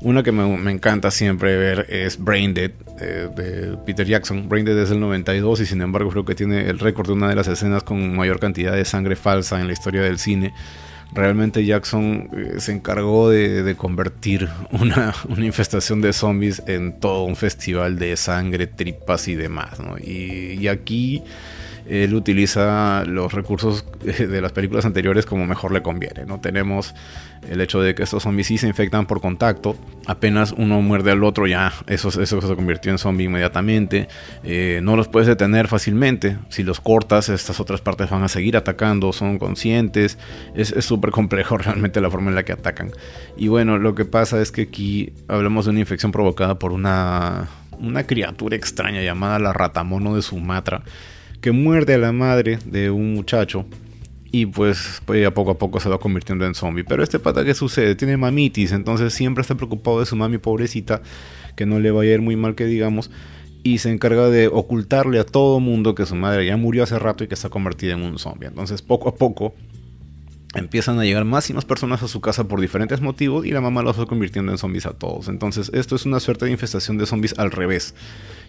Una 0.00 0.22
que 0.22 0.32
me, 0.32 0.70
encanta 0.70 1.10
siempre 1.10 1.56
ver 1.56 1.86
es 1.88 2.22
Brain 2.22 2.54
Dead 2.54 2.72
eh, 3.00 3.28
de 3.34 3.76
Peter 3.84 4.06
Jackson. 4.06 4.48
Brain 4.48 4.64
Dead 4.64 4.78
es 4.78 4.90
del 4.90 5.00
92 5.00 5.60
y 5.60 5.66
sin 5.66 5.82
embargo 5.82 6.10
creo 6.10 6.24
que 6.24 6.34
tiene 6.36 6.68
el 6.68 6.78
récord 6.78 7.08
de 7.08 7.12
una 7.14 7.28
de 7.28 7.34
las 7.34 7.48
escenas 7.48 7.82
con 7.82 8.16
mayor 8.16 8.38
cantidad 8.38 8.72
de 8.72 8.84
sangre 8.84 9.16
falsa 9.16 9.60
en 9.60 9.66
la 9.66 9.72
historia 9.72 10.02
del 10.02 10.18
cine 10.18 10.52
realmente 11.12 11.64
Jackson 11.64 12.30
eh, 12.32 12.60
se 12.60 12.72
encargó 12.72 13.30
de, 13.30 13.74
convertir 13.76 14.48
una, 14.72 15.14
infestación 15.36 16.00
de 16.00 16.12
zombies 16.12 16.62
en 16.66 16.98
todo 16.98 17.24
un 17.24 17.36
festival 17.36 17.98
de 17.98 18.16
sangre, 18.16 18.66
tripas 18.66 19.28
y 19.28 19.34
demás. 19.34 19.78
y, 20.02 20.68
aquí 20.68 21.22
él 21.88 22.14
utiliza 22.14 23.04
los 23.06 23.32
recursos 23.32 23.84
eh, 24.04 24.26
de 24.26 24.40
las 24.40 24.52
películas 24.52 24.84
anteriores 24.84 25.24
como 25.24 25.46
mejor 25.46 25.72
le 25.72 25.82
conviene. 25.82 26.26
No 26.26 26.38
tenemos 26.38 26.94
el 27.48 27.60
hecho 27.60 27.80
de 27.80 27.94
que 27.94 28.02
estos 28.02 28.24
zombies 28.24 28.48
sí 28.48 28.58
se 28.58 28.68
infectan 28.68 29.06
por 29.06 29.20
contacto. 29.20 29.74
Apenas 30.06 30.52
uno 30.56 30.82
muerde 30.82 31.12
al 31.12 31.24
otro, 31.24 31.46
ya 31.46 31.72
eso, 31.86 32.10
se 32.10 32.56
convirtió 32.56 32.92
en 32.92 32.98
zombie 32.98 33.24
inmediatamente. 33.24 34.08
Eh, 34.44 34.80
no 34.82 34.96
los 34.96 35.08
puedes 35.08 35.26
detener 35.26 35.66
fácilmente. 35.68 36.36
Si 36.50 36.62
los 36.62 36.80
cortas, 36.80 37.30
estas 37.30 37.58
otras 37.58 37.80
partes 37.80 38.10
van 38.10 38.22
a 38.22 38.28
seguir 38.28 38.56
atacando, 38.56 39.12
son 39.12 39.38
conscientes. 39.38 40.18
Es 40.54 40.74
súper 40.84 41.10
complejo 41.10 41.56
realmente 41.58 42.00
la 42.00 42.10
forma 42.10 42.28
en 42.28 42.34
la 42.34 42.44
que 42.44 42.52
atacan. 42.52 42.90
Y 43.36 43.48
bueno, 43.48 43.78
lo 43.78 43.94
que 43.94 44.04
pasa 44.04 44.42
es 44.42 44.52
que 44.52 44.62
aquí 44.62 45.12
hablamos 45.26 45.64
de 45.64 45.70
una 45.70 45.80
infección 45.80 46.12
provocada 46.12 46.58
por 46.58 46.72
una, 46.72 47.48
una 47.78 48.04
criatura 48.04 48.56
extraña 48.56 49.00
llamada 49.00 49.38
la 49.38 49.54
ratamono 49.54 50.14
de 50.14 50.22
Sumatra 50.22 50.82
que 51.40 51.52
muerde 51.52 51.94
a 51.94 51.98
la 51.98 52.12
madre 52.12 52.58
de 52.64 52.90
un 52.90 53.14
muchacho 53.14 53.64
y 54.30 54.46
pues, 54.46 55.00
pues 55.04 55.26
a 55.26 55.32
poco 55.32 55.52
a 55.52 55.58
poco 55.58 55.80
se 55.80 55.88
va 55.88 55.98
convirtiendo 55.98 56.44
en 56.46 56.54
zombie. 56.54 56.84
Pero 56.84 57.02
este 57.02 57.18
pata 57.18 57.44
que 57.44 57.54
sucede, 57.54 57.94
tiene 57.94 58.16
mamitis, 58.16 58.72
entonces 58.72 59.12
siempre 59.12 59.42
está 59.42 59.54
preocupado 59.54 60.00
de 60.00 60.06
su 60.06 60.16
mami 60.16 60.38
pobrecita, 60.38 61.02
que 61.56 61.66
no 61.66 61.80
le 61.80 61.90
vaya 61.90 62.10
a 62.10 62.14
ir 62.14 62.20
muy 62.20 62.36
mal 62.36 62.54
que 62.54 62.66
digamos, 62.66 63.10
y 63.62 63.78
se 63.78 63.90
encarga 63.90 64.28
de 64.28 64.48
ocultarle 64.48 65.18
a 65.18 65.24
todo 65.24 65.60
mundo 65.60 65.94
que 65.94 66.06
su 66.06 66.14
madre 66.14 66.46
ya 66.46 66.56
murió 66.56 66.82
hace 66.82 66.98
rato 66.98 67.24
y 67.24 67.28
que 67.28 67.34
está 67.34 67.48
convertida 67.48 67.94
en 67.94 68.02
un 68.02 68.18
zombie. 68.18 68.48
Entonces 68.48 68.82
poco 68.82 69.08
a 69.08 69.14
poco 69.14 69.54
empiezan 70.58 70.98
a 70.98 71.04
llegar 71.04 71.24
más 71.24 71.48
y 71.50 71.54
más 71.54 71.64
personas 71.64 72.02
a 72.02 72.08
su 72.08 72.20
casa 72.20 72.48
por 72.48 72.60
diferentes 72.60 73.00
motivos 73.00 73.46
y 73.46 73.50
la 73.50 73.60
mamá 73.60 73.82
los 73.82 73.98
va 73.98 74.06
convirtiendo 74.06 74.52
en 74.52 74.58
zombies 74.58 74.86
a 74.86 74.92
todos. 74.92 75.28
Entonces 75.28 75.70
esto 75.74 75.96
es 75.96 76.06
una 76.06 76.20
suerte 76.20 76.44
de 76.44 76.50
infestación 76.50 76.98
de 76.98 77.06
zombies 77.06 77.38
al 77.38 77.50
revés, 77.50 77.94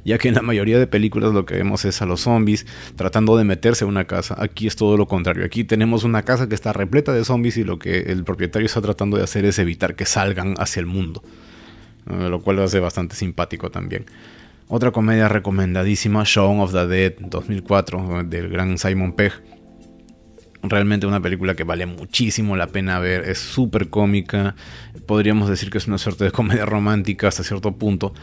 ya 0.04 0.18
que 0.18 0.28
en 0.28 0.36
la 0.36 0.42
mayoría 0.42 0.80
de 0.80 0.88
películas 0.88 1.34
lo 1.34 1.46
que 1.46 1.56
vemos 1.56 1.86
es 1.86 2.02
a 2.02 2.06
los 2.06 2.22
zombies 2.22 2.66
tratando 2.96 3.38
de 3.38 3.44
meterse 3.44 3.86
a 3.86 3.88
una 3.88 4.06
casa. 4.06 4.36
Aquí 4.38 4.68
es 4.68 4.76
todo 4.76 4.98
lo 4.98 5.08
contrario. 5.08 5.46
Aquí 5.46 5.64
tenemos 5.64 6.04
una 6.04 6.24
casa 6.24 6.50
que 6.50 6.56
está 6.56 6.74
repleta 6.74 7.14
de 7.14 7.24
zombies 7.24 7.58
y 7.58 7.64
lo 7.64 7.80
que 7.80 8.00
el 8.00 8.24
propietario 8.24 8.66
está 8.66 8.82
tratando 8.82 9.18
de 9.18 9.24
hacer 9.24 9.46
es 9.46 9.60
evitar 9.60 9.96
que 9.96 10.06
salgan 10.06 10.56
hacia 10.58 10.80
el 10.80 10.86
mundo, 10.86 11.24
lo 12.06 12.42
cual 12.42 12.58
lo 12.58 12.64
hace 12.64 12.80
bastante 12.80 13.16
simpático 13.16 13.70
también. 13.70 14.06
Otra 14.68 14.92
comedia 14.92 15.28
recomendadísima, 15.28 16.24
Shaun 16.26 16.60
of 16.60 16.72
the 16.74 16.86
Dead 16.86 17.14
2004 17.20 18.24
del 18.26 18.50
gran 18.50 18.78
Simon 18.78 19.14
Pegg 19.14 19.34
Realmente 20.62 21.08
una 21.08 21.22
película 21.22 21.56
que 21.56 21.64
vale 21.64 21.86
muchísimo 21.86 22.58
la 22.58 22.68
pena 22.68 23.00
ver, 23.00 23.22
es 23.30 23.40
súper 23.40 23.90
cómica, 23.90 24.56
podríamos 25.06 25.50
decir 25.50 25.70
que 25.70 25.78
es 25.78 25.88
una 25.88 25.98
suerte 25.98 26.26
de 26.26 26.32
comedia 26.32 26.66
romántica 26.66 27.28
hasta 27.30 27.44
cierto 27.44 27.72
punto, 27.78 28.14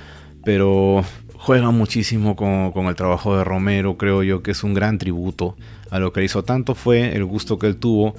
pero 0.45 1.03
juega 1.35 1.71
muchísimo 1.71 2.37
con, 2.37 2.87
el 2.87 2.95
trabajo 2.95 3.37
de 3.37 3.45
Romero, 3.45 3.97
creo 3.97 4.23
yo 4.23 4.43
que 4.43 4.51
es 4.51 4.65
un 4.65 4.75
gran 4.75 4.99
tributo 4.99 5.57
a 5.91 5.99
lo 5.99 6.13
que 6.13 6.25
hizo. 6.25 6.45
Tanto 6.45 6.75
fue 6.75 7.17
el 7.17 7.25
gusto 7.25 7.59
que 7.59 7.69
él 7.69 7.77
tuvo 7.77 8.15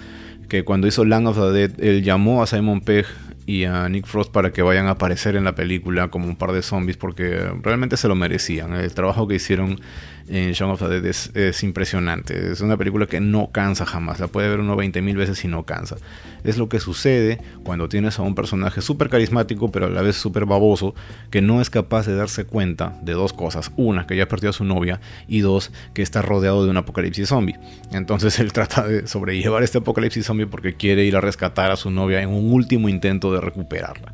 que 0.50 0.64
cuando 0.64 0.88
hizo 0.88 1.04
Land 1.04 1.28
of 1.28 1.38
the 1.38 1.52
Dead, 1.52 1.72
él 1.80 2.04
llamó 2.04 2.42
a 2.42 2.48
Simon 2.48 2.82
Pegg 2.82 3.06
y 3.46 3.66
a 3.66 3.88
Nick 3.90 4.06
Frost 4.06 4.32
para 4.32 4.52
que 4.52 4.62
vayan 4.62 4.88
a 4.88 4.92
aparecer 4.92 5.36
en 5.36 5.44
la 5.44 5.56
película 5.56 6.10
como 6.10 6.28
un 6.28 6.36
par 6.36 6.52
de 6.52 6.62
zombies 6.62 6.98
porque 6.98 7.50
realmente 7.62 7.98
se 7.98 8.08
lo 8.08 8.16
merecían. 8.16 8.74
El 8.74 8.94
trabajo 8.94 9.28
que 9.28 9.36
hicieron 9.36 9.80
en 10.28 10.52
Shaun 10.52 10.72
of 10.72 10.80
the 10.80 11.02
Dead 11.02 11.06
es, 11.06 11.64
impresionante. 11.64 12.52
Es 12.52 12.62
una 12.62 12.78
película 12.78 13.06
que 13.06 13.20
no 13.20 13.52
cansa 13.52 13.86
jamás. 13.86 14.20
La 14.20 14.28
puede 14.28 14.50
ver 14.50 14.60
uno 14.60 14.76
20 14.76 15.02
mil 15.02 15.16
veces 15.16 15.44
y 15.46 15.48
no 15.48 15.64
cansa. 15.64 15.98
Es 16.44 16.58
lo 16.58 16.70
que 16.70 16.80
sucede 16.80 17.40
cuando 17.64 17.90
tienes 17.90 18.20
a 18.20 18.24
un 18.24 18.36
personaje 18.36 18.82
súper 18.82 19.10
carismático, 19.10 19.72
pero 19.72 19.88
a 19.88 19.90
la 19.90 20.02
vez 20.02 20.16
súper 20.16 20.46
baboso, 20.46 20.96
que 21.32 21.42
no 21.42 21.62
es 21.62 21.70
capaz 21.70 22.08
de 22.08 22.16
darse 22.16 22.46
cuenta 22.46 22.98
de 23.02 23.14
dos 23.14 23.34
cosas. 23.34 23.72
Una, 23.78 24.08
que 24.08 24.16
ya 24.16 24.28
perdió 24.28 24.50
a 24.50 24.54
su 24.54 24.64
novia, 24.64 25.00
y 25.28 25.40
dos, 25.40 25.72
que 25.94 26.02
está 26.02 26.22
rodeado 26.22 26.64
de 26.64 26.72
un 26.72 26.78
apocalipsis 26.78 27.30
zombie. 27.30 27.58
Entonces 27.92 28.40
él 28.40 28.54
trata 28.54 28.88
de 28.88 29.08
sobrellevar 29.08 29.64
este 29.64 29.80
apocalipsis 29.80 30.26
zombie 30.26 30.48
porque 30.48 30.76
quiere 30.76 31.06
ir 31.06 31.16
a 31.16 31.22
rescatar 31.22 31.72
a 31.72 31.76
su 31.76 31.90
novia 31.90 32.22
en 32.22 32.30
un 32.30 32.52
último 32.52 32.90
intento 32.90 33.34
de 33.34 33.42
recuperarla. 33.42 34.14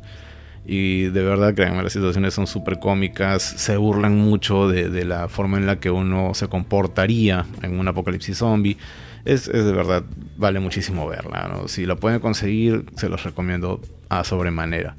Y 0.66 1.04
de 1.04 1.22
verdad, 1.22 1.54
créanme, 1.54 1.82
las 1.82 1.92
situaciones 1.92 2.32
son 2.32 2.46
súper 2.46 2.78
cómicas, 2.78 3.42
se 3.42 3.76
burlan 3.76 4.16
mucho 4.16 4.68
de, 4.68 5.04
la 5.04 5.28
forma 5.28 5.58
en 5.58 5.66
la 5.66 5.78
que 5.78 5.90
uno 5.90 6.32
se 6.34 6.48
comportaría 6.48 7.44
en 7.62 7.78
un 7.78 7.86
apocalipsis 7.86 8.38
zombie. 8.38 8.78
Es, 9.26 9.50
de 9.50 9.72
verdad, 9.72 10.04
vale 10.36 10.60
muchísimo 10.60 11.06
verla. 11.06 11.62
Si 11.66 11.84
la 11.84 11.96
pueden 11.96 12.20
conseguir, 12.20 12.86
se 12.96 13.08
los 13.08 13.24
recomiendo 13.24 13.80
a 14.08 14.24
sobremanera. 14.24 14.96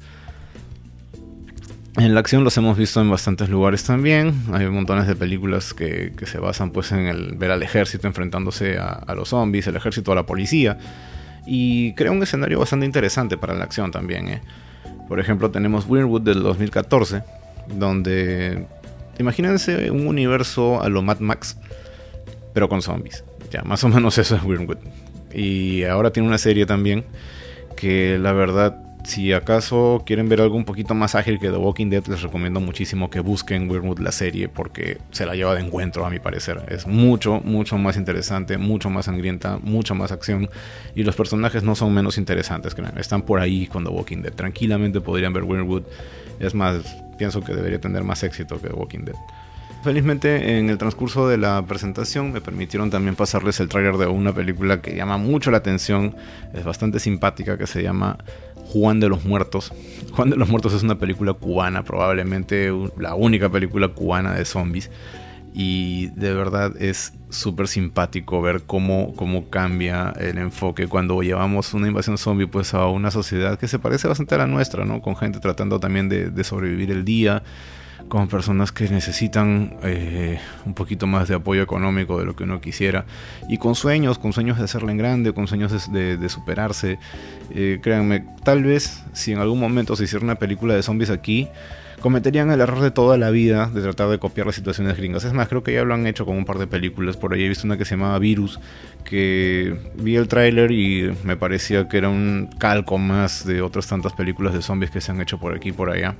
En 1.96 2.12
la 2.12 2.20
acción 2.20 2.44
los 2.44 2.56
hemos 2.58 2.76
visto 2.76 3.00
en 3.00 3.10
bastantes 3.10 3.48
lugares 3.48 3.82
también. 3.84 4.34
Hay 4.52 4.68
montones 4.68 5.06
de 5.06 5.16
películas 5.16 5.72
que, 5.72 6.12
se 6.26 6.38
basan 6.38 6.70
pues 6.70 6.92
en 6.92 7.06
el 7.06 7.36
ver 7.36 7.50
al 7.50 7.62
ejército 7.62 8.06
enfrentándose 8.06 8.78
a, 8.78 8.88
a, 8.88 9.14
los 9.14 9.30
zombies, 9.30 9.66
el 9.66 9.76
ejército 9.76 10.12
a 10.12 10.14
la 10.14 10.26
policía. 10.26 10.78
Y 11.46 11.94
crea 11.94 12.12
un 12.12 12.22
escenario 12.22 12.58
bastante 12.58 12.84
interesante 12.86 13.38
para 13.38 13.54
la 13.54 13.64
acción 13.64 13.90
también. 13.90 14.28
¿eh? 14.28 14.40
Por 15.08 15.20
ejemplo, 15.20 15.50
tenemos 15.50 15.86
Weirdwood 15.88 16.22
del 16.22 16.42
2014, 16.42 17.22
donde 17.68 18.66
imagínense 19.18 19.90
un 19.90 20.06
universo 20.06 20.82
a 20.82 20.88
lo 20.88 21.02
Mad 21.02 21.20
Max, 21.20 21.56
pero 22.52 22.68
con 22.68 22.82
zombies. 22.82 23.24
Ya, 23.50 23.62
más 23.62 23.84
o 23.84 23.88
menos 23.88 24.18
eso 24.18 24.36
es 24.36 24.42
Weirdwood. 24.42 24.78
Y 25.32 25.84
ahora 25.84 26.10
tiene 26.10 26.28
una 26.28 26.38
serie 26.38 26.66
también 26.66 27.04
que 27.76 28.18
la 28.18 28.32
verdad 28.32 28.85
si 29.06 29.32
acaso 29.32 30.02
quieren 30.04 30.28
ver 30.28 30.40
algo 30.40 30.56
un 30.56 30.64
poquito 30.64 30.92
más 30.94 31.14
ágil 31.14 31.38
que 31.38 31.48
The 31.48 31.56
Walking 31.56 31.90
Dead, 31.90 32.04
les 32.08 32.22
recomiendo 32.22 32.58
muchísimo 32.58 33.08
que 33.08 33.20
busquen 33.20 33.70
Weirdwood 33.70 34.00
la 34.00 34.10
serie 34.10 34.48
porque 34.48 34.98
se 35.12 35.24
la 35.24 35.36
lleva 35.36 35.54
de 35.54 35.60
encuentro 35.60 36.04
a 36.04 36.10
mi 36.10 36.18
parecer. 36.18 36.62
Es 36.68 36.88
mucho, 36.88 37.40
mucho 37.44 37.78
más 37.78 37.96
interesante, 37.96 38.58
mucho 38.58 38.90
más 38.90 39.04
sangrienta, 39.04 39.60
mucha 39.62 39.94
más 39.94 40.10
acción 40.10 40.50
y 40.96 41.04
los 41.04 41.14
personajes 41.14 41.62
no 41.62 41.76
son 41.76 41.94
menos 41.94 42.18
interesantes, 42.18 42.74
están 42.96 43.22
por 43.22 43.38
ahí 43.38 43.68
con 43.68 43.84
The 43.84 43.90
Walking 43.90 44.22
Dead. 44.22 44.32
Tranquilamente 44.32 45.00
podrían 45.00 45.32
ver 45.32 45.44
Weirdwood. 45.44 45.84
Es 46.40 46.54
más, 46.54 46.96
pienso 47.16 47.42
que 47.42 47.54
debería 47.54 47.80
tener 47.80 48.02
más 48.02 48.24
éxito 48.24 48.60
que 48.60 48.68
The 48.68 48.74
Walking 48.74 49.04
Dead. 49.04 49.16
Felizmente 49.84 50.58
en 50.58 50.68
el 50.68 50.78
transcurso 50.78 51.28
de 51.28 51.38
la 51.38 51.64
presentación 51.64 52.32
me 52.32 52.40
permitieron 52.40 52.90
también 52.90 53.14
pasarles 53.14 53.60
el 53.60 53.68
tráiler 53.68 53.96
de 53.98 54.08
una 54.08 54.32
película 54.32 54.82
que 54.82 54.96
llama 54.96 55.16
mucho 55.16 55.52
la 55.52 55.58
atención, 55.58 56.16
es 56.52 56.64
bastante 56.64 56.98
simpática, 56.98 57.56
que 57.56 57.68
se 57.68 57.84
llama 57.84 58.18
Juan 58.72 59.00
de 59.00 59.08
los 59.08 59.24
Muertos. 59.24 59.72
Juan 60.12 60.30
de 60.30 60.36
los 60.36 60.48
Muertos 60.48 60.72
es 60.72 60.82
una 60.82 60.98
película 60.98 61.32
cubana, 61.32 61.84
probablemente 61.84 62.72
la 62.98 63.14
única 63.14 63.48
película 63.48 63.88
cubana 63.88 64.34
de 64.34 64.44
zombies. 64.44 64.90
Y 65.58 66.08
de 66.08 66.34
verdad 66.34 66.74
es 66.78 67.14
súper 67.30 67.66
simpático 67.66 68.42
ver 68.42 68.64
cómo, 68.66 69.14
cómo 69.16 69.48
cambia 69.48 70.12
el 70.18 70.36
enfoque 70.36 70.86
cuando 70.86 71.22
llevamos 71.22 71.72
una 71.72 71.88
invasión 71.88 72.18
zombie 72.18 72.46
pues 72.46 72.74
a 72.74 72.86
una 72.88 73.10
sociedad 73.10 73.58
que 73.58 73.66
se 73.66 73.78
parece 73.78 74.06
bastante 74.06 74.34
a 74.34 74.38
la 74.38 74.46
nuestra, 74.46 74.84
¿no? 74.84 75.00
Con 75.00 75.16
gente 75.16 75.40
tratando 75.40 75.80
también 75.80 76.10
de, 76.10 76.30
de 76.30 76.44
sobrevivir 76.44 76.90
el 76.90 77.06
día, 77.06 77.42
con 78.08 78.28
personas 78.28 78.72
que 78.72 78.88
necesitan 78.88 79.76
eh, 79.82 80.38
un 80.64 80.74
poquito 80.74 81.06
más 81.06 81.28
de 81.28 81.34
apoyo 81.34 81.62
económico 81.62 82.18
de 82.18 82.24
lo 82.24 82.36
que 82.36 82.44
uno 82.44 82.60
quisiera 82.60 83.04
y 83.48 83.58
con 83.58 83.74
sueños, 83.74 84.18
con 84.18 84.32
sueños 84.32 84.58
de 84.58 84.64
hacerla 84.64 84.92
en 84.92 84.98
grande, 84.98 85.32
con 85.32 85.46
sueños 85.46 85.92
de, 85.92 86.28
superarse. 86.28 86.98
Eh, 87.50 87.78
créanme, 87.82 88.24
tal 88.44 88.64
vez 88.64 89.04
si 89.12 89.32
en 89.32 89.38
algún 89.38 89.60
momento 89.60 89.96
se 89.96 90.04
hiciera 90.04 90.24
una 90.24 90.36
película 90.36 90.74
de 90.74 90.82
zombies 90.82 91.10
aquí, 91.10 91.48
cometerían 92.00 92.50
el 92.50 92.60
error 92.60 92.80
de 92.80 92.90
toda 92.90 93.16
la 93.16 93.30
vida 93.30 93.70
de 93.72 93.82
tratar 93.82 94.08
de 94.08 94.18
copiar 94.18 94.46
las 94.46 94.56
situaciones 94.56 94.96
gringas. 94.96 95.24
Es 95.24 95.32
más, 95.32 95.48
creo 95.48 95.62
que 95.62 95.72
ya 95.72 95.84
lo 95.84 95.94
han 95.94 96.06
hecho 96.06 96.26
con 96.26 96.36
un 96.36 96.44
par 96.44 96.58
de 96.58 96.66
películas. 96.66 97.16
Por 97.16 97.34
ahí 97.34 97.44
he 97.44 97.48
visto 97.48 97.66
una 97.66 97.78
que 97.78 97.84
se 97.84 97.96
llamaba 97.96 98.18
Virus, 98.18 98.60
que 99.04 99.76
vi 99.96 100.16
el 100.16 100.28
tráiler 100.28 100.70
y 100.72 101.12
me 101.24 101.36
parecía 101.36 101.88
que 101.88 101.98
era 101.98 102.08
un 102.08 102.50
calco 102.58 102.98
más 102.98 103.46
de 103.46 103.62
otras 103.62 103.86
tantas 103.86 104.12
películas 104.12 104.52
de 104.54 104.62
zombies 104.62 104.90
que 104.90 105.00
se 105.00 105.12
han 105.12 105.20
hecho 105.20 105.38
por 105.38 105.54
aquí 105.54 105.70
y 105.70 105.72
por 105.72 105.90
allá. 105.90 106.16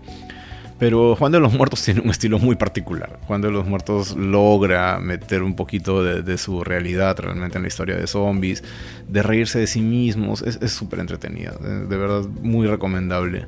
Pero 0.78 1.16
Juan 1.16 1.32
de 1.32 1.40
los 1.40 1.54
Muertos 1.54 1.82
tiene 1.82 2.00
un 2.02 2.10
estilo 2.10 2.38
muy 2.38 2.54
particular. 2.54 3.18
Juan 3.26 3.40
de 3.40 3.50
los 3.50 3.66
Muertos 3.66 4.14
logra 4.14 4.98
meter 5.00 5.42
un 5.42 5.56
poquito 5.56 6.04
de, 6.04 6.38
su 6.38 6.62
realidad 6.64 7.18
realmente 7.18 7.56
en 7.56 7.62
la 7.62 7.68
historia 7.68 7.96
de 7.96 8.06
zombies, 8.06 8.62
de 9.08 9.22
reírse 9.22 9.58
de 9.58 9.66
sí 9.66 9.80
mismos. 9.80 10.42
Es 10.42 10.72
súper 10.72 11.00
entretenida, 11.00 11.52
de, 11.52 11.96
verdad 11.96 12.28
muy 12.42 12.66
recomendable. 12.66 13.46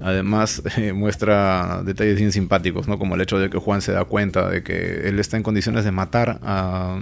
Además 0.00 0.62
eh, 0.76 0.92
muestra 0.92 1.82
detalles 1.84 2.18
bien 2.18 2.32
simpáticos, 2.32 2.86
¿no? 2.86 2.98
como 2.98 3.14
el 3.14 3.22
hecho 3.22 3.38
de 3.38 3.48
que 3.48 3.58
Juan 3.58 3.80
se 3.80 3.92
da 3.92 4.04
cuenta 4.04 4.48
de 4.48 4.62
que 4.62 5.08
él 5.08 5.18
está 5.18 5.36
en 5.38 5.42
condiciones 5.42 5.84
de 5.84 5.90
matar 5.90 6.38
a, 6.42 7.00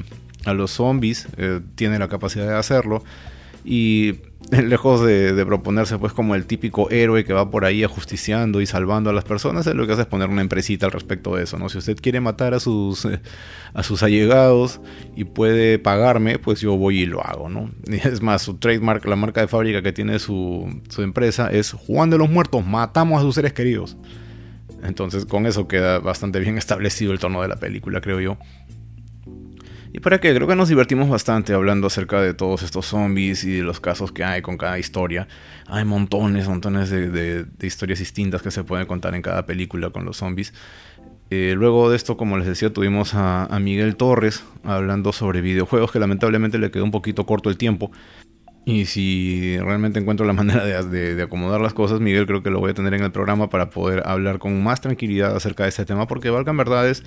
los 0.54 0.70
zombies, 0.70 1.26
eh, 1.38 1.60
tiene 1.74 1.98
la 1.98 2.06
capacidad 2.06 2.46
de 2.46 2.54
hacerlo 2.54 3.02
y 3.64 4.20
lejos 4.51 5.05
de, 5.05 5.44
proponerse 5.44 5.99
pues 5.99 6.12
como 6.12 6.34
el 6.34 6.47
típico 6.47 6.90
héroe 6.90 7.24
que 7.24 7.32
va 7.32 7.51
por 7.51 7.64
ahí 7.64 7.82
ajusticiando 7.82 8.61
y 8.61 8.66
salvando 8.66 9.11
a 9.11 9.12
las 9.12 9.24
personas, 9.24 9.66
lo 9.66 9.86
que 9.86 9.92
hace 9.92 10.03
es 10.03 10.09
poner 10.09 10.28
una 10.28 10.42
empresita 10.42 10.86
al 10.86 10.92
respecto 10.92 11.36
de 11.36 11.44
eso, 11.44 11.59
¿no? 11.59 11.68
Si 11.68 11.78
usted 11.78 11.97
quiere 12.01 12.20
matar 12.20 12.55
a 12.55 12.61
sus, 12.61 13.07
a 13.74 13.82
sus 13.82 14.03
allegados 14.03 14.80
y 15.16 15.24
puede 15.24 15.78
pagarme, 15.78 16.38
pues 16.38 16.61
yo 16.61 16.76
voy 16.76 17.01
y 17.01 17.07
lo 17.07 17.24
hago, 17.24 17.49
¿no? 17.49 17.70
es 17.86 18.22
más, 18.22 18.42
su 18.42 18.55
trademark, 18.55 19.05
la 19.07 19.16
marca 19.16 19.40
de 19.40 19.49
fábrica 19.49 19.82
que 19.82 19.92
tiene 19.92 20.18
su, 20.18 20.80
su 20.88 21.03
empresa 21.03 21.51
es 21.51 21.72
Juan 21.72 22.11
de 22.11 22.18
los 22.18 22.30
Muertos, 22.30 22.64
matamos 22.64 23.20
a 23.20 23.22
sus 23.22 23.34
seres 23.34 23.53
queridos. 23.53 23.97
Entonces 24.82 25.24
con 25.24 25.47
eso 25.47 25.66
queda 25.68 25.99
bastante 25.99 26.38
bien 26.38 26.59
establecido 26.59 27.12
el 27.12 27.18
tono 27.18 27.42
de 27.42 27.49
la 27.49 27.57
película, 27.57 28.01
creo 28.01 28.20
yo. 28.20 28.38
¿Y 29.97 30.01
para 30.01 30.20
qué? 30.20 30.34
Creo 30.34 30.47
que 30.47 30.57
nos 30.57 30.68
divertimos 30.68 31.09
bastante 31.09 31.55
hablando 31.55 31.86
acerca 31.86 32.20
de 32.20 32.34
todos 32.34 32.62
estos 32.62 32.84
zombies 32.84 33.44
y 33.44 33.53
de 33.53 33.62
los 33.62 33.80
casos 33.80 34.12
que 34.12 34.24
hay 34.24 34.42
con 34.42 34.59
cada 34.59 34.78
historia. 34.78 35.26
Hay 35.68 35.86
montones, 35.86 36.47
montones 36.47 36.90
de, 36.90 37.47
historias 37.62 38.01
distintas 38.01 38.42
que 38.42 38.51
se 38.51 38.62
pueden 38.62 38.86
contar 38.86 39.14
en 39.14 39.22
cada 39.22 39.47
película 39.47 39.88
con 39.88 40.05
los 40.05 40.18
zombies. 40.18 40.53
Eh, 41.30 41.55
luego 41.57 41.88
de 41.88 41.97
esto, 41.97 42.18
como 42.18 42.36
les 42.36 42.47
decía, 42.47 42.70
tuvimos 42.74 43.12
a, 43.14 43.49
Miguel 43.59 43.97
Torres 43.97 44.44
hablando 44.64 45.14
sobre 45.14 45.40
videojuegos, 45.40 45.90
que 45.90 45.99
lamentablemente 45.99 46.59
le 46.59 46.70
quedó 46.70 46.84
un 46.84 46.90
poquito 46.90 47.24
corto 47.24 47.49
el 47.49 47.57
tiempo. 47.57 47.90
Y 48.66 48.84
si 48.84 49.57
realmente 49.61 49.99
encuentro 49.99 50.26
la 50.26 50.32
manera 50.34 50.66
de, 50.66 51.14
de, 51.14 51.22
acomodar 51.22 51.62
las 51.62 51.72
cosas, 51.72 52.01
Miguel 52.01 52.26
creo 52.26 52.42
que 52.42 52.51
lo 52.51 52.61
voy 52.61 52.72
a 52.72 52.74
tener 52.74 52.92
en 52.92 53.03
el 53.03 53.12
programa 53.12 53.49
para 53.49 53.70
poder 53.70 54.03
hablar 54.05 54.40
con 54.40 54.62
más 54.62 54.82
tranquilidad 54.82 55.34
acerca 55.34 55.62
de 55.62 55.70
este 55.70 55.86
tema, 55.86 56.07
porque 56.07 56.28
valgan 56.28 56.59
verdades, 56.59 57.03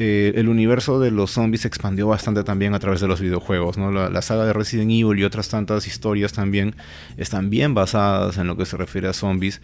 eh, 0.00 0.32
el 0.36 0.48
universo 0.48 1.00
de 1.00 1.10
los 1.10 1.32
zombies 1.32 1.62
se 1.62 1.68
expandió 1.68 2.06
bastante 2.06 2.44
también 2.44 2.72
a 2.72 2.78
través 2.78 3.00
de 3.00 3.08
los 3.08 3.20
videojuegos. 3.20 3.78
¿no? 3.78 3.90
La, 3.90 4.22
saga 4.22 4.44
de 4.44 4.52
Resident 4.52 4.92
Evil 4.92 5.18
y 5.18 5.24
otras 5.24 5.48
tantas 5.48 5.88
historias 5.88 6.32
también 6.32 6.76
están 7.16 7.50
bien 7.50 7.74
basadas 7.74 8.38
en 8.38 8.46
lo 8.46 8.56
que 8.56 8.64
se 8.64 8.76
refiere 8.76 9.08
a 9.08 9.12
zombies 9.12 9.60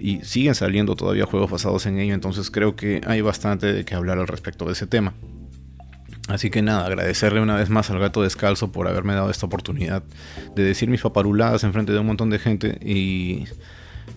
y 0.00 0.20
siguen 0.22 0.54
saliendo 0.54 0.96
todavía 0.96 1.26
juegos 1.26 1.50
basados 1.50 1.84
en 1.84 1.98
ello. 1.98 2.14
Entonces 2.14 2.50
creo 2.50 2.76
que 2.76 3.02
hay 3.06 3.20
bastante 3.20 3.74
de 3.74 3.84
que 3.84 3.94
hablar 3.94 4.18
al 4.18 4.26
respecto 4.26 4.64
de 4.64 4.72
ese 4.72 4.86
tema. 4.86 5.12
Así 6.28 6.48
que 6.48 6.62
nada, 6.62 6.86
agradecerle 6.86 7.42
una 7.42 7.56
vez 7.56 7.68
más 7.68 7.90
al 7.90 7.98
gato 7.98 8.22
descalzo 8.22 8.72
por 8.72 8.88
haberme 8.88 9.12
dado 9.12 9.28
esta 9.28 9.44
oportunidad 9.44 10.02
de 10.56 10.64
decir 10.64 10.88
mis 10.88 11.02
paparuladas 11.02 11.62
en 11.62 11.74
frente 11.74 11.92
de 11.92 11.98
un 11.98 12.06
montón 12.06 12.30
de 12.30 12.38
gente 12.38 12.78
y 12.82 13.44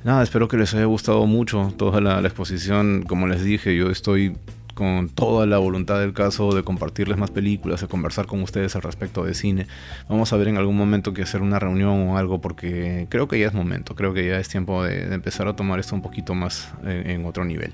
nada, 0.06 0.24
espero 0.24 0.48
que 0.48 0.56
les 0.56 0.74
haya 0.74 0.86
gustado 0.86 1.26
mucho 1.26 1.74
toda 1.76 2.00
la 2.00 2.22
exposición. 2.22 3.04
Como 3.06 3.28
les 3.28 3.44
dije, 3.44 3.76
yo 3.76 3.90
estoy 3.90 4.38
con 4.78 5.10
toda 5.10 5.48
la 5.48 5.58
voluntad 5.58 6.00
del 6.00 6.14
caso 6.14 6.54
de 6.54 6.62
compartirles 6.62 7.18
más 7.18 7.32
películas, 7.32 7.82
de 7.82 7.88
conversar 7.88 8.28
con 8.28 8.44
ustedes 8.44 8.76
al 8.76 8.84
respecto 8.84 9.24
de 9.24 9.34
cine. 9.34 9.66
Vamos 10.08 10.32
a 10.32 10.38
ver 10.38 10.50
en 10.50 10.58
algún 10.58 10.78
momento 10.78 11.16
que 11.16 11.24
hacer 11.24 11.42
una 11.42 11.58
reunión 11.58 12.10
o 12.10 12.18
algo 12.20 12.42
porque 12.42 13.08
creo 13.10 13.28
que 13.28 13.40
ya 13.40 13.48
es 13.48 13.56
momento, 13.56 13.96
creo 13.96 14.14
que 14.14 14.28
ya 14.28 14.38
es 14.38 14.50
tiempo 14.50 14.84
de, 14.84 15.12
empezar 15.16 15.48
a 15.48 15.56
tomar 15.56 15.80
esto 15.80 15.96
un 15.96 16.04
poquito 16.04 16.36
más 16.36 16.72
en, 16.86 17.26
otro 17.26 17.44
nivel. 17.44 17.74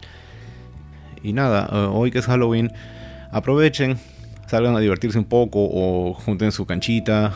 Y 1.21 1.33
nada, 1.33 1.67
eh, 1.69 1.89
hoy 1.91 2.09
que 2.09 2.19
es 2.19 2.25
Halloween, 2.25 2.71
aprovechen, 3.31 3.97
salgan 4.47 4.77
a 4.77 4.79
divertirse 4.79 5.19
un 5.19 5.25
poco 5.25 5.59
o 5.59 6.13
junten 6.13 6.53
su 6.53 6.65
canchita, 6.65 7.33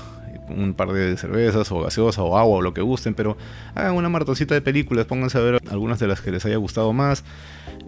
un 0.49 0.73
par 0.73 0.91
de 0.91 1.17
cervezas 1.17 1.71
o 1.71 1.81
gaseosa 1.81 2.23
o 2.23 2.37
agua 2.37 2.57
o 2.57 2.61
lo 2.61 2.73
que 2.73 2.81
gusten, 2.81 3.13
pero 3.13 3.37
hagan 3.75 3.95
una 3.95 4.09
maratoncita 4.09 4.53
de 4.53 4.61
películas, 4.61 5.05
pónganse 5.05 5.37
a 5.37 5.41
ver 5.41 5.61
algunas 5.69 5.99
de 5.99 6.07
las 6.07 6.21
que 6.21 6.31
les 6.31 6.45
haya 6.45 6.57
gustado 6.57 6.93
más. 6.93 7.23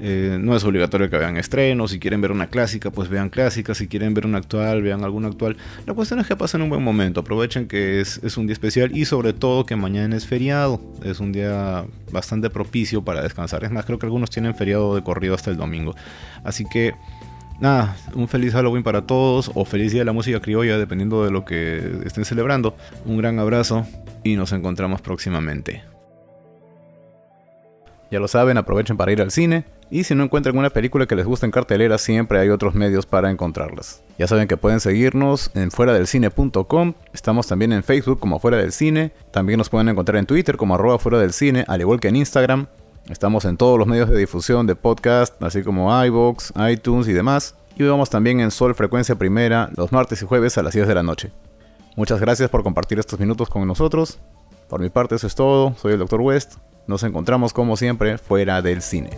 Eh, 0.01 0.37
no 0.39 0.55
es 0.55 0.63
obligatorio 0.63 1.09
que 1.09 1.17
vean 1.17 1.35
estrenos, 1.35 1.91
si 1.91 1.99
quieren 1.99 2.21
ver 2.21 2.31
una 2.31 2.47
clásica, 2.47 2.89
pues 2.89 3.09
vean 3.09 3.29
clásica, 3.29 3.75
si 3.75 3.87
quieren 3.87 4.13
ver 4.13 4.25
una 4.25 4.37
actual, 4.37 4.81
vean 4.81 5.03
alguna 5.03 5.27
actual. 5.27 5.57
La 5.85 5.93
cuestión 5.93 6.19
es 6.19 6.27
que 6.27 6.35
pasen 6.35 6.61
un 6.61 6.69
buen 6.69 6.83
momento, 6.83 7.19
aprovechen 7.19 7.67
que 7.67 7.99
es, 7.99 8.19
es 8.23 8.37
un 8.37 8.47
día 8.47 8.53
especial 8.53 8.95
y 8.95 9.05
sobre 9.05 9.33
todo 9.33 9.65
que 9.65 9.75
mañana 9.75 10.15
es 10.15 10.25
feriado, 10.25 10.81
es 11.03 11.19
un 11.19 11.31
día 11.31 11.85
bastante 12.11 12.49
propicio 12.49 13.03
para 13.03 13.21
descansar. 13.21 13.63
Es 13.63 13.71
más, 13.71 13.85
creo 13.85 13.99
que 13.99 14.05
algunos 14.05 14.29
tienen 14.29 14.55
feriado 14.55 14.95
de 14.95 15.03
corrido 15.03 15.35
hasta 15.35 15.51
el 15.51 15.57
domingo. 15.57 15.95
Así 16.43 16.65
que 16.65 16.93
nada, 17.59 17.95
un 18.15 18.27
feliz 18.27 18.53
Halloween 18.53 18.83
para 18.83 19.01
todos 19.01 19.51
o 19.53 19.65
feliz 19.65 19.91
día 19.91 20.01
de 20.01 20.05
la 20.05 20.13
música 20.13 20.39
criolla, 20.39 20.77
dependiendo 20.77 21.23
de 21.23 21.31
lo 21.31 21.45
que 21.45 22.01
estén 22.05 22.25
celebrando. 22.25 22.75
Un 23.05 23.17
gran 23.17 23.39
abrazo 23.39 23.85
y 24.23 24.35
nos 24.35 24.51
encontramos 24.51 25.01
próximamente. 25.01 25.83
Ya 28.11 28.19
lo 28.19 28.27
saben, 28.27 28.57
aprovechen 28.57 28.97
para 28.97 29.11
ir 29.11 29.21
al 29.21 29.31
cine. 29.31 29.65
Y 29.91 30.03
si 30.03 30.13
no 30.13 30.23
encuentran 30.23 30.57
una 30.57 30.69
película 30.69 31.05
que 31.05 31.15
les 31.15 31.25
guste 31.25 31.45
en 31.45 31.51
cartelera, 31.51 31.97
siempre 31.97 32.39
hay 32.39 32.49
otros 32.49 32.75
medios 32.75 33.05
para 33.05 33.31
encontrarlas. 33.31 34.03
Ya 34.17 34.27
saben 34.27 34.47
que 34.47 34.57
pueden 34.57 34.79
seguirnos 34.79 35.51
en 35.55 35.71
fuera 35.71 35.93
del. 35.93 36.07
Estamos 37.13 37.47
también 37.47 37.73
en 37.73 37.83
Facebook 37.83 38.19
como 38.19 38.39
Fuera 38.39 38.57
del 38.57 38.71
Cine. 38.71 39.11
También 39.31 39.57
nos 39.57 39.69
pueden 39.69 39.89
encontrar 39.89 40.17
en 40.17 40.25
Twitter 40.25 40.57
como 40.57 40.75
arroba 40.75 40.99
fuera 40.99 41.19
del 41.19 41.33
cine, 41.33 41.65
al 41.67 41.81
igual 41.81 41.99
que 41.99 42.07
en 42.07 42.17
Instagram. 42.17 42.67
Estamos 43.09 43.43
en 43.45 43.57
todos 43.57 43.79
los 43.79 43.87
medios 43.87 44.07
de 44.07 44.17
difusión 44.17 44.67
de 44.67 44.75
podcast, 44.75 45.41
así 45.41 45.63
como 45.63 45.89
iVoox, 46.05 46.51
iTunes 46.69 47.07
y 47.07 47.13
demás. 47.13 47.55
Y 47.75 47.83
vamos 47.83 48.11
también 48.11 48.39
en 48.39 48.51
Sol 48.51 48.75
Frecuencia 48.75 49.15
Primera 49.15 49.71
los 49.75 49.91
martes 49.91 50.21
y 50.21 50.27
jueves 50.27 50.59
a 50.59 50.63
las 50.63 50.75
10 50.75 50.87
de 50.87 50.93
la 50.93 51.01
noche. 51.01 51.31
Muchas 51.95 52.19
gracias 52.19 52.51
por 52.51 52.61
compartir 52.61 52.99
estos 52.99 53.19
minutos 53.19 53.49
con 53.49 53.67
nosotros. 53.67 54.19
Por 54.67 54.79
mi 54.79 54.89
parte 54.89 55.15
eso 55.15 55.25
es 55.25 55.33
todo. 55.33 55.73
Soy 55.75 55.93
el 55.93 55.99
Dr. 55.99 56.21
West. 56.21 56.57
Nos 56.85 57.01
encontramos 57.01 57.51
como 57.51 57.77
siempre 57.77 58.19
fuera 58.19 58.61
del 58.61 58.83
cine. 58.83 59.09